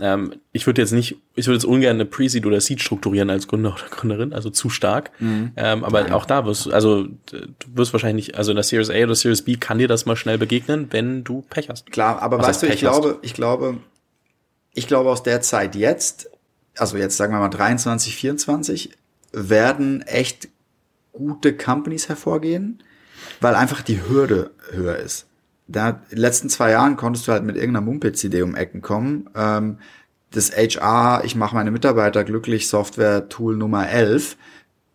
Ähm, 0.00 0.34
ich 0.52 0.66
würde 0.66 0.82
jetzt 0.82 0.90
nicht, 0.92 1.16
ich 1.36 1.46
würde 1.46 1.56
jetzt 1.56 1.64
ungern 1.64 1.96
eine 1.96 2.04
Pre-Seed 2.04 2.46
oder 2.46 2.60
Seed 2.60 2.82
strukturieren 2.82 3.30
als 3.30 3.46
Gründer 3.46 3.74
oder 3.74 3.88
Gründerin, 3.90 4.32
also 4.32 4.50
zu 4.50 4.68
stark. 4.68 5.10
Mhm. 5.20 5.52
Ähm, 5.56 5.84
aber 5.84 6.12
auch 6.14 6.26
da 6.26 6.44
wirst 6.46 6.66
du, 6.66 6.72
also 6.72 7.04
du 7.04 7.46
wirst 7.74 7.92
wahrscheinlich 7.92 8.28
nicht, 8.28 8.38
also 8.38 8.50
in 8.50 8.56
der 8.56 8.64
Series 8.64 8.90
A 8.90 8.94
oder 8.94 9.14
Series 9.14 9.42
B 9.42 9.56
kann 9.56 9.78
dir 9.78 9.88
das 9.88 10.04
mal 10.04 10.16
schnell 10.16 10.38
begegnen, 10.38 10.88
wenn 10.90 11.22
du 11.22 11.44
Pech 11.48 11.68
hast. 11.68 11.90
Klar, 11.92 12.20
aber 12.22 12.38
Was 12.38 12.48
weißt 12.48 12.62
du, 12.62 12.66
ich 12.66 12.72
hast? 12.72 12.80
glaube, 12.80 13.18
ich 13.22 13.34
glaube, 13.34 13.78
ich 14.72 14.88
glaube 14.88 15.10
aus 15.10 15.22
der 15.22 15.40
Zeit 15.42 15.76
jetzt, 15.76 16.28
also 16.76 16.96
jetzt 16.96 17.16
sagen 17.16 17.32
wir 17.32 17.38
mal 17.38 17.48
23, 17.48 18.16
24, 18.16 18.90
werden 19.32 20.02
echt 20.02 20.48
gute 21.12 21.56
Companies 21.56 22.08
hervorgehen, 22.08 22.82
weil 23.40 23.54
einfach 23.54 23.82
die 23.82 24.02
Hürde 24.02 24.50
höher 24.72 24.96
ist. 24.96 25.26
Da, 25.66 25.88
in 25.90 25.96
den 26.10 26.18
letzten 26.18 26.48
zwei 26.48 26.72
Jahren 26.72 26.96
konntest 26.96 27.26
du 27.26 27.32
halt 27.32 27.44
mit 27.44 27.56
irgendeiner 27.56 27.84
Mumpitz-Idee 27.84 28.42
um 28.42 28.54
Ecken 28.54 28.82
kommen. 28.82 29.30
Ähm, 29.34 29.78
das 30.30 30.50
HR, 30.50 31.22
ich 31.24 31.36
mache 31.36 31.54
meine 31.54 31.70
Mitarbeiter 31.70 32.24
glücklich, 32.24 32.68
Software-Tool 32.68 33.56
Nummer 33.56 33.88
11, 33.88 34.36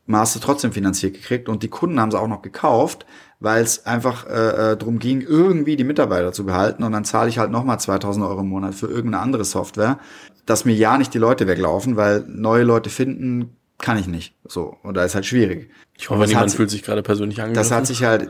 mal 0.05 0.21
hast 0.21 0.35
du 0.35 0.39
trotzdem 0.39 0.71
finanziert 0.71 1.13
gekriegt 1.13 1.47
und 1.49 1.63
die 1.63 1.69
Kunden 1.69 1.99
haben 1.99 2.11
sie 2.11 2.19
auch 2.19 2.27
noch 2.27 2.41
gekauft, 2.41 3.05
weil 3.39 3.63
es 3.63 3.85
einfach 3.85 4.27
äh, 4.27 4.71
äh, 4.71 4.77
darum 4.77 4.99
ging, 4.99 5.21
irgendwie 5.21 5.75
die 5.75 5.83
Mitarbeiter 5.83 6.33
zu 6.33 6.45
behalten 6.45 6.83
und 6.83 6.91
dann 6.91 7.05
zahle 7.05 7.29
ich 7.29 7.37
halt 7.37 7.51
nochmal 7.51 7.79
2000 7.79 8.25
Euro 8.25 8.41
im 8.41 8.49
Monat 8.49 8.75
für 8.75 8.87
irgendeine 8.87 9.23
andere 9.23 9.45
Software, 9.45 9.99
dass 10.45 10.65
mir 10.65 10.73
ja 10.73 10.97
nicht 10.97 11.13
die 11.13 11.19
Leute 11.19 11.47
weglaufen, 11.47 11.95
weil 11.95 12.25
neue 12.27 12.63
Leute 12.63 12.89
finden 12.89 13.55
kann 13.77 13.97
ich 13.97 14.07
nicht. 14.07 14.35
So, 14.45 14.75
und 14.83 14.95
da 14.95 15.05
ist 15.05 15.15
halt 15.15 15.25
schwierig. 15.25 15.69
Ich 15.97 16.09
hoffe, 16.09 16.25
niemand 16.27 16.51
fühlt 16.51 16.69
sich 16.69 16.83
gerade 16.83 17.01
persönlich 17.01 17.39
angegriffen. 17.41 17.69
das 17.69 17.71
hat 17.71 17.87
sich 17.87 18.03
halt, 18.03 18.29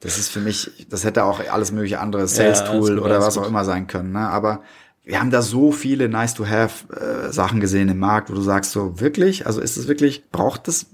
das 0.00 0.18
ist 0.18 0.30
für 0.30 0.40
mich, 0.40 0.86
das 0.90 1.04
hätte 1.04 1.24
auch 1.24 1.40
alles 1.50 1.72
mögliche 1.72 2.00
andere 2.00 2.26
Sales-Tool 2.28 2.96
gut, 2.96 3.04
oder 3.04 3.20
was 3.20 3.38
auch 3.38 3.46
immer 3.46 3.64
sein 3.64 3.86
können. 3.86 4.12
Ne? 4.12 4.28
Aber 4.28 4.62
wir 5.04 5.20
haben 5.20 5.30
da 5.30 5.42
so 5.42 5.72
viele 5.72 6.08
nice-to-have 6.08 7.28
äh, 7.28 7.32
Sachen 7.32 7.60
gesehen 7.60 7.88
im 7.88 7.98
Markt, 7.98 8.30
wo 8.30 8.34
du 8.34 8.40
sagst, 8.40 8.72
so 8.72 9.00
wirklich, 9.00 9.46
also 9.46 9.60
ist 9.60 9.76
es 9.76 9.88
wirklich, 9.88 10.30
braucht 10.30 10.68
das 10.68 10.86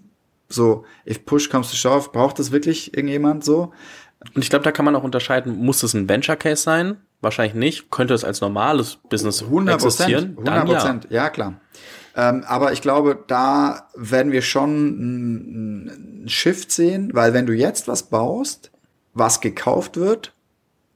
so, 0.49 0.85
if 1.07 1.25
push 1.25 1.49
comes 1.49 1.71
to 1.71 1.77
shove, 1.77 2.13
braucht 2.13 2.39
das 2.39 2.51
wirklich 2.51 2.97
irgendjemand 2.97 3.45
so? 3.45 3.73
Und 4.35 4.43
ich 4.43 4.51
glaube, 4.51 4.65
da 4.65 4.73
kann 4.73 4.85
man 4.85 4.97
auch 4.97 5.05
unterscheiden, 5.05 5.57
muss 5.65 5.83
es 5.83 5.95
ein 5.95 6.09
Venture 6.09 6.37
Case 6.37 6.63
sein? 6.63 6.97
Wahrscheinlich 7.21 7.55
nicht. 7.55 7.91
Könnte 7.91 8.15
es 8.15 8.25
als 8.25 8.41
normales 8.41 8.99
Business 9.09 9.43
100 9.43 9.77
existieren? 9.77 10.35
Prozent, 10.35 10.49
Dann 10.49 10.59
100 10.59 10.79
Prozent, 10.79 11.07
ja. 11.11 11.31
klar. 11.31 11.61
Ähm, 12.17 12.45
aber 12.47 12.73
ich 12.73 12.83
glaube, 12.83 13.23
da 13.29 13.89
werden 13.95 14.33
wir 14.33 14.43
schon 14.43 14.71
einen 14.71 16.29
Shift 16.29 16.73
sehen, 16.73 17.11
weil 17.15 17.33
wenn 17.33 17.47
du 17.47 17.55
jetzt 17.55 17.89
was 17.89 18.05
baust, 18.05 18.71
was 19.15 19.41
gekauft 19.41 19.97
wird 19.97 20.35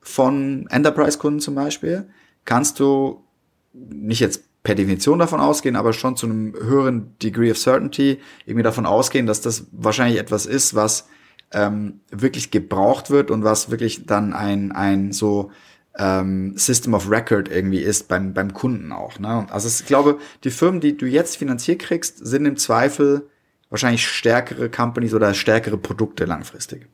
von 0.01 0.67
Enterprise-Kunden 0.69 1.41
zum 1.41 1.55
Beispiel, 1.55 2.09
kannst 2.45 2.79
du 2.79 3.25
nicht 3.73 4.21
jetzt 4.21 4.45
per 4.63 4.75
Definition 4.75 5.19
davon 5.19 5.41
ausgehen, 5.41 5.77
aber 5.77 5.93
schon 5.93 6.17
zu 6.17 6.27
einem 6.27 6.55
höheren 6.55 7.19
Degree 7.19 7.51
of 7.51 7.59
Certainty 7.59 8.21
irgendwie 8.47 8.63
davon 8.63 8.87
ausgehen, 8.87 9.27
dass 9.27 9.41
das 9.41 9.67
wahrscheinlich 9.73 10.19
etwas 10.19 10.47
ist, 10.47 10.75
was 10.75 11.09
ähm, 11.53 12.01
wirklich 12.11 12.51
gebraucht 12.51 13.11
wird 13.11 13.31
und 13.31 13.45
was 13.45 13.71
wirklich 13.71 14.07
dann 14.07 14.33
ein, 14.33 14.73
ein 14.73 15.13
so 15.13 15.51
ähm, 15.99 16.57
System 16.57 16.95
of 16.95 17.11
Record 17.11 17.49
irgendwie 17.51 17.81
ist 17.81 18.09
beim, 18.09 18.35
beim 18.35 18.53
Kunden 18.53 18.91
auch. 18.91 19.19
Ne? 19.19 19.47
Also 19.51 19.69
ich 19.69 19.87
glaube, 19.87 20.19
die 20.45 20.51
Firmen, 20.51 20.81
die 20.81 20.97
du 20.97 21.07
jetzt 21.07 21.37
finanziert 21.37 21.81
kriegst, 21.81 22.27
sind 22.27 22.47
im 22.47 22.57
Zweifel 22.57 23.29
wahrscheinlich 23.71 24.07
stärkere 24.07 24.71
Companies 24.71 25.15
oder 25.15 25.35
stärkere 25.35 25.77
Produkte 25.77 26.25
langfristig. 26.25 26.89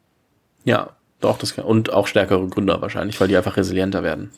Ja, 0.65 0.97
doch, 1.21 1.39
das 1.39 1.55
kann, 1.55 1.65
und 1.65 1.93
auch 1.93 2.07
stärkere 2.07 2.47
Gründer 2.49 2.81
wahrscheinlich, 2.81 3.21
weil 3.21 3.29
die 3.29 3.37
einfach 3.37 3.57
resilienter 3.57 4.03
werden. 4.03 4.31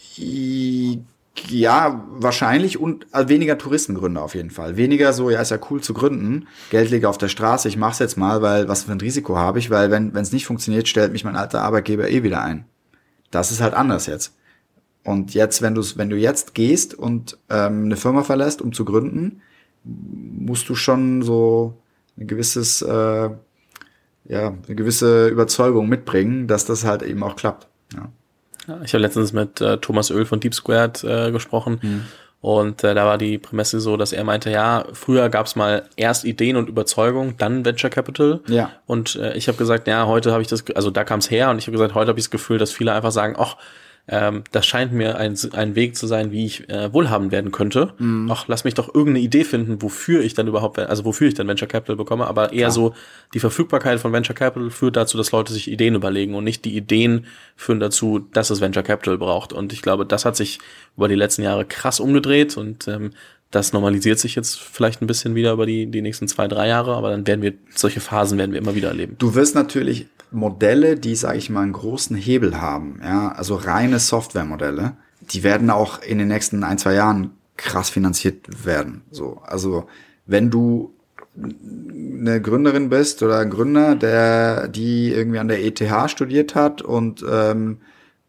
Ja, 1.48 2.04
wahrscheinlich 2.10 2.78
und 2.78 3.06
also 3.10 3.28
weniger 3.28 3.56
Touristengründer 3.56 4.22
auf 4.22 4.34
jeden 4.34 4.50
Fall. 4.50 4.76
Weniger 4.76 5.12
so, 5.12 5.30
ja, 5.30 5.40
ist 5.40 5.50
ja 5.50 5.58
cool 5.70 5.80
zu 5.80 5.94
gründen. 5.94 6.46
Geld 6.70 6.90
liegt 6.90 7.06
auf 7.06 7.18
der 7.18 7.28
Straße, 7.28 7.68
ich 7.68 7.76
mach's 7.76 8.00
jetzt 8.00 8.18
mal, 8.18 8.42
weil 8.42 8.68
was 8.68 8.84
für 8.84 8.92
ein 8.92 9.00
Risiko 9.00 9.36
habe 9.38 9.58
ich, 9.58 9.70
weil 9.70 9.90
wenn 9.90 10.14
es 10.14 10.32
nicht 10.32 10.44
funktioniert, 10.44 10.88
stellt 10.88 11.12
mich 11.12 11.24
mein 11.24 11.36
alter 11.36 11.62
Arbeitgeber 11.62 12.10
eh 12.10 12.22
wieder 12.22 12.42
ein. 12.42 12.66
Das 13.30 13.50
ist 13.50 13.62
halt 13.62 13.74
anders 13.74 14.06
jetzt. 14.06 14.34
Und 15.04 15.34
jetzt, 15.34 15.62
wenn 15.62 15.74
du 15.74 15.82
wenn 15.96 16.10
du 16.10 16.16
jetzt 16.16 16.54
gehst 16.54 16.94
und 16.94 17.38
ähm, 17.48 17.86
eine 17.86 17.96
Firma 17.96 18.22
verlässt, 18.22 18.60
um 18.60 18.72
zu 18.72 18.84
gründen, 18.84 19.40
musst 19.84 20.68
du 20.68 20.74
schon 20.74 21.22
so 21.22 21.78
ein 22.18 22.26
gewisses 22.26 22.82
äh, 22.82 23.30
ja, 24.24 24.48
eine 24.66 24.76
gewisse 24.76 25.28
Überzeugung 25.28 25.88
mitbringen, 25.88 26.46
dass 26.46 26.64
das 26.64 26.84
halt 26.84 27.02
eben 27.02 27.22
auch 27.22 27.36
klappt. 27.36 27.68
Ja. 27.94 28.10
Ich 28.84 28.94
habe 28.94 29.02
letztens 29.02 29.32
mit 29.32 29.60
äh, 29.60 29.78
Thomas 29.78 30.10
Öl 30.10 30.24
von 30.24 30.40
Deep 30.40 30.54
Squared 30.54 31.02
äh, 31.04 31.32
gesprochen. 31.32 31.80
Mhm. 31.82 32.04
Und 32.40 32.82
äh, 32.82 32.94
da 32.94 33.06
war 33.06 33.18
die 33.18 33.38
Prämisse 33.38 33.80
so, 33.80 33.96
dass 33.96 34.12
er 34.12 34.24
meinte, 34.24 34.50
ja, 34.50 34.84
früher 34.92 35.28
gab 35.28 35.46
es 35.46 35.54
mal 35.54 35.88
erst 35.94 36.24
Ideen 36.24 36.56
und 36.56 36.68
Überzeugung, 36.68 37.36
dann 37.38 37.64
Venture 37.64 37.88
Capital. 37.90 38.40
Ja. 38.48 38.72
Und 38.86 39.14
äh, 39.14 39.34
ich 39.34 39.46
habe 39.46 39.58
gesagt, 39.58 39.86
ja, 39.86 40.06
heute 40.06 40.32
habe 40.32 40.42
ich 40.42 40.48
das, 40.48 40.64
also 40.74 40.90
da 40.90 41.04
kam 41.04 41.20
es 41.20 41.30
her 41.30 41.50
und 41.50 41.58
ich 41.58 41.66
habe 41.66 41.72
gesagt, 41.72 41.94
heute 41.94 42.08
habe 42.08 42.18
ich 42.18 42.24
das 42.24 42.30
Gefühl, 42.30 42.58
dass 42.58 42.72
viele 42.72 42.92
einfach 42.92 43.12
sagen, 43.12 43.36
ach, 43.38 43.56
ähm, 44.08 44.42
das 44.50 44.66
scheint 44.66 44.92
mir 44.92 45.16
ein, 45.16 45.36
ein 45.52 45.76
Weg 45.76 45.96
zu 45.96 46.08
sein, 46.08 46.32
wie 46.32 46.44
ich 46.44 46.68
äh, 46.68 46.92
wohlhabend 46.92 47.30
werden 47.30 47.52
könnte. 47.52 47.94
Mhm. 47.98 48.28
Ach, 48.32 48.46
lass 48.48 48.64
mich 48.64 48.74
doch 48.74 48.92
irgendeine 48.92 49.24
Idee 49.24 49.44
finden, 49.44 49.80
wofür 49.80 50.22
ich 50.22 50.34
dann 50.34 50.48
überhaupt, 50.48 50.78
also 50.78 51.04
wofür 51.04 51.28
ich 51.28 51.34
dann 51.34 51.46
Venture 51.46 51.68
Capital 51.68 51.94
bekomme. 51.94 52.26
Aber 52.26 52.52
eher 52.52 52.66
Klar. 52.66 52.70
so 52.72 52.94
die 53.32 53.38
Verfügbarkeit 53.38 54.00
von 54.00 54.12
Venture 54.12 54.34
Capital 54.34 54.70
führt 54.70 54.96
dazu, 54.96 55.16
dass 55.16 55.30
Leute 55.30 55.52
sich 55.52 55.70
Ideen 55.70 55.94
überlegen 55.94 56.34
und 56.34 56.42
nicht 56.42 56.64
die 56.64 56.76
Ideen 56.76 57.26
führen 57.54 57.78
dazu, 57.78 58.18
dass 58.18 58.50
es 58.50 58.60
Venture 58.60 58.82
Capital 58.82 59.18
braucht. 59.18 59.52
Und 59.52 59.72
ich 59.72 59.82
glaube, 59.82 60.04
das 60.04 60.24
hat 60.24 60.34
sich 60.34 60.58
über 60.96 61.06
die 61.06 61.14
letzten 61.14 61.42
Jahre 61.42 61.64
krass 61.64 62.00
umgedreht 62.00 62.56
und 62.56 62.88
ähm, 62.88 63.12
das 63.52 63.72
normalisiert 63.72 64.18
sich 64.18 64.34
jetzt 64.34 64.58
vielleicht 64.58 65.02
ein 65.02 65.06
bisschen 65.06 65.34
wieder 65.34 65.52
über 65.52 65.66
die, 65.66 65.86
die 65.86 66.02
nächsten 66.02 66.26
zwei, 66.26 66.48
drei 66.48 66.68
Jahre, 66.68 66.96
aber 66.96 67.10
dann 67.10 67.26
werden 67.26 67.42
wir, 67.42 67.52
solche 67.74 68.00
Phasen 68.00 68.38
werden 68.38 68.52
wir 68.52 68.58
immer 68.58 68.74
wieder 68.74 68.88
erleben. 68.88 69.16
Du 69.18 69.34
wirst 69.34 69.54
natürlich 69.54 70.08
Modelle, 70.30 70.96
die, 70.96 71.14
sage 71.14 71.38
ich 71.38 71.50
mal, 71.50 71.60
einen 71.60 71.74
großen 71.74 72.16
Hebel 72.16 72.60
haben, 72.60 73.00
ja, 73.04 73.30
also 73.32 73.54
reine 73.54 73.98
Softwaremodelle, 73.98 74.96
die 75.20 75.42
werden 75.42 75.70
auch 75.70 76.02
in 76.02 76.18
den 76.18 76.28
nächsten 76.28 76.64
ein, 76.64 76.78
zwei 76.78 76.94
Jahren 76.94 77.32
krass 77.58 77.90
finanziert 77.90 78.64
werden. 78.64 79.02
So, 79.10 79.42
also 79.44 79.86
wenn 80.26 80.50
du 80.50 80.94
eine 81.36 82.40
Gründerin 82.40 82.88
bist 82.88 83.22
oder 83.22 83.38
ein 83.38 83.50
Gründer, 83.50 83.94
der 83.94 84.68
die 84.68 85.12
irgendwie 85.12 85.38
an 85.38 85.48
der 85.48 85.64
ETH 85.64 86.10
studiert 86.10 86.54
hat 86.54 86.82
und 86.82 87.24
ähm, 87.30 87.78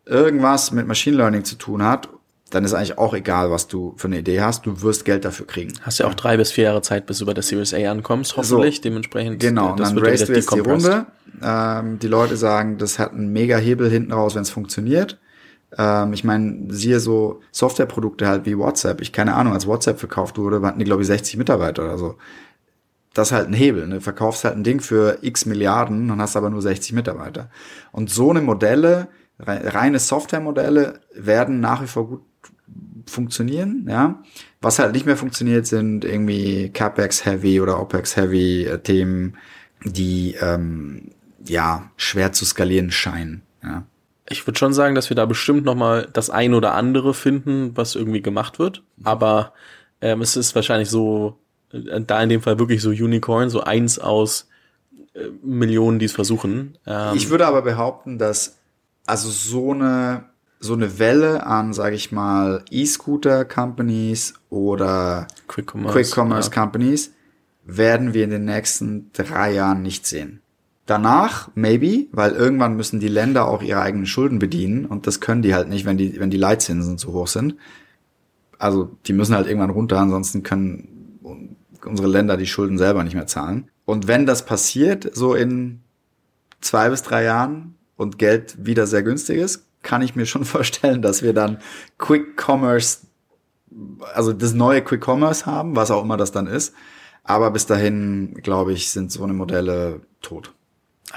irgendwas 0.06 0.72
mit 0.72 0.88
Machine 0.88 1.18
Learning 1.18 1.44
zu 1.44 1.56
tun 1.56 1.84
hat 1.84 2.10
dann 2.54 2.66
ist 2.66 2.74
eigentlich 2.74 3.00
auch 3.00 3.16
egal, 3.16 3.50
was 3.50 3.68
du 3.68 3.96
für 3.98 4.08
eine 4.08 4.20
Idee 4.20 4.42
hast. 4.42 4.66
Du 4.68 4.82
wirst 4.84 5.06
Geld 5.06 5.26
dafür 5.26 5.48
kriegen. 5.48 5.74
Hast 5.82 5.98
ja 5.98 6.08
auch 6.08 6.14
drei 6.14 6.38
bis 6.38 6.52
vier 6.52 6.66
Jahre 6.66 6.84
Zeit, 6.84 7.08
bis 7.08 7.18
du 7.18 7.26
bei 7.26 7.34
der 7.34 7.42
Series 7.42 7.74
A 7.74 7.90
ankommst, 7.90 8.38
hoffentlich. 8.38 8.76
So, 8.76 8.82
Dementsprechend. 8.84 9.40
Genau, 9.40 9.76
das 9.76 9.90
und 9.90 9.96
dann 9.98 10.06
raced 10.06 10.30
du 10.30 10.34
jetzt 10.34 10.54
die 10.54 10.60
Runde. 10.60 11.08
Ähm, 11.42 11.98
die 11.98 12.08
Leute 12.08 12.38
sagen, 12.38 12.78
das 12.78 13.00
hat 13.00 13.14
einen 13.14 13.34
mega 13.34 13.58
Hebel 13.58 13.90
hinten 13.90 14.12
raus, 14.12 14.36
wenn 14.36 14.44
es 14.44 14.52
funktioniert. 14.52 15.20
Ähm, 15.76 16.14
ich 16.14 16.24
meine, 16.24 16.72
siehe 16.72 17.00
so 17.00 17.42
Softwareprodukte 17.52 18.28
halt 18.28 18.46
wie 18.46 18.58
WhatsApp. 18.58 19.02
Ich 19.02 19.12
keine 19.12 19.34
Ahnung, 19.34 19.54
als 19.54 19.66
WhatsApp 19.66 19.98
verkauft 19.98 20.38
wurde, 20.38 20.62
hatten 20.62 20.78
die, 20.78 20.86
glaube 20.86 21.02
ich, 21.02 21.08
60 21.08 21.38
Mitarbeiter 21.38 21.84
oder 21.84 21.98
so. 21.98 22.18
Das 23.16 23.30
ist 23.30 23.32
halt 23.34 23.48
ein 23.48 23.54
Hebel. 23.54 23.88
Ne? 23.88 23.96
Du 23.96 24.02
verkaufst 24.02 24.44
halt 24.44 24.56
ein 24.56 24.64
Ding 24.64 24.80
für 24.80 25.18
x 25.22 25.48
Milliarden 25.48 26.12
und 26.12 26.22
hast 26.22 26.36
aber 26.36 26.52
nur 26.52 26.62
60 26.62 26.94
Mitarbeiter. 26.94 27.50
Und 27.92 28.12
so 28.12 28.30
eine 28.30 28.42
Modelle, 28.42 29.08
reine 29.40 29.98
Softwaremodelle, 29.98 31.00
werden 31.16 31.60
nach 31.60 31.82
wie 31.82 31.88
vor 31.88 32.08
gut 32.08 32.22
funktionieren, 33.06 33.86
ja. 33.90 34.22
Was 34.62 34.80
halt 34.80 34.94
nicht 34.94 35.06
mehr 35.06 35.18
funktioniert, 35.18 35.68
sind 35.68 36.06
irgendwie 36.06 36.70
CapEx-heavy 36.70 37.60
oder 37.60 37.80
OpEx-heavy 37.80 38.66
äh, 38.66 39.32
die 39.86 40.36
ähm, 40.40 41.12
ja 41.46 41.92
schwer 41.98 42.32
zu 42.32 42.46
skalieren 42.46 42.92
scheinen, 42.92 43.42
ja. 43.64 43.84
Ich 44.30 44.48
würde 44.48 44.58
schon 44.58 44.74
sagen, 44.74 44.96
dass 44.96 45.10
wir 45.10 45.16
da 45.16 45.26
bestimmt 45.26 45.66
noch 45.66 45.76
mal 45.76 46.08
das 46.14 46.30
ein 46.30 46.54
oder 46.54 46.74
andere 46.76 47.14
finden, 47.14 47.76
was 47.76 47.96
irgendwie 47.96 48.22
gemacht 48.22 48.58
wird. 48.58 48.82
Aber 49.04 49.54
ähm, 50.02 50.22
es 50.22 50.38
ist 50.38 50.56
wahrscheinlich 50.56 50.90
so, 50.90 51.38
äh, 51.72 52.02
da 52.02 52.24
in 52.24 52.30
dem 52.30 52.42
Fall 52.42 52.58
wirklich 52.58 52.82
so 52.82 52.90
Unicorn, 52.90 53.50
so 53.50 53.62
eins 53.62 54.00
aus 54.00 54.48
äh, 55.14 55.28
Millionen, 55.44 56.00
die 56.00 56.06
es 56.06 56.14
versuchen. 56.14 56.78
Ähm, 56.88 57.16
ich 57.16 57.30
würde 57.30 57.46
aber 57.46 57.62
behaupten, 57.64 58.18
dass 58.18 58.58
also 59.06 59.30
so 59.30 59.72
eine 59.72 60.26
so 60.64 60.74
eine 60.74 60.98
Welle 60.98 61.46
an, 61.46 61.74
sage 61.74 61.96
ich 61.98 62.14
mal, 62.14 62.64
E-Scooter-Companies 62.72 64.36
oder 64.50 65.28
Quick-Commerce-Companies 65.50 67.06
Quick 67.08 67.16
ja. 67.68 67.78
werden 67.78 68.14
wir 68.14 68.24
in 68.24 68.30
den 68.30 68.46
nächsten 68.46 69.12
drei 69.12 69.52
Jahren 69.52 69.82
nicht 69.82 70.08
sehen. 70.08 70.42
Danach, 70.86 71.50
maybe, 71.56 72.08
weil 72.14 72.32
irgendwann 72.32 72.78
müssen 72.78 73.02
die 73.02 73.10
Länder 73.10 73.46
auch 73.46 73.62
ihre 73.62 73.82
eigenen 73.82 74.06
Schulden 74.06 74.40
bedienen 74.40 74.86
und 74.86 75.06
das 75.06 75.20
können 75.20 75.42
die 75.42 75.54
halt 75.54 75.68
nicht, 75.68 75.86
wenn 75.86 75.98
die, 75.98 76.18
wenn 76.18 76.30
die 76.30 76.38
Leitzinsen 76.38 76.98
zu 76.98 77.12
hoch 77.12 77.28
sind. 77.28 77.58
Also 78.58 78.96
die 79.06 79.14
müssen 79.14 79.36
halt 79.36 79.48
irgendwann 79.48 79.70
runter, 79.70 80.00
ansonsten 80.00 80.44
können 80.44 81.20
unsere 81.86 82.08
Länder 82.08 82.38
die 82.38 82.48
Schulden 82.48 82.78
selber 82.78 83.04
nicht 83.04 83.16
mehr 83.16 83.28
zahlen. 83.28 83.70
Und 83.84 84.08
wenn 84.08 84.26
das 84.26 84.46
passiert, 84.46 85.14
so 85.14 85.36
in 85.36 85.82
zwei 86.62 86.90
bis 86.90 87.02
drei 87.02 87.26
Jahren 87.26 87.76
und 87.98 88.18
Geld 88.18 88.66
wieder 88.66 88.88
sehr 88.88 89.04
günstig 89.04 89.40
ist, 89.40 89.66
kann 89.84 90.02
ich 90.02 90.16
mir 90.16 90.26
schon 90.26 90.46
vorstellen, 90.46 91.02
dass 91.02 91.22
wir 91.22 91.34
dann 91.34 91.60
Quick 91.98 92.36
Commerce, 92.38 93.08
also 94.14 94.34
das 94.34 94.54
neue 94.54 94.82
Quick 94.82 95.08
Commerce 95.08 95.46
haben, 95.46 95.76
was 95.76 95.92
auch 95.92 96.04
immer 96.04 96.18
das 96.18 96.32
dann 96.32 96.48
ist. 96.48 96.74
Aber 97.24 97.52
bis 97.52 97.66
dahin, 97.66 98.34
glaube 98.42 98.74
ich, 98.74 98.90
sind 98.90 99.12
so 99.12 99.24
eine 99.24 99.34
Modelle 99.34 100.02
tot. 100.22 100.54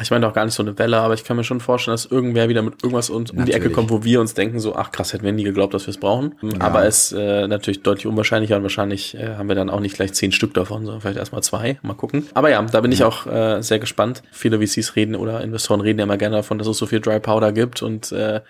Ich 0.02 0.10
meine 0.10 0.26
doch 0.26 0.34
gar 0.34 0.44
nicht 0.44 0.54
so 0.54 0.62
eine 0.62 0.78
Welle, 0.78 0.98
aber 0.98 1.14
ich 1.14 1.24
kann 1.24 1.36
mir 1.36 1.44
schon 1.44 1.60
vorstellen, 1.60 1.94
dass 1.94 2.04
irgendwer 2.04 2.48
wieder 2.48 2.62
mit 2.62 2.82
irgendwas 2.82 3.08
um 3.08 3.22
natürlich. 3.22 3.46
die 3.46 3.52
Ecke 3.52 3.70
kommt, 3.70 3.90
wo 3.90 4.04
wir 4.04 4.20
uns 4.20 4.34
denken, 4.34 4.60
so, 4.60 4.76
ach 4.76 4.92
krass, 4.92 5.12
hätten 5.12 5.24
wir 5.24 5.32
nie 5.32 5.44
geglaubt, 5.44 5.72
dass 5.72 5.86
wir 5.86 5.90
es 5.90 5.98
brauchen. 5.98 6.34
Ja. 6.42 6.60
Aber 6.60 6.84
es 6.84 7.12
äh, 7.12 7.46
natürlich 7.48 7.82
deutlich 7.82 8.06
unwahrscheinlicher 8.06 8.56
und 8.56 8.62
wahrscheinlich 8.62 9.16
äh, 9.16 9.36
haben 9.36 9.48
wir 9.48 9.54
dann 9.54 9.70
auch 9.70 9.80
nicht 9.80 9.96
gleich 9.96 10.12
zehn 10.12 10.32
Stück 10.32 10.52
davon, 10.54 10.84
sondern 10.84 11.00
vielleicht 11.00 11.18
erstmal 11.18 11.42
zwei. 11.42 11.78
Mal 11.82 11.94
gucken. 11.94 12.26
Aber 12.34 12.50
ja, 12.50 12.60
da 12.62 12.80
bin 12.80 12.92
ich 12.92 13.04
auch 13.04 13.26
äh, 13.26 13.62
sehr 13.62 13.78
gespannt. 13.78 14.22
Viele 14.30 14.60
VCs 14.60 14.96
reden 14.96 15.14
oder 15.16 15.40
Investoren 15.42 15.80
reden 15.80 15.98
ja 15.98 16.04
immer 16.04 16.18
gerne 16.18 16.36
davon, 16.36 16.58
dass 16.58 16.66
es 16.66 16.76
so 16.76 16.86
viel 16.86 17.00
Dry 17.00 17.18
Powder 17.18 17.52
gibt 17.52 17.82
und 17.82 18.12
äh, 18.12 18.40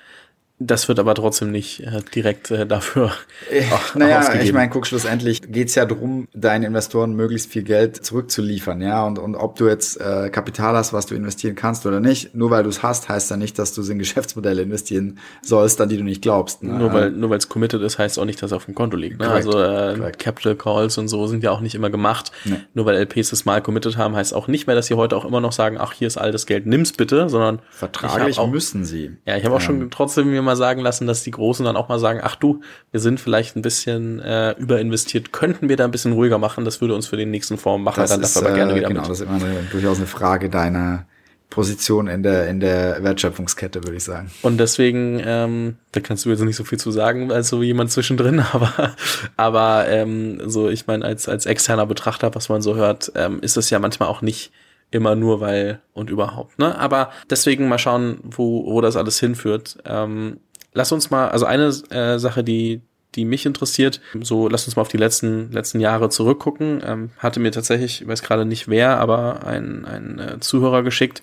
das 0.58 0.88
wird 0.88 0.98
aber 0.98 1.14
trotzdem 1.14 1.50
nicht 1.50 1.80
äh, 1.80 2.00
direkt 2.14 2.50
äh, 2.50 2.66
dafür. 2.66 3.12
Äh, 3.50 3.62
naja, 3.94 4.34
ich 4.40 4.52
meine, 4.52 4.70
guck, 4.70 4.86
schlussendlich 4.86 5.40
geht's 5.52 5.74
ja 5.74 5.84
drum, 5.84 6.26
deinen 6.34 6.64
Investoren 6.64 7.14
möglichst 7.14 7.52
viel 7.52 7.62
Geld 7.62 8.04
zurückzuliefern, 8.04 8.80
ja. 8.80 9.06
Und, 9.06 9.18
und 9.18 9.36
ob 9.36 9.56
du 9.56 9.68
jetzt 9.68 10.00
äh, 10.00 10.30
Kapital 10.30 10.74
hast, 10.74 10.92
was 10.92 11.06
du 11.06 11.14
investieren 11.14 11.54
kannst 11.54 11.86
oder 11.86 12.00
nicht, 12.00 12.34
nur 12.34 12.50
weil 12.50 12.64
du 12.64 12.70
es 12.70 12.82
hast, 12.82 13.08
heißt 13.08 13.30
ja 13.30 13.36
nicht, 13.36 13.58
dass 13.58 13.72
du 13.72 13.82
es 13.82 13.88
in 13.88 13.98
Geschäftsmodelle 14.06 14.62
investieren 14.62 15.18
sollst, 15.42 15.80
an 15.80 15.88
die 15.88 15.96
du 15.96 16.02
nicht 16.02 16.22
glaubst. 16.22 16.62
Ne? 16.62 16.72
Nur 16.72 16.92
weil 16.92 17.10
nur 17.10 17.30
weil 17.30 17.38
es 17.38 17.48
committed 17.48 17.82
ist, 17.82 17.98
heißt 17.98 18.18
auch 18.18 18.24
nicht, 18.24 18.42
dass 18.42 18.50
es 18.50 18.56
auf 18.56 18.64
dem 18.64 18.74
Konto 18.74 18.96
liegt. 18.96 19.20
Ne? 19.20 19.28
also 19.28 19.60
äh, 19.60 20.12
Capital 20.18 20.56
Calls 20.56 20.98
und 20.98 21.08
so 21.08 21.26
sind 21.26 21.44
ja 21.44 21.50
auch 21.50 21.60
nicht 21.60 21.74
immer 21.74 21.90
gemacht. 21.90 22.32
Nee. 22.44 22.56
Nur 22.74 22.86
weil 22.86 22.96
LPs 22.96 23.32
es 23.32 23.44
mal 23.44 23.60
committed 23.62 23.96
haben, 23.96 24.16
heißt 24.16 24.34
auch 24.34 24.48
nicht 24.48 24.66
mehr, 24.66 24.74
dass 24.74 24.86
sie 24.86 24.94
heute 24.94 25.16
auch 25.16 25.24
immer 25.24 25.40
noch 25.40 25.52
sagen, 25.52 25.76
ach, 25.78 25.92
hier 25.92 26.08
ist 26.08 26.16
all 26.16 26.32
das 26.32 26.46
Geld, 26.46 26.66
nimm's 26.66 26.92
bitte, 26.92 27.28
sondern 27.28 27.60
vertraglich 27.70 28.38
auch, 28.38 28.48
müssen 28.48 28.84
sie. 28.84 29.12
Ja, 29.26 29.36
ich 29.36 29.44
habe 29.44 29.54
auch 29.54 29.60
ähm, 29.60 29.66
schon 29.66 29.90
trotzdem 29.90 30.30
mir 30.30 30.45
mal 30.46 30.56
sagen 30.56 30.80
lassen, 30.80 31.06
dass 31.06 31.22
die 31.22 31.30
Großen 31.30 31.64
dann 31.64 31.76
auch 31.76 31.88
mal 31.88 31.98
sagen, 31.98 32.20
ach 32.22 32.37
du, 32.37 32.62
wir 32.90 33.00
sind 33.00 33.20
vielleicht 33.20 33.56
ein 33.56 33.62
bisschen 33.62 34.20
äh, 34.20 34.52
überinvestiert, 34.52 35.32
könnten 35.32 35.68
wir 35.68 35.76
da 35.76 35.85
ein 35.85 35.90
bisschen 35.90 36.12
ruhiger 36.12 36.38
machen, 36.38 36.64
das 36.64 36.80
würde 36.80 36.94
uns 36.94 37.06
für 37.06 37.18
den 37.18 37.30
nächsten 37.30 37.59
Fonds 37.59 37.85
machen, 37.85 38.00
das 38.00 38.11
dann 38.11 38.22
ist, 38.22 38.37
aber 38.38 38.52
gerne 38.52 38.74
wieder 38.74 38.88
genau, 38.88 39.02
mit. 39.02 39.11
das 39.11 39.20
ist 39.20 39.26
immer 39.26 39.37
eine, 39.37 39.66
durchaus 39.70 39.98
eine 39.98 40.06
Frage 40.06 40.48
deiner 40.48 41.04
Position 41.50 42.09
in 42.09 42.22
der 42.22 42.48
in 42.48 42.61
der 42.61 43.02
Wertschöpfungskette, 43.02 43.85
würde 43.85 43.96
ich 43.96 44.04
sagen. 44.04 44.30
Und 44.42 44.59
deswegen, 44.59 45.22
ähm, 45.24 45.76
da 45.92 46.00
kannst 46.00 46.24
du 46.24 46.30
jetzt 46.30 46.40
nicht 46.40 46.56
so 46.56 46.64
viel 46.64 46.78
zu 46.78 46.90
sagen, 46.90 47.30
als 47.30 47.48
so 47.48 47.62
jemand 47.62 47.90
zwischendrin, 47.90 48.40
aber 48.52 48.94
aber 49.37 49.88
ähm, 49.88 50.40
so, 50.44 50.68
ich 50.68 50.87
meine, 50.87 51.04
als 51.04 51.28
als 51.28 51.46
externer 51.46 51.87
Betrachter, 51.87 52.35
was 52.35 52.48
man 52.48 52.62
so 52.62 52.74
hört, 52.74 53.12
ähm, 53.14 53.40
ist 53.40 53.56
es 53.56 53.70
ja 53.70 53.78
manchmal 53.78 54.09
auch 54.09 54.22
nicht 54.22 54.52
immer 54.90 55.14
nur 55.14 55.40
weil 55.40 55.81
und 55.92 56.11
überhaupt. 56.11 56.59
Ne? 56.59 56.79
Aber 56.79 57.11
deswegen 57.31 57.68
mal 57.68 57.79
schauen, 57.79 58.18
wo, 58.22 58.66
wo 58.66 58.81
das 58.81 58.96
alles 58.96 59.18
hinführt. 59.20 59.79
Ähm, 59.85 60.40
lass 60.72 60.92
uns 60.92 61.11
mal, 61.11 61.29
also 61.29 61.46
eine 61.46 61.66
äh, 61.90 62.18
Sache, 62.18 62.44
die 62.44 62.83
die 63.16 63.25
mich 63.25 63.46
interessiert. 63.46 64.01
So, 64.20 64.49
lass 64.49 64.66
uns 64.66 64.77
mal 64.77 64.83
auf 64.83 64.88
die 64.88 64.99
letzten, 64.99 65.51
letzten 65.51 65.81
Jahre 65.81 66.11
zurückgucken. 66.11 66.83
Ähm, 66.87 67.11
hatte 67.18 67.40
mir 67.40 67.51
tatsächlich, 67.51 68.03
ich 68.03 68.09
weiß 68.09 68.22
gerade 68.22 68.44
nicht 68.44 68.68
wer, 68.68 68.99
aber 69.01 69.46
ein, 69.46 69.85
ein 69.85 70.18
äh, 70.18 70.40
Zuhörer 70.40 70.83
geschickt 70.83 71.22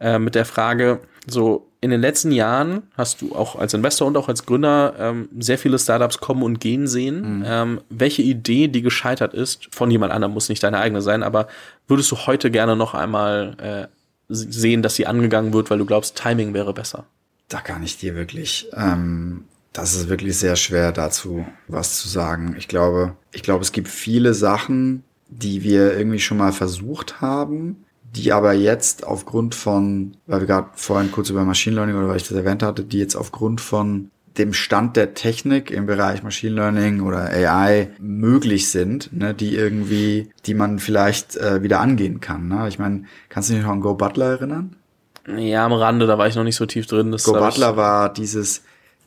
äh, 0.00 0.18
mit 0.18 0.34
der 0.34 0.44
Frage, 0.44 1.00
so 1.28 1.68
in 1.80 1.90
den 1.90 2.00
letzten 2.00 2.32
Jahren 2.32 2.82
hast 2.96 3.22
du 3.22 3.34
auch 3.34 3.56
als 3.56 3.72
Investor 3.74 4.08
und 4.08 4.16
auch 4.16 4.28
als 4.28 4.46
Gründer 4.46 4.94
ähm, 4.98 5.28
sehr 5.38 5.58
viele 5.58 5.78
Startups 5.78 6.18
kommen 6.18 6.42
und 6.42 6.60
gehen 6.60 6.88
sehen. 6.88 7.38
Mhm. 7.38 7.44
Ähm, 7.46 7.80
welche 7.88 8.22
Idee, 8.22 8.68
die 8.68 8.82
gescheitert 8.82 9.34
ist, 9.34 9.68
von 9.74 9.90
jemand 9.90 10.12
anderem 10.12 10.34
muss 10.34 10.48
nicht 10.48 10.62
deine 10.62 10.78
eigene 10.78 11.02
sein, 11.02 11.22
aber 11.22 11.46
würdest 11.86 12.10
du 12.10 12.16
heute 12.16 12.50
gerne 12.50 12.74
noch 12.74 12.94
einmal 12.94 13.56
äh, 13.58 13.94
sehen, 14.28 14.82
dass 14.82 14.96
sie 14.96 15.06
angegangen 15.06 15.52
wird, 15.52 15.70
weil 15.70 15.78
du 15.78 15.86
glaubst, 15.86 16.16
Timing 16.16 16.52
wäre 16.52 16.74
besser? 16.74 17.06
Da 17.48 17.60
kann 17.60 17.82
ich 17.82 17.96
dir 17.96 18.14
wirklich, 18.14 18.68
ähm, 18.74 19.44
das 19.72 19.94
ist 19.94 20.08
wirklich 20.08 20.36
sehr 20.36 20.56
schwer 20.56 20.92
dazu 20.92 21.46
was 21.68 21.98
zu 21.98 22.08
sagen. 22.08 22.56
Ich 22.58 22.68
glaube, 22.68 23.14
ich 23.32 23.42
glaube, 23.42 23.62
es 23.62 23.72
gibt 23.72 23.88
viele 23.88 24.34
Sachen, 24.34 25.04
die 25.28 25.62
wir 25.62 25.96
irgendwie 25.96 26.18
schon 26.18 26.38
mal 26.38 26.52
versucht 26.52 27.20
haben, 27.20 27.84
die 28.16 28.32
aber 28.32 28.52
jetzt 28.52 29.06
aufgrund 29.06 29.54
von, 29.54 30.16
weil 30.26 30.40
wir 30.40 30.46
gerade 30.46 30.68
vorhin 30.74 31.12
kurz 31.12 31.30
über 31.30 31.44
Machine 31.44 31.76
Learning 31.76 31.96
oder 31.96 32.08
weil 32.08 32.16
ich 32.16 32.28
das 32.28 32.36
erwähnt 32.36 32.62
hatte, 32.62 32.84
die 32.84 32.98
jetzt 32.98 33.16
aufgrund 33.16 33.60
von 33.60 34.10
dem 34.38 34.52
Stand 34.52 34.96
der 34.96 35.14
Technik 35.14 35.70
im 35.70 35.86
Bereich 35.86 36.22
Machine 36.22 36.54
Learning 36.54 37.00
oder 37.00 37.24
AI 37.24 37.90
möglich 37.98 38.70
sind, 38.70 39.12
ne, 39.12 39.34
die 39.34 39.54
irgendwie, 39.54 40.30
die 40.46 40.54
man 40.54 40.78
vielleicht 40.78 41.36
äh, 41.36 41.62
wieder 41.62 41.80
angehen 41.80 42.20
kann. 42.20 42.48
Ne? 42.48 42.66
Ich 42.68 42.78
meine, 42.78 43.04
kannst 43.28 43.50
du 43.50 43.54
dich 43.54 43.62
noch 43.62 43.72
an 43.72 43.80
Go 43.80 43.94
Butler 43.94 44.26
erinnern? 44.26 44.76
Ja, 45.36 45.66
am 45.66 45.72
Rande, 45.72 46.06
da 46.06 46.16
war 46.16 46.26
ich 46.26 46.36
noch 46.36 46.44
nicht 46.44 46.56
so 46.56 46.66
tief 46.66 46.86
drin. 46.86 47.10
Das 47.10 47.24
Go 47.24 47.32
Butler 47.32 47.76
war 47.76 48.12
dieses, 48.12 48.62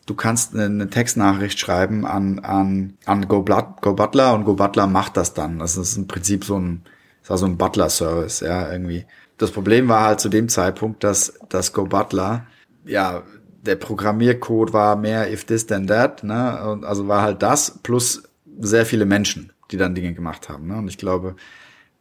du 0.05 0.13
kannst 0.13 0.55
eine, 0.55 0.89
Textnachricht 0.89 1.59
schreiben 1.59 2.05
an, 2.05 2.39
an, 2.39 2.97
an 3.05 3.27
Go, 3.27 3.43
Go 3.43 3.93
Butler 3.93 4.33
und 4.33 4.45
Go 4.45 4.53
Butler 4.53 4.87
macht 4.87 5.17
das 5.17 5.33
dann. 5.33 5.59
Das 5.59 5.77
ist 5.77 5.97
im 5.97 6.07
Prinzip 6.07 6.43
so 6.43 6.59
ein, 6.59 6.83
das 7.21 7.29
war 7.29 7.37
so 7.37 7.45
ein 7.45 7.57
Butler-Service, 7.57 8.41
ja, 8.41 8.71
irgendwie. 8.71 9.05
Das 9.37 9.51
Problem 9.51 9.87
war 9.87 10.03
halt 10.03 10.19
zu 10.19 10.29
dem 10.29 10.49
Zeitpunkt, 10.49 11.03
dass, 11.03 11.33
dass 11.49 11.73
Go 11.73 11.85
Butler, 11.85 12.45
ja, 12.85 13.23
der 13.61 13.75
Programmiercode 13.75 14.73
war 14.73 14.95
mehr 14.95 15.31
if 15.31 15.45
this 15.45 15.67
then 15.67 15.87
that, 15.87 16.23
ne, 16.23 16.63
und 16.69 16.83
also 16.83 17.07
war 17.07 17.21
halt 17.21 17.41
das 17.41 17.79
plus 17.83 18.23
sehr 18.59 18.85
viele 18.85 19.05
Menschen, 19.05 19.53
die 19.71 19.77
dann 19.77 19.95
Dinge 19.95 20.13
gemacht 20.13 20.49
haben, 20.49 20.67
ne, 20.67 20.77
und 20.77 20.87
ich 20.87 20.97
glaube, 20.97 21.35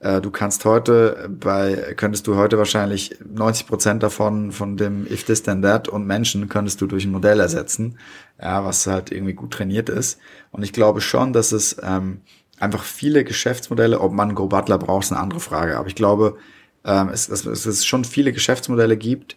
äh, 0.00 0.20
du 0.20 0.30
kannst 0.30 0.64
heute 0.64 1.28
bei, 1.30 1.94
könntest 1.96 2.26
du 2.26 2.36
heute 2.36 2.58
wahrscheinlich 2.58 3.16
90 3.24 3.66
Prozent 3.66 4.02
davon, 4.02 4.50
von 4.50 4.76
dem 4.76 5.06
if 5.06 5.24
this 5.24 5.42
then 5.42 5.62
that 5.62 5.88
und 5.88 6.06
Menschen 6.06 6.48
könntest 6.48 6.80
du 6.80 6.86
durch 6.86 7.04
ein 7.04 7.12
Modell 7.12 7.38
ersetzen, 7.38 7.98
ja, 8.40 8.64
was 8.64 8.86
halt 8.86 9.12
irgendwie 9.12 9.34
gut 9.34 9.52
trainiert 9.52 9.88
ist. 9.88 10.18
Und 10.50 10.62
ich 10.62 10.72
glaube 10.72 11.02
schon, 11.02 11.32
dass 11.32 11.52
es 11.52 11.76
ähm, 11.82 12.22
einfach 12.60 12.84
viele 12.84 13.24
Geschäftsmodelle, 13.24 14.00
ob 14.00 14.12
man 14.12 14.34
Go 14.34 14.46
Butler 14.46 14.78
braucht, 14.78 15.04
ist 15.04 15.12
eine 15.12 15.20
andere 15.20 15.40
Frage. 15.40 15.76
Aber 15.76 15.88
ich 15.88 15.94
glaube, 15.94 16.36
ähm, 16.84 17.08
es, 17.08 17.28
es, 17.28 17.44
es 17.44 17.84
schon 17.84 18.04
viele 18.04 18.32
Geschäftsmodelle 18.32 18.96
gibt, 18.96 19.36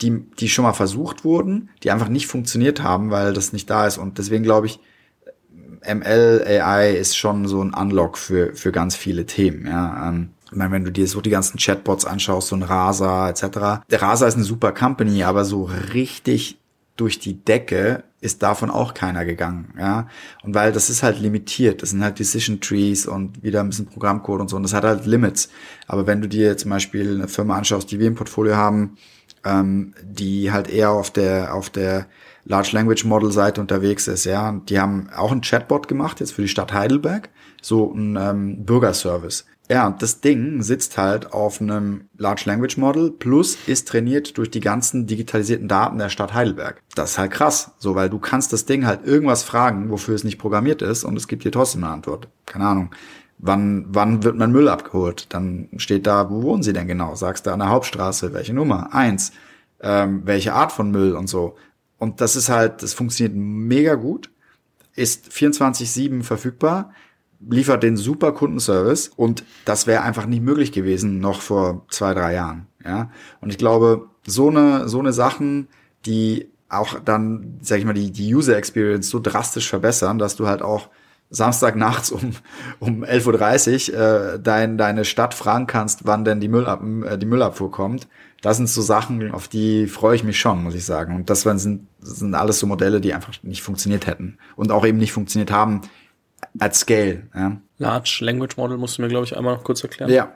die, 0.00 0.24
die 0.38 0.48
schon 0.48 0.64
mal 0.64 0.72
versucht 0.72 1.24
wurden, 1.24 1.68
die 1.82 1.90
einfach 1.90 2.08
nicht 2.08 2.26
funktioniert 2.26 2.82
haben, 2.82 3.10
weil 3.10 3.32
das 3.32 3.52
nicht 3.52 3.68
da 3.68 3.86
ist. 3.86 3.98
Und 3.98 4.18
deswegen 4.18 4.44
glaube 4.44 4.66
ich, 4.66 4.80
ML, 5.86 6.44
AI 6.46 6.92
ist 6.92 7.16
schon 7.16 7.46
so 7.48 7.62
ein 7.62 7.74
Unlock 7.74 8.18
für, 8.18 8.54
für 8.54 8.72
ganz 8.72 8.96
viele 8.96 9.26
Themen. 9.26 9.66
Ja. 9.66 10.08
Ähm, 10.08 10.30
ich 10.50 10.56
meine, 10.56 10.72
wenn 10.72 10.84
du 10.84 10.90
dir 10.90 11.06
so 11.06 11.20
die 11.20 11.30
ganzen 11.30 11.58
Chatbots 11.58 12.04
anschaust, 12.04 12.48
so 12.48 12.56
ein 12.56 12.62
Rasa 12.62 13.28
etc. 13.28 13.84
Der 13.90 14.02
Rasa 14.02 14.26
ist 14.26 14.34
eine 14.34 14.44
super 14.44 14.72
Company, 14.72 15.22
aber 15.22 15.44
so 15.44 15.70
richtig 15.94 16.58
durch 17.00 17.18
die 17.18 17.42
Decke 17.42 18.04
ist 18.20 18.42
davon 18.42 18.70
auch 18.70 18.92
keiner 18.92 19.24
gegangen, 19.24 19.72
ja. 19.78 20.06
Und 20.42 20.54
weil 20.54 20.70
das 20.70 20.90
ist 20.90 21.02
halt 21.02 21.18
limitiert, 21.18 21.80
das 21.80 21.90
sind 21.90 22.04
halt 22.04 22.18
Decision 22.18 22.60
Trees 22.60 23.06
und 23.06 23.42
wieder 23.42 23.60
ein 23.60 23.70
bisschen 23.70 23.86
Programmcode 23.86 24.42
und 24.42 24.50
so, 24.50 24.56
und 24.56 24.62
das 24.62 24.74
hat 24.74 24.84
halt 24.84 25.06
Limits. 25.06 25.48
Aber 25.86 26.06
wenn 26.06 26.20
du 26.20 26.28
dir 26.28 26.58
zum 26.58 26.70
Beispiel 26.70 27.14
eine 27.14 27.28
Firma 27.28 27.56
anschaust, 27.56 27.90
die 27.90 27.98
wir 27.98 28.06
im 28.06 28.16
Portfolio 28.16 28.56
haben, 28.56 28.98
ähm, 29.44 29.94
die 30.02 30.52
halt 30.52 30.68
eher 30.68 30.90
auf 30.90 31.10
der, 31.10 31.54
auf 31.54 31.70
der 31.70 32.06
Large 32.44 32.70
Language 32.72 33.04
Model 33.06 33.32
Seite 33.32 33.62
unterwegs 33.62 34.06
ist, 34.06 34.24
ja. 34.26 34.50
Und 34.50 34.68
die 34.68 34.78
haben 34.78 35.08
auch 35.16 35.32
ein 35.32 35.40
Chatbot 35.40 35.88
gemacht 35.88 36.20
jetzt 36.20 36.32
für 36.32 36.42
die 36.42 36.48
Stadt 36.48 36.74
Heidelberg, 36.74 37.30
so 37.62 37.90
ein 37.94 38.16
ähm, 38.20 38.66
Bürgerservice. 38.66 39.46
Ja, 39.70 39.90
das 39.96 40.20
Ding 40.20 40.62
sitzt 40.62 40.98
halt 40.98 41.32
auf 41.32 41.60
einem 41.60 42.08
Large 42.18 42.42
Language 42.46 42.76
Model 42.76 43.12
plus 43.12 43.56
ist 43.68 43.86
trainiert 43.86 44.36
durch 44.36 44.50
die 44.50 44.58
ganzen 44.58 45.06
digitalisierten 45.06 45.68
Daten 45.68 45.98
der 45.98 46.08
Stadt 46.08 46.34
Heidelberg. 46.34 46.82
Das 46.96 47.12
ist 47.12 47.18
halt 47.18 47.30
krass, 47.30 47.70
so 47.78 47.94
weil 47.94 48.10
du 48.10 48.18
kannst 48.18 48.52
das 48.52 48.66
Ding 48.66 48.84
halt 48.84 49.06
irgendwas 49.06 49.44
fragen, 49.44 49.88
wofür 49.88 50.16
es 50.16 50.24
nicht 50.24 50.38
programmiert 50.38 50.82
ist 50.82 51.04
und 51.04 51.16
es 51.16 51.28
gibt 51.28 51.44
dir 51.44 51.52
trotzdem 51.52 51.84
eine 51.84 51.92
Antwort. 51.92 52.26
Keine 52.46 52.66
Ahnung. 52.66 52.90
Wann, 53.38 53.86
wann 53.90 54.24
wird 54.24 54.36
mein 54.36 54.50
Müll 54.50 54.68
abgeholt? 54.68 55.26
Dann 55.28 55.68
steht 55.76 56.04
da, 56.04 56.30
wo 56.30 56.42
wohnen 56.42 56.64
Sie 56.64 56.72
denn 56.72 56.88
genau? 56.88 57.14
Sagst 57.14 57.46
du 57.46 57.52
an 57.52 57.60
der 57.60 57.68
Hauptstraße, 57.68 58.32
welche 58.32 58.52
Nummer? 58.52 58.92
Eins. 58.92 59.30
Ähm, 59.80 60.22
welche 60.24 60.52
Art 60.52 60.72
von 60.72 60.90
Müll 60.90 61.14
und 61.14 61.28
so. 61.28 61.54
Und 61.96 62.20
das 62.20 62.34
ist 62.34 62.48
halt, 62.48 62.82
das 62.82 62.92
funktioniert 62.92 63.36
mega 63.36 63.94
gut, 63.94 64.30
ist 64.96 65.28
24-7 65.28 66.24
verfügbar, 66.24 66.92
liefert 67.48 67.82
den 67.82 67.96
super 67.96 68.32
Kundenservice 68.32 69.08
und 69.08 69.44
das 69.64 69.86
wäre 69.86 70.02
einfach 70.02 70.26
nicht 70.26 70.42
möglich 70.42 70.72
gewesen 70.72 71.20
noch 71.20 71.40
vor 71.40 71.86
zwei, 71.90 72.14
drei 72.14 72.34
Jahren. 72.34 72.66
Ja. 72.84 73.10
Und 73.40 73.50
ich 73.50 73.58
glaube, 73.58 74.08
so 74.26 74.48
eine, 74.48 74.88
so 74.88 74.98
eine 74.98 75.12
Sachen, 75.12 75.68
die 76.06 76.50
auch 76.68 77.00
dann, 77.00 77.58
sag 77.62 77.78
ich 77.78 77.84
mal, 77.84 77.94
die, 77.94 78.10
die 78.10 78.34
User 78.34 78.56
Experience 78.56 79.08
so 79.08 79.20
drastisch 79.20 79.68
verbessern, 79.68 80.18
dass 80.18 80.36
du 80.36 80.46
halt 80.46 80.62
auch 80.62 80.88
Samstag 81.30 81.76
nachts 81.76 82.10
um, 82.10 82.32
um 82.78 83.04
11.30 83.04 83.92
Uhr 83.92 83.98
äh, 84.34 84.40
dein, 84.40 84.78
deine 84.78 85.04
Stadt 85.04 85.34
fragen 85.34 85.66
kannst, 85.66 86.06
wann 86.06 86.24
denn 86.24 86.40
die, 86.40 86.48
Müllab 86.48 86.82
äh, 87.04 87.16
die 87.16 87.26
Müllabfuhr 87.26 87.70
kommt 87.70 88.08
das 88.40 88.56
sind 88.56 88.68
so 88.68 88.80
Sachen, 88.80 89.32
auf 89.32 89.48
die 89.48 89.86
freue 89.86 90.16
ich 90.16 90.24
mich 90.24 90.40
schon, 90.40 90.62
muss 90.62 90.74
ich 90.74 90.84
sagen. 90.84 91.14
Und 91.14 91.28
das 91.28 91.42
sind, 91.42 91.86
sind 92.00 92.34
alles 92.34 92.58
so 92.58 92.66
Modelle, 92.66 93.00
die 93.00 93.12
einfach 93.12 93.34
nicht 93.42 93.62
funktioniert 93.62 94.06
hätten 94.06 94.38
und 94.56 94.72
auch 94.72 94.86
eben 94.86 94.98
nicht 94.98 95.12
funktioniert 95.12 95.50
haben 95.50 95.82
at 96.58 96.74
scale. 96.74 97.22
Ja. 97.34 97.56
Large 97.78 98.18
Language 98.20 98.56
Model 98.56 98.76
musst 98.76 98.98
du 98.98 99.02
mir, 99.02 99.08
glaube 99.08 99.24
ich, 99.24 99.36
einmal 99.36 99.54
noch 99.54 99.64
kurz 99.64 99.82
erklären. 99.82 100.10
Ja. 100.10 100.32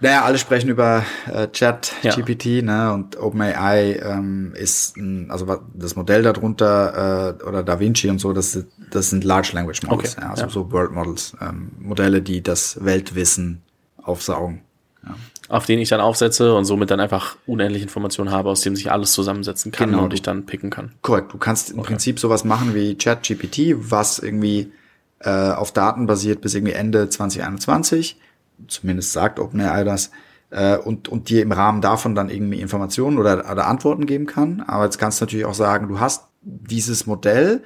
Naja, 0.00 0.22
alle 0.22 0.38
sprechen 0.38 0.70
über 0.70 1.04
äh, 1.32 1.48
Chat, 1.48 1.92
ja. 2.02 2.14
GPT, 2.14 2.62
ne? 2.62 2.92
Und 2.92 3.18
OpenAI 3.18 3.98
ähm, 4.00 4.54
ist 4.54 4.96
ein, 4.96 5.28
also 5.28 5.60
das 5.74 5.96
Modell 5.96 6.22
darunter 6.22 7.36
äh, 7.40 7.44
oder 7.44 7.64
Da 7.64 7.80
Vinci 7.80 8.08
und 8.08 8.20
so, 8.20 8.32
das, 8.32 8.64
das 8.92 9.10
sind 9.10 9.24
Large 9.24 9.50
Language 9.54 9.82
Models, 9.82 10.16
okay. 10.16 10.24
ja, 10.24 10.30
also 10.30 10.42
ja. 10.44 10.48
so 10.50 10.70
World 10.70 10.92
Models, 10.92 11.36
ähm, 11.40 11.72
Modelle, 11.80 12.22
die 12.22 12.42
das 12.44 12.84
Weltwissen 12.84 13.62
aufsaugen. 14.00 14.62
Ja 15.04 15.16
auf 15.48 15.64
den 15.64 15.78
ich 15.78 15.88
dann 15.88 16.00
aufsetze 16.00 16.54
und 16.54 16.64
somit 16.66 16.90
dann 16.90 17.00
einfach 17.00 17.36
unendlich 17.46 17.82
Informationen 17.82 18.30
habe, 18.30 18.50
aus 18.50 18.60
dem 18.60 18.76
sich 18.76 18.92
alles 18.92 19.12
zusammensetzen 19.12 19.72
kann 19.72 19.90
genau. 19.90 20.04
und 20.04 20.12
ich 20.12 20.22
dann 20.22 20.44
picken 20.44 20.70
kann. 20.70 20.92
Korrekt. 21.00 21.32
Du 21.32 21.38
kannst 21.38 21.70
im 21.70 21.78
okay. 21.78 21.88
Prinzip 21.88 22.20
sowas 22.20 22.44
machen 22.44 22.74
wie 22.74 22.96
ChatGPT, 22.96 23.74
was 23.78 24.18
irgendwie 24.18 24.72
äh, 25.20 25.30
auf 25.30 25.72
Daten 25.72 26.06
basiert 26.06 26.40
bis 26.40 26.54
irgendwie 26.54 26.74
Ende 26.74 27.08
2021. 27.08 28.20
Zumindest 28.66 29.12
sagt 29.12 29.38
OpenAI 29.38 29.84
das. 29.84 30.10
Äh, 30.50 30.78
und, 30.78 31.08
und 31.08 31.28
dir 31.28 31.42
im 31.42 31.52
Rahmen 31.52 31.80
davon 31.80 32.14
dann 32.14 32.30
irgendwie 32.30 32.60
Informationen 32.60 33.18
oder, 33.18 33.50
oder 33.50 33.66
Antworten 33.66 34.06
geben 34.06 34.26
kann. 34.26 34.62
Aber 34.66 34.84
jetzt 34.84 34.98
kannst 34.98 35.20
du 35.20 35.24
natürlich 35.24 35.46
auch 35.46 35.54
sagen, 35.54 35.88
du 35.88 36.00
hast 36.00 36.24
dieses 36.42 37.06
Modell, 37.06 37.62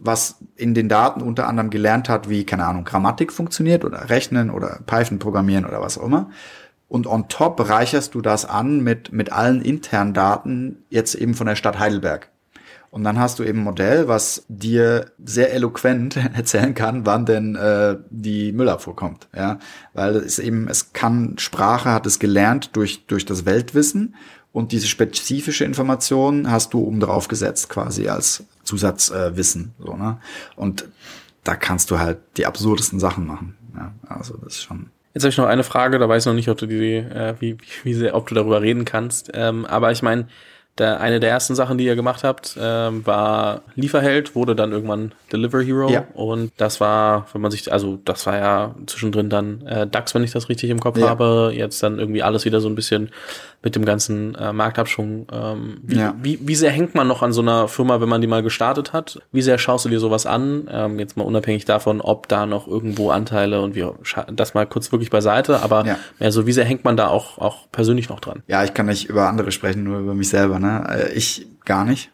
was 0.00 0.36
in 0.54 0.74
den 0.74 0.88
Daten 0.88 1.22
unter 1.22 1.48
anderem 1.48 1.70
gelernt 1.70 2.08
hat, 2.08 2.28
wie, 2.28 2.44
keine 2.44 2.66
Ahnung, 2.66 2.84
Grammatik 2.84 3.32
funktioniert 3.32 3.84
oder 3.84 4.10
Rechnen 4.10 4.50
oder 4.50 4.80
Python 4.86 5.18
programmieren 5.18 5.64
oder 5.64 5.80
was 5.80 5.98
auch 5.98 6.04
immer 6.04 6.30
und 6.88 7.06
on 7.06 7.28
top 7.28 7.68
reicherst 7.68 8.14
du 8.14 8.20
das 8.20 8.46
an 8.46 8.82
mit, 8.82 9.12
mit 9.12 9.30
allen 9.30 9.60
internen 9.60 10.14
Daten 10.14 10.84
jetzt 10.88 11.14
eben 11.14 11.34
von 11.34 11.46
der 11.46 11.56
Stadt 11.56 11.78
Heidelberg. 11.78 12.30
Und 12.90 13.04
dann 13.04 13.18
hast 13.18 13.38
du 13.38 13.44
eben 13.44 13.60
ein 13.60 13.64
Modell, 13.64 14.08
was 14.08 14.44
dir 14.48 15.12
sehr 15.22 15.52
eloquent 15.52 16.16
erzählen 16.34 16.74
kann, 16.74 17.04
wann 17.04 17.26
denn 17.26 17.54
äh, 17.54 17.96
die 18.10 18.52
Müllabfuhr 18.52 18.96
kommt. 18.96 19.28
Ja, 19.36 19.58
weil 19.92 20.16
es 20.16 20.38
eben, 20.38 20.68
es 20.68 20.92
kann 20.92 21.36
Sprache, 21.38 21.92
hat 21.92 22.06
es 22.06 22.18
gelernt 22.18 22.76
durch 22.76 23.06
durch 23.06 23.24
das 23.24 23.44
Weltwissen 23.44 24.14
und 24.52 24.72
diese 24.72 24.86
spezifische 24.86 25.64
Information 25.64 26.50
hast 26.50 26.72
du 26.74 26.80
oben 26.80 27.00
drauf 27.00 27.28
gesetzt 27.28 27.68
quasi 27.68 28.08
als 28.08 28.44
Zusatzwissen. 28.64 29.74
Äh, 29.78 29.82
so 29.84 29.96
ne? 29.96 30.18
Und 30.56 30.88
da 31.44 31.54
kannst 31.54 31.90
du 31.90 31.98
halt 31.98 32.18
die 32.36 32.46
absurdesten 32.46 32.98
Sachen 32.98 33.26
machen. 33.26 33.56
Ja, 33.76 33.92
also 34.08 34.36
das 34.38 34.54
ist 34.54 34.62
schon 34.62 34.90
Jetzt 35.14 35.24
habe 35.24 35.30
ich 35.30 35.38
noch 35.38 35.46
eine 35.46 35.64
Frage, 35.64 35.98
da 35.98 36.08
weiß 36.08 36.22
ich 36.22 36.26
noch 36.26 36.34
nicht, 36.34 36.48
ob 36.48 36.58
du 36.58 36.66
die, 36.66 36.94
äh, 36.94 37.34
wie, 37.40 37.56
wie 37.82 37.94
sehr, 37.94 38.14
ob 38.14 38.28
du 38.28 38.34
darüber 38.34 38.62
reden 38.62 38.84
kannst. 38.84 39.30
Ähm, 39.34 39.64
aber 39.64 39.90
ich 39.90 40.02
meine, 40.02 40.28
der, 40.78 41.00
eine 41.00 41.20
der 41.20 41.30
ersten 41.30 41.54
Sachen, 41.54 41.78
die 41.78 41.84
ihr 41.84 41.96
gemacht 41.96 42.24
habt, 42.24 42.56
ähm, 42.60 43.06
war 43.06 43.62
Lieferheld, 43.74 44.34
wurde 44.34 44.54
dann 44.54 44.72
irgendwann 44.72 45.12
Deliver 45.32 45.62
Hero. 45.62 45.90
Ja. 45.90 46.06
Und 46.14 46.52
das 46.56 46.80
war, 46.80 47.26
wenn 47.32 47.40
man 47.40 47.50
sich, 47.50 47.72
also 47.72 47.98
das 48.04 48.26
war 48.26 48.36
ja 48.36 48.74
zwischendrin 48.86 49.28
dann 49.30 49.66
äh, 49.66 49.86
DAX, 49.86 50.14
wenn 50.14 50.24
ich 50.24 50.32
das 50.32 50.48
richtig 50.48 50.70
im 50.70 50.80
Kopf 50.80 50.98
ja. 50.98 51.08
habe. 51.08 51.52
Jetzt 51.54 51.82
dann 51.82 51.98
irgendwie 51.98 52.22
alles 52.22 52.44
wieder 52.44 52.60
so 52.60 52.68
ein 52.68 52.74
bisschen 52.74 53.10
mit 53.62 53.74
dem 53.74 53.84
ganzen 53.84 54.34
äh, 54.36 54.52
Marktabschwung. 54.52 55.26
Ähm, 55.32 55.78
wie, 55.82 55.96
ja. 55.96 56.14
wie, 56.22 56.38
wie 56.42 56.54
sehr 56.54 56.70
hängt 56.70 56.94
man 56.94 57.08
noch 57.08 57.22
an 57.22 57.32
so 57.32 57.42
einer 57.42 57.66
Firma, 57.66 58.00
wenn 58.00 58.08
man 58.08 58.20
die 58.20 58.26
mal 58.26 58.42
gestartet 58.42 58.92
hat? 58.92 59.20
Wie 59.32 59.42
sehr 59.42 59.58
schaust 59.58 59.84
du 59.84 59.88
dir 59.88 59.98
sowas 59.98 60.26
an? 60.26 60.68
Ähm, 60.70 60.98
jetzt 60.98 61.16
mal 61.16 61.24
unabhängig 61.24 61.64
davon, 61.64 62.00
ob 62.00 62.28
da 62.28 62.46
noch 62.46 62.68
irgendwo 62.68 63.10
Anteile 63.10 63.60
und 63.60 63.74
wir 63.74 63.94
das 64.32 64.54
mal 64.54 64.66
kurz 64.66 64.92
wirklich 64.92 65.10
beiseite, 65.10 65.60
aber 65.62 65.84
ja. 65.84 65.98
mehr 66.20 66.30
so, 66.30 66.46
wie 66.46 66.52
sehr 66.52 66.64
hängt 66.64 66.84
man 66.84 66.96
da 66.96 67.08
auch, 67.08 67.38
auch 67.38 67.70
persönlich 67.72 68.08
noch 68.08 68.20
dran? 68.20 68.42
Ja, 68.46 68.62
ich 68.62 68.74
kann 68.74 68.86
nicht 68.86 69.08
über 69.08 69.28
andere 69.28 69.50
sprechen, 69.50 69.82
nur 69.82 69.98
über 69.98 70.14
mich 70.14 70.28
selber. 70.28 70.60
Ne? 70.60 70.84
Äh, 70.88 71.12
ich 71.14 71.46
gar 71.64 71.84
nicht. 71.84 72.10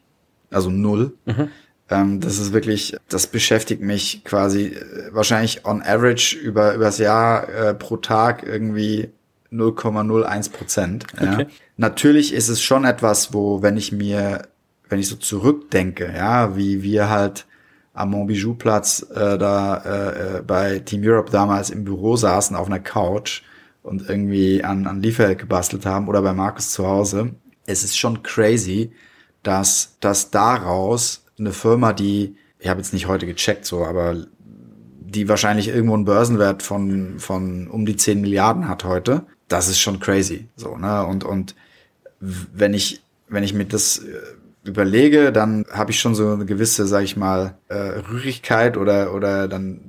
Also 0.51 0.71
null. 0.71 1.13
Mhm. 1.27 1.49
Ähm, 1.91 2.21
das 2.21 2.39
ist 2.39 2.53
wirklich, 2.53 2.97
das 3.09 3.27
beschäftigt 3.27 3.83
mich 3.83 4.25
quasi 4.25 4.69
äh, 4.69 5.13
wahrscheinlich 5.13 5.67
on 5.67 5.83
average 5.83 6.37
über, 6.37 6.75
über 6.75 6.85
das 6.85 6.99
Jahr 6.99 7.49
äh, 7.49 7.75
pro 7.75 7.99
Tag 7.99 8.43
irgendwie 8.47 9.11
0,01 9.55 10.53
Prozent. 10.53 11.07
Ja. 11.21 11.33
Okay. 11.33 11.47
Natürlich 11.77 12.33
ist 12.33 12.49
es 12.49 12.63
schon 12.63 12.85
etwas, 12.85 13.33
wo, 13.33 13.63
wenn 13.63 13.77
ich 13.77 13.93
mir, 13.93 14.49
wenn 14.89 14.99
ich 14.99 15.09
so 15.09 15.17
zurückdenke, 15.17 16.13
ja, 16.15 16.57
wie 16.57 16.83
wir 16.83 17.09
halt 17.09 17.47
am 17.95 18.11
Montbijou-Platz 18.11 19.07
äh, 19.15 19.39
da 19.39 19.77
äh, 19.77 20.39
äh, 20.39 20.43
bei 20.43 20.81
Team 20.81 21.03
Europe 21.05 21.31
damals 21.31 21.71
im 21.71 21.85
Büro 21.85 22.17
saßen 22.17 22.57
auf 22.57 22.67
einer 22.67 22.81
Couch 22.81 23.43
und 23.83 24.09
irgendwie 24.09 24.65
an, 24.65 24.87
an 24.87 25.01
Lieferheld 25.01 25.39
gebastelt 25.39 25.87
haben 25.87 26.09
oder 26.09 26.21
bei 26.23 26.33
Markus 26.33 26.71
zu 26.71 26.87
Hause. 26.87 27.31
Es 27.67 27.85
ist 27.85 27.97
schon 27.97 28.23
crazy, 28.23 28.93
dass, 29.43 29.97
dass 30.01 30.31
daraus 30.31 31.25
eine 31.39 31.53
Firma, 31.53 31.93
die, 31.93 32.37
ich 32.59 32.69
habe 32.69 32.81
jetzt 32.81 32.93
nicht 32.93 33.07
heute 33.07 33.27
gecheckt, 33.27 33.65
so, 33.65 33.85
aber 33.85 34.27
die 35.15 35.29
wahrscheinlich 35.29 35.69
irgendwo 35.69 35.95
einen 35.95 36.05
Börsenwert 36.05 36.63
von, 36.63 37.19
von 37.19 37.69
um 37.69 37.87
die 37.87 37.97
10 37.97 38.21
Milliarden 38.21 38.69
hat 38.69 38.85
heute, 38.85 39.27
das 39.55 39.69
ist 39.69 39.79
schon 39.79 40.01
crazy. 40.01 40.49
So, 40.57 40.77
ne? 40.77 41.07
Und, 41.07 41.23
und 41.23 41.55
wenn 42.19 42.75
ich, 42.75 43.03
wenn 43.29 43.45
ich 43.45 43.55
mir 43.55 43.65
das 43.65 43.99
äh, 43.99 44.21
überlege, 44.65 45.31
dann 45.31 45.65
habe 45.71 45.93
ich 45.93 46.01
schon 46.01 46.17
so 46.17 46.33
eine 46.33 46.45
gewisse, 46.45 46.89
sag 46.89 47.05
ich 47.05 47.17
mal, 47.17 47.57
äh, 47.69 47.77
Rührigkeit 47.77 48.77
oder, 48.77 49.15
oder 49.15 49.47
dann 49.47 49.81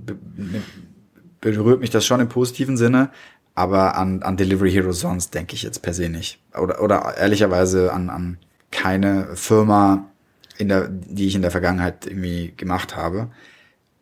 berührt 1.41 1.81
mich 1.81 1.89
das 1.89 2.05
schon 2.05 2.19
im 2.19 2.29
positiven 2.29 2.77
Sinne. 2.77 3.09
Aber 3.55 3.97
an, 3.97 4.21
an 4.21 4.37
Delivery 4.37 4.71
Hero 4.71 4.91
sonst 4.91 5.33
denke 5.33 5.55
ich 5.55 5.63
jetzt 5.63 5.81
per 5.81 5.95
se 5.95 6.09
nicht. 6.09 6.39
Oder, 6.55 6.83
oder 6.83 7.15
ehrlicherweise 7.17 7.91
an, 7.91 8.11
an 8.11 8.37
keine 8.69 9.35
Firma, 9.35 10.11
in 10.59 10.67
der, 10.67 10.89
die 10.89 11.25
ich 11.25 11.35
in 11.35 11.41
der 11.41 11.51
Vergangenheit 11.51 12.05
irgendwie 12.05 12.53
gemacht 12.55 12.95
habe. 12.95 13.31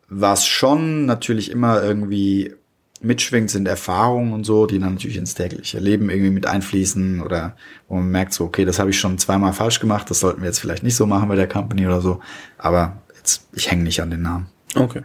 Was 0.08 0.46
schon 0.46 1.06
natürlich 1.06 1.50
immer 1.50 1.82
irgendwie 1.82 2.54
mitschwingt, 3.00 3.50
sind 3.50 3.68
Erfahrungen 3.68 4.32
und 4.32 4.44
so, 4.44 4.66
die 4.66 4.78
dann 4.78 4.94
natürlich 4.94 5.16
ins 5.16 5.34
tägliche 5.34 5.78
Leben 5.78 6.10
irgendwie 6.10 6.30
mit 6.30 6.46
einfließen 6.46 7.20
oder 7.20 7.56
wo 7.88 7.96
man 7.96 8.08
merkt 8.08 8.32
so, 8.32 8.44
okay, 8.44 8.64
das 8.64 8.78
habe 8.78 8.90
ich 8.90 8.98
schon 8.98 9.18
zweimal 9.18 9.52
falsch 9.52 9.80
gemacht, 9.80 10.10
das 10.10 10.20
sollten 10.20 10.40
wir 10.40 10.46
jetzt 10.46 10.60
vielleicht 10.60 10.82
nicht 10.82 10.96
so 10.96 11.06
machen 11.06 11.28
bei 11.28 11.36
der 11.36 11.48
Company 11.48 11.86
oder 11.86 12.00
so. 12.00 12.20
Aber 12.58 13.02
jetzt, 13.16 13.46
ich 13.52 13.70
hänge 13.70 13.82
nicht 13.82 14.00
an 14.00 14.10
den 14.10 14.22
Namen. 14.22 14.46
Okay. 14.74 15.02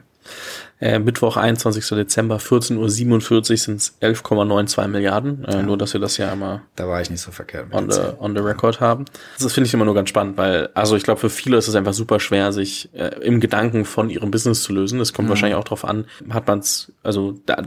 Äh, 0.81 0.99
Mittwoch, 0.99 1.35
21. 1.35 1.85
Dezember, 1.89 2.37
14.47 2.37 3.33
Uhr 3.33 3.57
sind 3.57 3.75
es 3.75 3.99
11,92 4.01 4.87
Milliarden. 4.87 5.43
Äh, 5.43 5.55
ja. 5.55 5.61
Nur, 5.61 5.77
dass 5.77 5.91
wir 5.91 5.99
das 5.99 6.15
ja 6.17 6.31
immer 6.31 6.61
da 6.75 6.87
war 6.87 7.01
ich 7.01 7.09
nicht 7.09 7.19
so 7.19 7.31
verkehrt 7.31 7.73
on, 7.73 7.91
the, 7.91 7.99
on 8.17 8.33
the 8.33 8.41
record 8.41 8.79
haben. 8.79 9.03
Das 9.39 9.51
finde 9.51 9.67
ich 9.67 9.73
immer 9.73 9.83
nur 9.83 9.93
ganz 9.93 10.07
spannend, 10.07 10.37
weil, 10.37 10.69
also 10.75 10.95
ich 10.95 11.03
glaube, 11.03 11.19
für 11.19 11.29
viele 11.29 11.57
ist 11.57 11.67
es 11.67 11.75
einfach 11.75 11.93
super 11.93 12.21
schwer, 12.21 12.53
sich 12.53 12.89
äh, 12.93 13.07
im 13.21 13.41
Gedanken 13.41 13.83
von 13.83 14.09
ihrem 14.09 14.31
Business 14.31 14.63
zu 14.63 14.71
lösen. 14.71 14.99
Das 14.99 15.11
kommt 15.11 15.27
mhm. 15.27 15.31
wahrscheinlich 15.31 15.57
auch 15.57 15.65
drauf 15.65 15.83
an, 15.83 16.05
hat 16.29 16.47
man 16.47 16.59
es, 16.59 16.93
also 17.03 17.33
da, 17.45 17.63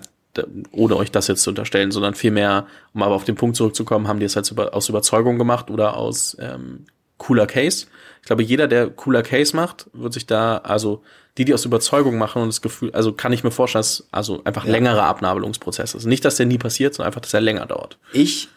ohne 0.71 0.97
euch 0.97 1.11
das 1.11 1.29
jetzt 1.29 1.43
zu 1.43 1.51
unterstellen, 1.51 1.91
sondern 1.91 2.15
vielmehr, 2.15 2.67
um 2.95 3.03
aber 3.03 3.15
auf 3.15 3.25
den 3.25 3.35
Punkt 3.35 3.57
zurückzukommen, 3.57 4.09
haben 4.09 4.21
die 4.21 4.27
es 4.27 4.37
halt 4.37 4.51
über, 4.51 4.75
aus 4.75 4.89
Überzeugung 4.89 5.39
gemacht 5.39 5.71
oder 5.71 5.97
aus 5.97 6.37
ähm, 6.41 6.87
cooler 7.19 7.47
Case. 7.47 7.87
Ich 8.21 8.27
glaube, 8.27 8.43
jeder, 8.43 8.69
der 8.69 8.89
cooler 8.91 9.23
Case 9.23 9.55
macht, 9.55 9.89
wird 9.93 10.13
sich 10.13 10.27
da, 10.27 10.59
also 10.59 11.03
die, 11.39 11.45
die 11.45 11.55
aus 11.55 11.65
Überzeugung 11.65 12.19
machen 12.19 12.43
und 12.43 12.49
das 12.49 12.63
Gefühl, 12.63 12.91
also 12.93 13.13
kann 13.13 13.33
ich 13.33 13.45
mir 13.45 13.51
vorstellen, 13.51 13.81
dass 13.81 14.07
also 14.11 14.43
einfach 14.45 14.65
ja. 14.65 14.73
längere 14.73 15.03
Abnabelungsprozesse 15.03 15.97
ist. 15.97 16.07
Nicht, 16.07 16.25
dass 16.25 16.37
der 16.37 16.47
nie 16.47 16.59
passiert, 16.59 16.95
sondern 16.95 17.09
einfach, 17.09 17.23
dass 17.23 17.35
er 17.35 17.41
länger 17.41 17.67
dauert. 17.67 17.99
Ich 18.13 18.49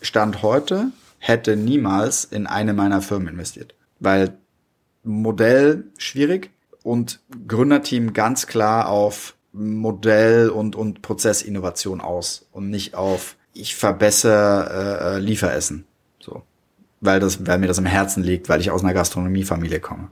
stand 0.00 0.42
heute, 0.42 0.90
hätte 1.18 1.56
niemals 1.56 2.24
in 2.24 2.46
eine 2.46 2.72
meiner 2.72 3.02
Firmen 3.02 3.28
investiert. 3.28 3.74
Weil 4.00 4.34
Modell 5.02 5.84
schwierig 5.98 6.50
und 6.82 7.20
Gründerteam 7.46 8.12
ganz 8.12 8.46
klar 8.46 8.88
auf 8.88 9.34
Modell 9.52 10.48
und, 10.50 10.76
und 10.76 11.02
Prozessinnovation 11.02 12.00
aus 12.00 12.46
und 12.52 12.70
nicht 12.70 12.94
auf 12.94 13.36
ich 13.52 13.74
verbessere 13.74 14.70
äh, 14.70 15.16
äh, 15.16 15.18
Lieferessen. 15.18 15.86
So. 16.20 16.42
Weil 17.00 17.20
das, 17.20 17.46
weil 17.46 17.58
mir 17.58 17.66
das 17.66 17.78
im 17.78 17.86
Herzen 17.86 18.22
liegt, 18.22 18.48
weil 18.48 18.60
ich 18.60 18.70
aus 18.70 18.84
einer 18.84 18.94
Gastronomiefamilie 18.94 19.80
komme. 19.80 20.10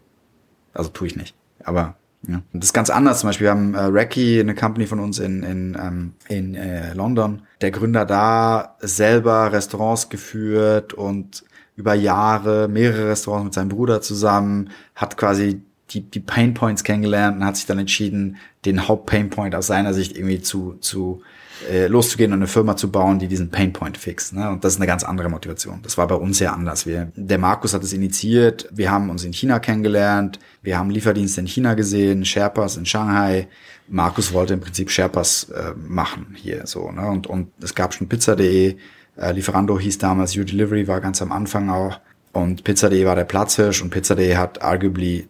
Also 0.74 0.90
tue 0.90 1.06
ich 1.06 1.16
nicht. 1.16 1.34
Aber 1.62 1.96
ja. 2.26 2.42
Das 2.52 2.66
ist 2.66 2.72
ganz 2.72 2.90
anders. 2.90 3.20
Zum 3.20 3.28
Beispiel, 3.28 3.46
wir 3.46 3.50
haben 3.52 3.74
äh, 3.74 3.80
Reki, 3.80 4.40
eine 4.40 4.54
Company 4.54 4.86
von 4.86 4.98
uns 4.98 5.18
in, 5.18 5.42
in, 5.42 5.78
ähm, 5.80 6.14
in 6.28 6.54
äh, 6.54 6.92
London. 6.94 7.42
Der 7.60 7.70
Gründer 7.70 8.04
da 8.04 8.76
selber 8.80 9.52
Restaurants 9.52 10.08
geführt 10.08 10.94
und 10.94 11.44
über 11.76 11.94
Jahre 11.94 12.66
mehrere 12.66 13.10
Restaurants 13.10 13.44
mit 13.44 13.54
seinem 13.54 13.68
Bruder 13.68 14.00
zusammen, 14.00 14.70
hat 14.96 15.16
quasi 15.16 15.62
die, 15.90 16.02
die 16.02 16.20
Pain 16.20 16.54
Points 16.54 16.84
kennengelernt 16.84 17.38
und 17.38 17.44
hat 17.44 17.56
sich 17.56 17.66
dann 17.66 17.78
entschieden, 17.78 18.36
den 18.64 18.88
Haupt-Pain 18.88 19.30
Point 19.30 19.54
aus 19.54 19.66
seiner 19.66 19.94
Sicht 19.94 20.16
irgendwie 20.16 20.40
zu, 20.40 20.74
zu 20.80 21.22
äh, 21.68 21.86
loszugehen 21.86 22.32
und 22.32 22.38
eine 22.38 22.46
Firma 22.46 22.76
zu 22.76 22.90
bauen, 22.90 23.18
die 23.18 23.28
diesen 23.28 23.50
Pain 23.50 23.72
Point 23.72 23.96
fixt. 23.96 24.34
Ne? 24.34 24.48
Und 24.50 24.64
das 24.64 24.74
ist 24.74 24.78
eine 24.78 24.86
ganz 24.86 25.02
andere 25.02 25.28
Motivation. 25.28 25.80
Das 25.82 25.98
war 25.98 26.06
bei 26.06 26.14
uns 26.14 26.38
ja 26.38 26.52
anders. 26.52 26.86
Wir, 26.86 27.10
der 27.16 27.38
Markus 27.38 27.74
hat 27.74 27.82
es 27.82 27.92
initiiert, 27.92 28.68
wir 28.70 28.90
haben 28.90 29.10
uns 29.10 29.24
in 29.24 29.32
China 29.32 29.58
kennengelernt, 29.58 30.38
wir 30.62 30.78
haben 30.78 30.90
Lieferdienste 30.90 31.40
in 31.40 31.46
China 31.46 31.74
gesehen, 31.74 32.24
Sherpas 32.24 32.76
in 32.76 32.86
Shanghai. 32.86 33.48
Markus 33.88 34.32
wollte 34.32 34.54
im 34.54 34.60
Prinzip 34.60 34.90
Sherpas 34.90 35.44
äh, 35.50 35.72
machen 35.76 36.34
hier 36.34 36.66
so. 36.66 36.90
Ne? 36.90 37.06
Und, 37.08 37.26
und 37.26 37.48
es 37.62 37.74
gab 37.74 37.94
schon 37.94 38.08
Pizza.de, 38.08 38.76
äh, 39.16 39.32
Lieferando 39.32 39.78
hieß 39.78 39.98
damals, 39.98 40.34
You 40.34 40.44
Delivery 40.44 40.86
war 40.86 41.00
ganz 41.00 41.22
am 41.22 41.32
Anfang 41.32 41.70
auch. 41.70 41.98
Und 42.32 42.62
Pizza.de 42.62 43.04
war 43.04 43.16
der 43.16 43.24
Platzhirsch 43.24 43.82
und 43.82 43.90
Pizza.de 43.90 44.36
hat 44.36 44.62
arguably 44.62 45.28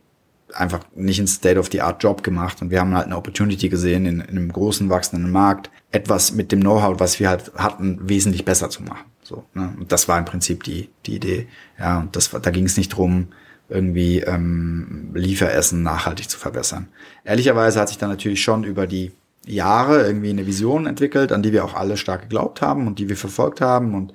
einfach 0.55 0.81
nicht 0.95 1.19
einen 1.19 1.29
State-of-the-Art-Job 1.29 2.23
gemacht 2.23 2.63
und 2.63 2.71
wir 2.71 2.81
haben 2.81 2.95
halt 2.95 3.07
eine 3.07 3.17
Opportunity 3.17 3.69
gesehen, 3.69 4.07
in, 4.07 4.21
in 4.21 4.29
einem 4.31 4.53
großen, 4.53 4.89
wachsenden 4.89 5.31
Markt 5.31 5.71
etwas 5.91 6.33
mit 6.33 6.53
dem 6.53 6.61
Know-how, 6.61 6.99
was 7.01 7.21
wir 7.21 7.29
halt 7.29 7.53
hatten, 7.57 7.99
wesentlich 8.09 8.45
besser 8.45 8.71
zu 8.71 8.83
machen. 8.83 9.07
So, 9.23 9.45
ne? 9.55 9.75
Und 9.79 9.93
das 9.93 10.09
war 10.09 10.19
im 10.19 10.25
Prinzip 10.25 10.63
die, 10.63 10.89
die 11.07 11.17
Idee. 11.17 11.49
Ja, 11.79 12.01
und 12.01 12.17
das, 12.17 12.31
da 12.31 12.51
ging 12.51 12.65
es 12.65 12.77
nicht 12.77 12.91
drum, 12.91 13.29
irgendwie 13.69 14.21
ähm, 14.21 15.11
Lieferessen 15.15 15.83
nachhaltig 15.83 16.31
zu 16.31 16.39
verbessern. 16.39 16.89
Ehrlicherweise 17.25 17.81
hat 17.81 17.89
sich 17.89 17.99
dann 17.99 18.09
natürlich 18.09 18.43
schon 18.43 18.65
über 18.65 18.87
die 18.87 19.13
Jahre 19.47 20.07
irgendwie 20.07 20.31
eine 20.31 20.47
Vision 20.47 20.87
entwickelt, 20.87 21.33
an 21.33 21.43
die 21.43 21.53
wir 21.53 21.65
auch 21.65 21.75
alle 21.75 21.97
stark 21.97 22.23
geglaubt 22.23 22.63
haben 22.63 22.87
und 22.87 22.99
die 22.99 23.09
wir 23.09 23.17
verfolgt 23.17 23.61
haben. 23.61 23.95
Und 23.95 24.15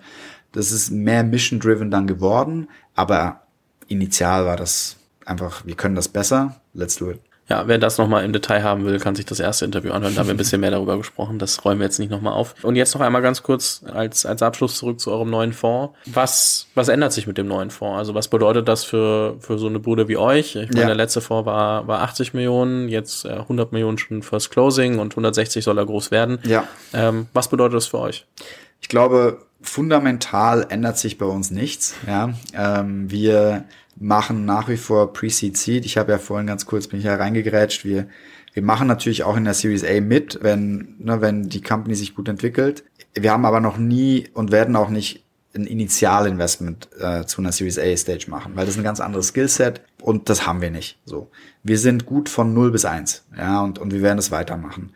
das 0.52 0.72
ist 0.72 0.92
mehr 0.92 1.24
mission-driven 1.24 1.92
dann 1.92 2.08
geworden. 2.08 2.68
Aber 2.96 3.42
initial 3.88 4.46
war 4.46 4.58
das 4.58 4.98
einfach, 5.26 5.66
wir 5.66 5.76
können 5.76 5.96
das 5.96 6.08
besser, 6.08 6.62
let's 6.74 6.96
do 6.96 7.12
it. 7.12 7.20
Ja, 7.50 7.68
wer 7.68 7.78
das 7.78 7.98
nochmal 7.98 8.24
im 8.24 8.32
Detail 8.32 8.64
haben 8.64 8.86
will, 8.86 9.00
kann 9.00 9.16
sich 9.16 9.26
das 9.26 9.42
erste 9.42 9.66
Interview 9.66 9.92
anhören. 9.92 10.16
Da 10.16 10.22
haben 10.22 10.28
wir 10.28 10.34
ein 10.34 10.38
bisschen 10.38 10.62
mehr 10.62 10.72
darüber 10.72 10.98
gesprochen. 10.98 11.40
Das 11.40 11.66
räumen 11.66 11.82
wir 11.82 11.86
jetzt 11.86 12.00
nicht 12.00 12.10
nochmal 12.10 12.34
auf. 12.34 12.56
Und 12.64 12.78
jetzt 12.78 12.94
noch 12.94 13.02
einmal 13.02 13.22
ganz 13.22 13.44
kurz 13.44 13.84
als, 13.94 14.26
als 14.26 14.42
Abschluss 14.42 14.78
zurück 14.78 15.02
zu 15.02 15.12
eurem 15.12 15.30
neuen 15.30 15.52
Fonds. 15.52 15.94
Was, 16.06 16.68
was 16.74 16.88
ändert 16.88 17.12
sich 17.12 17.28
mit 17.28 17.38
dem 17.38 17.48
neuen 17.48 17.70
Fonds? 17.70 17.98
Also 17.98 18.16
was 18.16 18.30
bedeutet 18.30 18.70
das 18.70 18.86
für, 18.86 19.36
für 19.40 19.58
so 19.58 19.68
eine 19.68 19.80
Bude 19.80 20.08
wie 20.08 20.16
euch? 20.16 20.56
Ich 20.56 20.70
meine, 20.70 20.82
ja. 20.82 20.88
der 20.88 20.96
letzte 20.96 21.20
Fonds 21.20 21.46
war, 21.46 21.86
war 21.86 22.02
80 22.04 22.34
Millionen, 22.34 22.88
jetzt 22.88 23.26
100 23.26 23.68
äh, 23.68 23.76
Millionen 23.76 23.98
schon 23.98 24.24
fürs 24.24 24.50
Closing 24.50 25.00
und 25.00 25.12
160 25.12 25.66
soll 25.66 25.78
er 25.78 25.86
groß 25.86 26.12
werden. 26.12 26.40
Ja. 26.44 26.64
Ähm, 26.94 27.28
was 27.34 27.50
bedeutet 27.50 27.76
das 27.76 27.88
für 27.88 28.00
euch? 28.00 28.26
Ich 28.80 28.88
glaube, 28.88 29.40
fundamental 29.62 30.66
ändert 30.70 30.98
sich 30.98 31.18
bei 31.18 31.26
uns 31.26 31.52
nichts. 31.52 31.96
Ja, 32.08 32.34
ähm, 32.54 33.12
wir 33.12 33.66
machen 33.98 34.46
nach 34.46 34.70
wie 34.70 34.78
vor 34.78 35.14
Pre-Seed 35.14 35.58
Seed. 35.58 35.86
Ich 35.86 35.98
habe 35.98 36.12
ja 36.12 36.18
vorhin 36.18 36.48
ganz 36.48 36.66
kurz 36.66 36.88
bin 36.88 37.00
ich 37.00 37.06
ja 37.06 37.16
reingegrätscht. 37.16 37.86
Wir 37.86 38.08
wir 38.54 38.64
machen 38.64 38.88
natürlich 38.88 39.24
auch 39.24 39.36
in 39.36 39.46
der 39.46 39.56
Series 39.56 39.84
A 39.84 40.00
mit, 40.00 40.40
wenn 40.42 40.96
ne, 41.00 41.22
wenn 41.22 41.50
die 41.50 41.62
Company 41.62 41.96
sich 41.96 42.16
gut 42.16 42.28
entwickelt. 42.28 42.84
Wir 43.14 43.32
haben 43.32 43.46
aber 43.46 43.60
noch 43.60 43.78
nie 43.78 44.28
und 44.34 44.52
werden 44.52 44.76
auch 44.76 44.90
nicht 44.90 45.24
ein 45.56 45.66
Initialinvestment 45.66 46.90
äh, 47.00 47.26
zu 47.26 47.42
einer 47.42 47.52
Series 47.52 47.78
A 47.78 47.96
Stage 47.96 48.26
machen, 48.30 48.54
weil 48.56 48.66
das 48.66 48.76
ist 48.76 48.80
ein 48.80 48.84
ganz 48.84 49.00
anderes 49.00 49.28
Skillset 49.28 49.82
und 50.02 50.30
das 50.30 50.48
haben 50.48 50.62
wir 50.62 50.72
nicht. 50.72 51.00
So, 51.06 51.30
wir 51.64 51.78
sind 51.78 52.06
gut 52.06 52.30
von 52.30 52.54
0 52.54 52.72
bis 52.72 52.86
1, 52.86 53.26
ja, 53.38 53.62
und 53.62 53.80
und 53.80 53.94
wir 53.94 54.02
werden 54.02 54.20
es 54.20 54.32
weitermachen. 54.32 54.94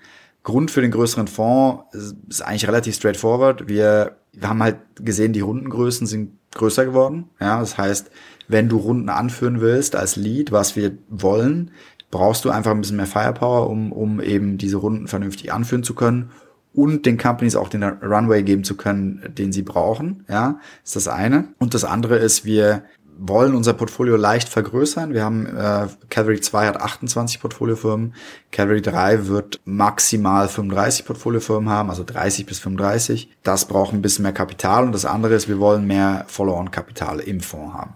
Grund 0.47 0.71
für 0.71 0.81
den 0.81 0.91
größeren 0.91 1.27
Fonds 1.27 1.83
ist, 1.93 2.15
ist 2.29 2.41
eigentlich 2.41 2.67
relativ 2.67 2.95
straightforward. 2.95 3.67
Wir, 3.67 4.15
wir 4.31 4.47
haben 4.47 4.63
halt 4.63 4.77
gesehen, 4.95 5.33
die 5.33 5.41
Rundengrößen 5.41 6.07
sind 6.07 6.37
größer 6.55 6.85
geworden. 6.85 7.29
Ja, 7.41 7.59
das 7.59 7.77
heißt, 7.77 8.09
wenn 8.47 8.69
du 8.69 8.77
Runden 8.77 9.09
anführen 9.09 9.61
willst 9.61 9.95
als 9.95 10.15
Lead, 10.15 10.51
was 10.51 10.75
wir 10.75 10.97
wollen, 11.09 11.71
brauchst 12.11 12.45
du 12.45 12.49
einfach 12.49 12.71
ein 12.71 12.81
bisschen 12.81 12.97
mehr 12.97 13.05
Firepower, 13.05 13.69
um, 13.69 13.91
um 13.91 14.21
eben 14.21 14.57
diese 14.57 14.77
Runden 14.77 15.07
vernünftig 15.07 15.51
anführen 15.51 15.83
zu 15.83 15.93
können 15.93 16.31
und 16.73 17.05
den 17.05 17.17
Companies 17.17 17.55
auch 17.55 17.69
den 17.69 17.83
Runway 17.83 18.43
geben 18.43 18.63
zu 18.63 18.77
können, 18.77 19.33
den 19.37 19.51
sie 19.51 19.63
brauchen. 19.63 20.23
Ja, 20.29 20.59
ist 20.83 20.95
das 20.95 21.07
eine. 21.07 21.49
Und 21.57 21.73
das 21.73 21.83
andere 21.83 22.17
ist, 22.17 22.45
wir 22.45 22.83
wollen 23.19 23.55
unser 23.55 23.73
Portfolio 23.73 24.15
leicht 24.15 24.47
vergrößern. 24.47 25.13
Wir 25.13 25.23
haben 25.23 25.47
äh, 25.47 25.87
Cavalry 26.09 26.39
2 26.39 26.67
hat 26.67 26.79
28 26.79 27.39
Portfoliofirmen, 27.39 28.13
Cavalry 28.51 28.81
3 28.81 29.27
wird 29.27 29.59
maximal 29.65 30.47
35 30.47 31.05
Portfoliofirmen 31.05 31.69
haben, 31.69 31.89
also 31.89 32.03
30 32.03 32.45
bis 32.45 32.59
35. 32.59 33.29
Das 33.43 33.65
braucht 33.65 33.93
ein 33.93 34.01
bisschen 34.01 34.23
mehr 34.23 34.33
Kapital 34.33 34.83
und 34.83 34.91
das 34.91 35.05
andere 35.05 35.33
ist, 35.33 35.47
wir 35.47 35.59
wollen 35.59 35.87
mehr 35.87 36.25
Follow-on-Kapital 36.27 37.19
im 37.19 37.41
Fonds 37.41 37.73
haben. 37.73 37.95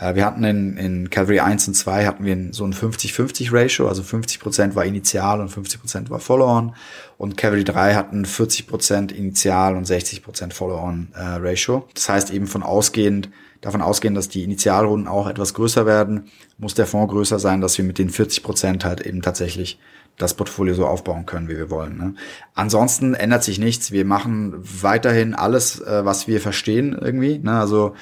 Äh, 0.00 0.14
wir 0.14 0.24
hatten 0.24 0.42
in, 0.44 0.76
in 0.76 1.10
Cavalry 1.10 1.40
1 1.40 1.68
und 1.68 1.74
2 1.74 2.06
hatten 2.06 2.24
wir 2.24 2.36
so 2.52 2.64
ein 2.64 2.72
50-50 2.72 3.52
Ratio, 3.52 3.88
also 3.88 4.02
50% 4.02 4.74
war 4.74 4.84
initial 4.84 5.40
und 5.40 5.50
50% 5.50 6.10
war 6.10 6.18
Follow-on 6.18 6.74
und 7.18 7.36
Cavalry 7.36 7.64
3 7.64 7.94
hatten 7.94 8.24
40% 8.24 9.12
initial 9.12 9.76
und 9.76 9.86
60% 9.86 10.52
Follow-on 10.52 11.08
äh, 11.14 11.20
Ratio. 11.20 11.86
Das 11.94 12.08
heißt 12.08 12.30
eben 12.30 12.46
von 12.46 12.62
ausgehend 12.62 13.28
davon 13.60 13.82
ausgehen, 13.82 14.14
dass 14.14 14.30
die 14.30 14.42
Initialrunden 14.42 15.06
auch 15.06 15.28
etwas 15.28 15.52
größer 15.52 15.84
werden, 15.84 16.30
muss 16.56 16.74
der 16.74 16.86
Fonds 16.86 17.12
größer 17.12 17.38
sein, 17.38 17.60
dass 17.60 17.76
wir 17.76 17.84
mit 17.84 17.98
den 17.98 18.08
40 18.08 18.42
Prozent 18.42 18.84
halt 18.86 19.02
eben 19.02 19.20
tatsächlich 19.20 19.78
das 20.16 20.34
Portfolio 20.34 20.74
so 20.74 20.86
aufbauen 20.86 21.26
können, 21.26 21.48
wie 21.48 21.56
wir 21.56 21.70
wollen. 21.70 21.96
Ne? 21.96 22.14
Ansonsten 22.54 23.14
ändert 23.14 23.42
sich 23.44 23.58
nichts. 23.58 23.90
Wir 23.90 24.04
machen 24.04 24.54
weiterhin 24.82 25.34
alles, 25.34 25.80
äh, 25.80 26.04
was 26.04 26.26
wir 26.26 26.40
verstehen 26.40 26.96
irgendwie. 26.98 27.38
Ne? 27.38 27.58
Also 27.58 27.94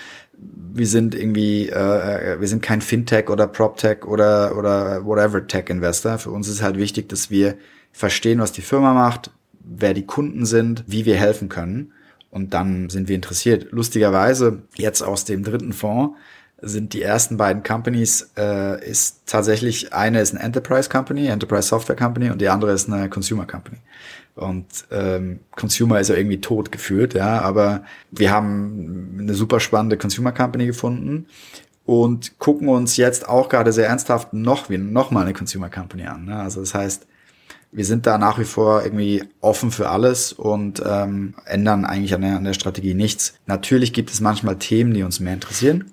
wir 0.72 0.86
sind 0.86 1.14
irgendwie, 1.14 1.68
äh, 1.68 2.41
wir 2.41 2.49
sind 2.49 2.62
kein 2.62 2.80
Fintech 2.80 3.28
oder 3.28 3.47
PropTech 3.47 4.05
oder, 4.05 4.57
oder 4.57 5.05
whatever 5.05 5.47
Tech-Investor. 5.47 6.18
Für 6.18 6.30
uns 6.30 6.49
ist 6.49 6.62
halt 6.62 6.76
wichtig, 6.76 7.09
dass 7.09 7.30
wir 7.30 7.57
verstehen, 7.93 8.39
was 8.39 8.53
die 8.53 8.62
Firma 8.62 8.95
macht, 8.95 9.30
wer 9.61 9.95
die 9.95 10.07
Kunden 10.07 10.47
sind, 10.47 10.84
wie 10.86 11.05
wir 11.05 11.16
helfen 11.16 11.49
können. 11.49 11.93
Und 12.30 12.55
dann 12.55 12.91
sind 12.91 13.09
wir 13.09 13.16
interessiert. 13.16 13.68
Lustigerweise, 13.72 14.62
jetzt 14.76 15.03
aus 15.03 15.24
dem 15.24 15.43
dritten 15.43 15.72
Fonds, 15.72 16.16
sind 16.61 16.93
die 16.93 17.03
ersten 17.03 17.36
beiden 17.36 17.62
Companies, 17.62 18.32
äh, 18.36 18.84
ist 18.84 19.22
tatsächlich, 19.26 19.93
eine 19.93 20.20
ist 20.20 20.34
eine 20.34 20.43
Enterprise 20.43 20.89
Company, 20.89 21.28
Enterprise 21.28 21.68
Software 21.68 21.97
Company 21.97 22.30
und 22.30 22.41
die 22.41 22.49
andere 22.49 22.72
ist 22.72 22.91
eine 22.91 23.09
Consumer 23.09 23.47
Company. 23.47 23.78
Und 24.39 24.66
ähm, 24.91 25.41
Consumer 25.57 26.01
ist 26.01 26.09
ja 26.09 26.16
irgendwie 26.16 26.41
tot 26.41 26.72
gefühlt, 26.72 27.14
ja, 27.14 27.41
aber 27.41 27.82
wir 28.11 28.30
haben 28.30 29.18
eine 29.18 29.34
super 29.34 29.61
spannende 29.61 29.97
Consumer 29.97 30.32
Company 30.32 30.66
gefunden 30.66 31.26
und 31.84 32.39
gucken 32.39 32.68
uns 32.68 32.97
jetzt 32.97 33.28
auch 33.28 33.49
gerade 33.49 33.72
sehr 33.72 33.89
ernsthaft 33.89 34.32
noch, 34.32 34.70
wie, 34.70 34.78
noch 34.78 35.11
mal 35.11 35.22
eine 35.22 35.34
Consumer 35.34 35.68
Company 35.68 36.05
an. 36.05 36.26
Ne? 36.26 36.36
Also 36.36 36.61
das 36.61 36.74
heißt, 36.74 37.07
wir 37.70 37.84
sind 37.84 38.07
da 38.07 38.16
nach 38.16 38.39
wie 38.39 38.45
vor 38.45 38.82
irgendwie 38.82 39.24
offen 39.41 39.70
für 39.70 39.91
alles 39.91 40.32
und 40.32 40.82
ähm, 40.86 41.34
ändern 41.45 41.84
eigentlich 41.84 42.14
an 42.14 42.22
der, 42.22 42.36
an 42.36 42.45
der 42.45 42.55
Strategie 42.55 42.95
nichts. 42.95 43.34
Natürlich 43.47 43.93
gibt 43.93 44.11
es 44.11 44.20
manchmal 44.20 44.57
Themen, 44.57 44.95
die 44.95 45.03
uns 45.03 45.20
mehr 45.20 45.34
interessieren 45.34 45.93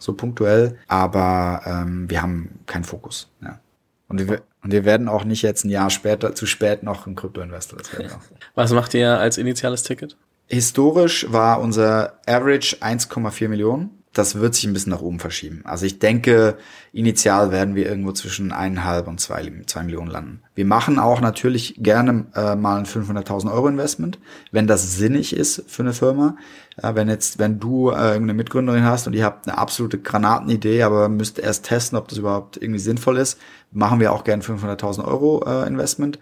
so 0.00 0.14
punktuell, 0.14 0.78
aber 0.88 1.62
ähm, 1.64 2.10
wir 2.10 2.22
haben 2.22 2.60
keinen 2.66 2.84
Fokus. 2.84 3.28
Ja. 3.42 3.60
Und 4.08 4.28
wir, 4.28 4.42
und 4.62 4.72
wir 4.72 4.84
werden 4.84 5.08
auch 5.08 5.24
nicht 5.24 5.42
jetzt 5.42 5.64
ein 5.64 5.70
Jahr 5.70 5.90
später, 5.90 6.34
zu 6.34 6.46
spät 6.46 6.82
noch 6.82 7.06
ein 7.06 7.14
Krypto-Investor. 7.14 7.78
Was 8.54 8.72
macht 8.72 8.94
ihr 8.94 9.18
als 9.18 9.38
initiales 9.38 9.82
Ticket? 9.82 10.16
Historisch 10.46 11.26
war 11.30 11.60
unser 11.60 12.18
Average 12.26 12.76
1,4 12.80 13.48
Millionen 13.48 13.99
das 14.12 14.34
wird 14.34 14.54
sich 14.56 14.64
ein 14.64 14.72
bisschen 14.72 14.90
nach 14.90 15.02
oben 15.02 15.20
verschieben. 15.20 15.62
Also 15.64 15.86
ich 15.86 16.00
denke, 16.00 16.56
initial 16.92 17.52
werden 17.52 17.76
wir 17.76 17.86
irgendwo 17.88 18.10
zwischen 18.10 18.50
eineinhalb 18.50 19.06
und 19.06 19.20
zwei, 19.20 19.52
zwei 19.66 19.84
Millionen 19.84 20.10
landen. 20.10 20.42
Wir 20.56 20.64
machen 20.64 20.98
auch 20.98 21.20
natürlich 21.20 21.76
gerne 21.78 22.26
äh, 22.34 22.56
mal 22.56 22.78
ein 22.78 22.86
500.000 22.86 23.52
Euro 23.52 23.68
Investment, 23.68 24.18
wenn 24.50 24.66
das 24.66 24.96
sinnig 24.96 25.36
ist 25.36 25.62
für 25.68 25.82
eine 25.82 25.92
Firma. 25.92 26.36
Ja, 26.82 26.96
wenn 26.96 27.08
jetzt, 27.08 27.38
wenn 27.38 27.60
du 27.60 27.90
äh, 27.90 27.92
irgendeine 27.92 28.34
Mitgründerin 28.34 28.84
hast 28.84 29.06
und 29.06 29.12
ihr 29.12 29.24
habt 29.24 29.46
eine 29.46 29.58
absolute 29.58 29.98
Granatenidee, 29.98 30.82
aber 30.82 31.08
müsst 31.08 31.38
erst 31.38 31.66
testen, 31.66 31.96
ob 31.96 32.08
das 32.08 32.18
überhaupt 32.18 32.56
irgendwie 32.60 32.80
sinnvoll 32.80 33.16
ist, 33.16 33.38
machen 33.70 34.00
wir 34.00 34.12
auch 34.12 34.24
gerne 34.24 34.42
500.000 34.42 35.04
Euro 35.04 35.44
äh, 35.46 35.68
Investment. 35.68 36.18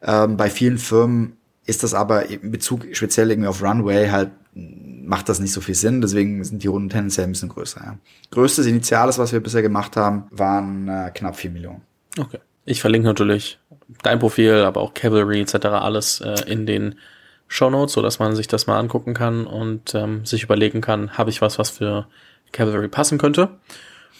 Ähm, 0.00 0.36
bei 0.36 0.48
vielen 0.48 0.78
Firmen 0.78 1.36
ist 1.66 1.82
das 1.82 1.94
aber 1.94 2.26
in 2.26 2.50
Bezug 2.50 2.86
speziell 2.92 3.30
irgendwie 3.30 3.48
auf 3.48 3.62
Runway 3.62 4.08
halt 4.08 4.30
macht 4.54 5.28
das 5.28 5.40
nicht 5.40 5.52
so 5.52 5.60
viel 5.60 5.74
Sinn, 5.74 6.00
deswegen 6.00 6.44
sind 6.44 6.62
die 6.62 6.68
Runden 6.68 6.88
tendenziell 6.88 7.26
ein 7.26 7.32
bisschen 7.32 7.48
größer. 7.48 7.80
Ja. 7.84 7.98
Größtes 8.30 8.66
Initiales, 8.66 9.18
was 9.18 9.32
wir 9.32 9.40
bisher 9.40 9.62
gemacht 9.62 9.96
haben, 9.96 10.24
waren 10.30 10.88
äh, 10.88 11.10
knapp 11.14 11.36
vier 11.36 11.50
Millionen. 11.50 11.82
Okay. 12.18 12.38
Ich 12.64 12.80
verlinke 12.80 13.06
natürlich 13.06 13.58
dein 14.02 14.18
Profil, 14.18 14.62
aber 14.62 14.80
auch 14.80 14.94
Cavalry 14.94 15.40
etc. 15.40 15.66
alles 15.66 16.20
äh, 16.20 16.44
in 16.46 16.66
den 16.66 16.94
Show 17.48 17.70
Notes, 17.70 17.94
so 17.94 18.02
dass 18.02 18.18
man 18.18 18.36
sich 18.36 18.46
das 18.46 18.66
mal 18.66 18.78
angucken 18.78 19.14
kann 19.14 19.46
und 19.46 19.94
ähm, 19.94 20.24
sich 20.24 20.44
überlegen 20.44 20.80
kann, 20.80 21.18
habe 21.18 21.30
ich 21.30 21.42
was, 21.42 21.58
was 21.58 21.70
für 21.70 22.06
Cavalry 22.52 22.88
passen 22.88 23.18
könnte. 23.18 23.50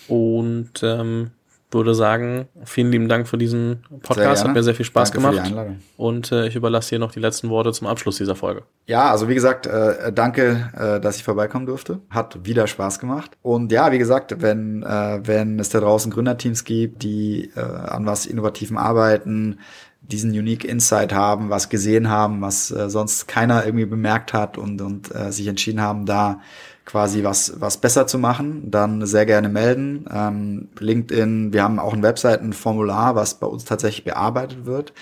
Und 0.09 0.83
ähm, 0.83 1.31
würde 1.75 1.95
sagen, 1.95 2.49
vielen 2.65 2.91
lieben 2.91 3.09
Dank 3.09 3.29
für 3.29 3.39
diesen 3.39 3.83
Podcast. 4.03 4.45
Hat 4.45 4.55
mir 4.55 4.63
sehr 4.63 4.75
viel 4.75 4.85
Spaß 4.85 5.11
Danke 5.11 5.27
gemacht. 5.29 5.47
Für 5.47 5.53
die 5.53 5.59
Einladung. 5.59 5.79
Und 5.97 6.33
äh, 6.33 6.47
ich 6.47 6.57
überlasse 6.57 6.91
dir 6.91 6.99
noch 6.99 7.13
die 7.13 7.21
letzten 7.21 7.49
Worte 7.49 7.73
zum 7.73 7.87
Abschluss 7.87 8.19
dieser 8.19 8.37
Folge. 8.37 8.63
Ja, 8.87 9.11
also 9.11 9.29
wie 9.29 9.35
gesagt, 9.35 9.67
äh, 9.67 10.13
danke, 10.13 10.71
äh, 10.77 11.01
dass 11.01 11.17
ich 11.17 11.25
vorbeikommen 11.25 11.67
durfte. 11.67 12.01
Hat 12.11 12.45
wieder 12.45 12.67
Spaß 12.67 12.99
gemacht. 12.99 13.33
Und 13.43 13.73
ja, 13.73 13.93
wie 13.93 13.99
gesagt, 13.99 14.43
wenn, 14.43 14.83
äh, 14.83 15.21
wenn 15.25 15.59
es 15.59 15.71
da 15.71 15.81
draußen 15.81 16.11
Gründerteams 16.11 16.65
gibt, 16.65 17.03
die 17.03 17.51
äh, 17.57 17.61
an 17.61 18.07
was 18.07 18.27
Innovativem 18.27 18.77
arbeiten, 18.77 19.59
diesen 20.03 20.31
Unique 20.33 20.65
Insight 20.65 21.13
haben, 21.13 21.49
was 21.51 21.69
gesehen 21.69 22.09
haben, 22.11 22.41
was 22.41 22.71
äh, 22.71 22.91
sonst 22.91 23.29
keiner 23.29 23.65
irgendwie 23.65 23.87
bemerkt 23.87 24.33
hat 24.33 24.59
und, 24.59 24.81
und 24.83 25.15
äh, 25.15 25.31
sich 25.31 25.47
entschieden 25.47 25.81
haben, 25.81 26.07
da 26.07 26.41
quasi 26.85 27.25
was, 27.25 27.61
was 27.61 27.79
besser 27.79 28.07
zu 28.07 28.19
machen, 28.19 28.71
dann 28.71 29.07
sehr 29.07 29.27
gerne 29.27 29.49
melden. 29.49 30.07
Ähm, 30.13 30.69
LinkedIn, 30.79 31.53
wir 31.53 31.63
haben 31.63 31.79
auch 31.79 31.93
ein 31.93 32.03
Webseitenformular, 32.03 33.15
was 33.15 33.35
bei 33.35 33.47
uns 33.47 33.65
tatsächlich 33.65 34.05
bearbeitet 34.05 34.67
wird. 34.67 34.93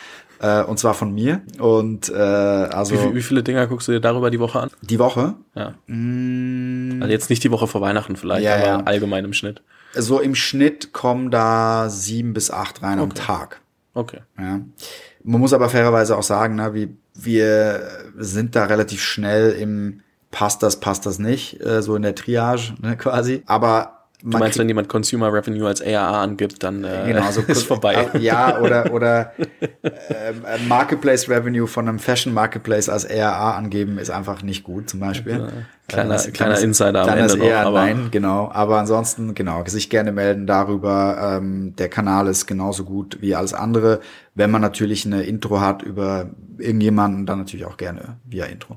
Äh, 0.41 0.63
und 0.63 0.79
zwar 0.79 0.95
von 0.95 1.13
mir. 1.15 1.43
Und 1.59 2.09
äh, 2.09 2.15
also. 2.15 2.95
Wie, 2.95 3.17
wie, 3.17 3.23
viele 3.23 3.43
Dinger 3.43 3.67
guckst 3.67 3.89
du 3.89 3.93
dir 3.93 4.01
darüber 4.01 4.31
die 4.31 4.41
Woche 4.41 4.61
an? 4.61 4.71
Die 4.81 4.99
Woche? 4.99 5.35
Ja. 5.55 5.75
Mm. 5.87 7.01
Also 7.01 7.13
jetzt 7.13 7.31
nicht 7.31 7.45
die 7.45 7.51
Woche 7.51 7.67
vor 7.67 7.81
Weihnachten 7.81 8.17
vielleicht, 8.17 8.45
ja, 8.45 8.55
aber 8.55 8.65
ja. 8.65 8.81
allgemein 8.81 9.25
im 9.25 9.33
Schnitt. 9.33 9.63
So 9.95 10.21
im 10.21 10.35
Schnitt 10.35 10.93
kommen 10.93 11.31
da 11.31 11.89
sieben 11.91 12.33
bis 12.33 12.51
acht 12.51 12.83
rein 12.83 13.01
okay. 13.01 13.03
am 13.03 13.15
Tag. 13.15 13.61
Okay. 13.93 14.21
Ja. 14.39 14.61
Man 15.25 15.41
muss 15.41 15.53
aber 15.53 15.69
fairerweise 15.69 16.17
auch 16.17 16.23
sagen, 16.23 16.55
na, 16.55 16.75
wie, 16.75 16.97
wir 17.15 17.89
sind 18.17 18.57
da 18.57 18.65
relativ 18.65 19.03
schnell 19.03 19.53
im 19.53 20.01
passt 20.31 20.63
das, 20.63 20.81
passt 20.81 21.07
das 21.07 21.19
nicht, 21.19 21.61
äh, 21.65 21.83
so 21.83 21.97
in 21.97 22.03
der 22.03 22.15
Triage 22.15 22.75
ne, 22.81 22.97
quasi. 22.97 23.43
Aber 23.47 24.01
Du 24.23 24.37
meinst, 24.37 24.59
wenn 24.59 24.69
jemand 24.69 24.89
Consumer 24.89 25.33
Revenue 25.33 25.67
als 25.67 25.81
ARA 25.81 26.23
angibt, 26.23 26.63
dann 26.63 26.85
äh, 26.85 27.05
genau, 27.07 27.23
also 27.27 27.41
ist 27.41 27.67
vorbei. 27.67 28.09
Ja, 28.19 28.61
oder, 28.61 28.93
oder 28.93 29.33
ähm, 29.63 30.45
äh, 30.45 30.59
Marketplace 30.69 31.29
Revenue 31.29 31.67
von 31.67 31.89
einem 31.89 31.99
Fashion 31.99 32.35
Marketplace 32.35 32.89
als 32.89 33.09
ARA 33.09 33.57
angeben, 33.57 33.99
ist 33.99 34.11
einfach 34.11 34.43
nicht 34.43 34.63
gut, 34.63 34.91
zum 34.91 35.01
Beispiel. 35.01 35.39
Ja, 35.39 35.49
kleiner 35.89 36.15
das, 36.15 36.31
kleiner 36.33 36.55
ist, 36.55 36.63
Insider 36.63 37.03
am 37.03 37.09
Ende 37.09 37.25
ist 37.25 37.37
eher 37.37 37.63
noch, 37.63 37.69
aber 37.69 37.81
nein, 37.81 38.09
genau. 38.11 38.51
Aber 38.53 38.79
ansonsten, 38.79 39.35
genau, 39.35 39.65
sich 39.67 39.89
gerne 39.89 40.13
melden 40.13 40.47
darüber. 40.47 41.39
Ähm, 41.39 41.75
der 41.77 41.89
Kanal 41.89 42.27
ist 42.27 42.47
genauso 42.47 42.85
gut 42.85 43.19
wie 43.23 43.35
alles 43.35 43.55
andere. 43.55 44.01
Wenn 44.35 44.51
man 44.51 44.61
natürlich 44.61 45.07
eine 45.07 45.23
Intro 45.23 45.61
hat 45.61 45.83
über 45.83 46.29
irgendjemanden, 46.59 47.25
dann 47.25 47.39
natürlich 47.39 47.65
auch 47.65 47.79
gerne 47.79 48.19
via 48.27 48.45
Intro. 48.45 48.77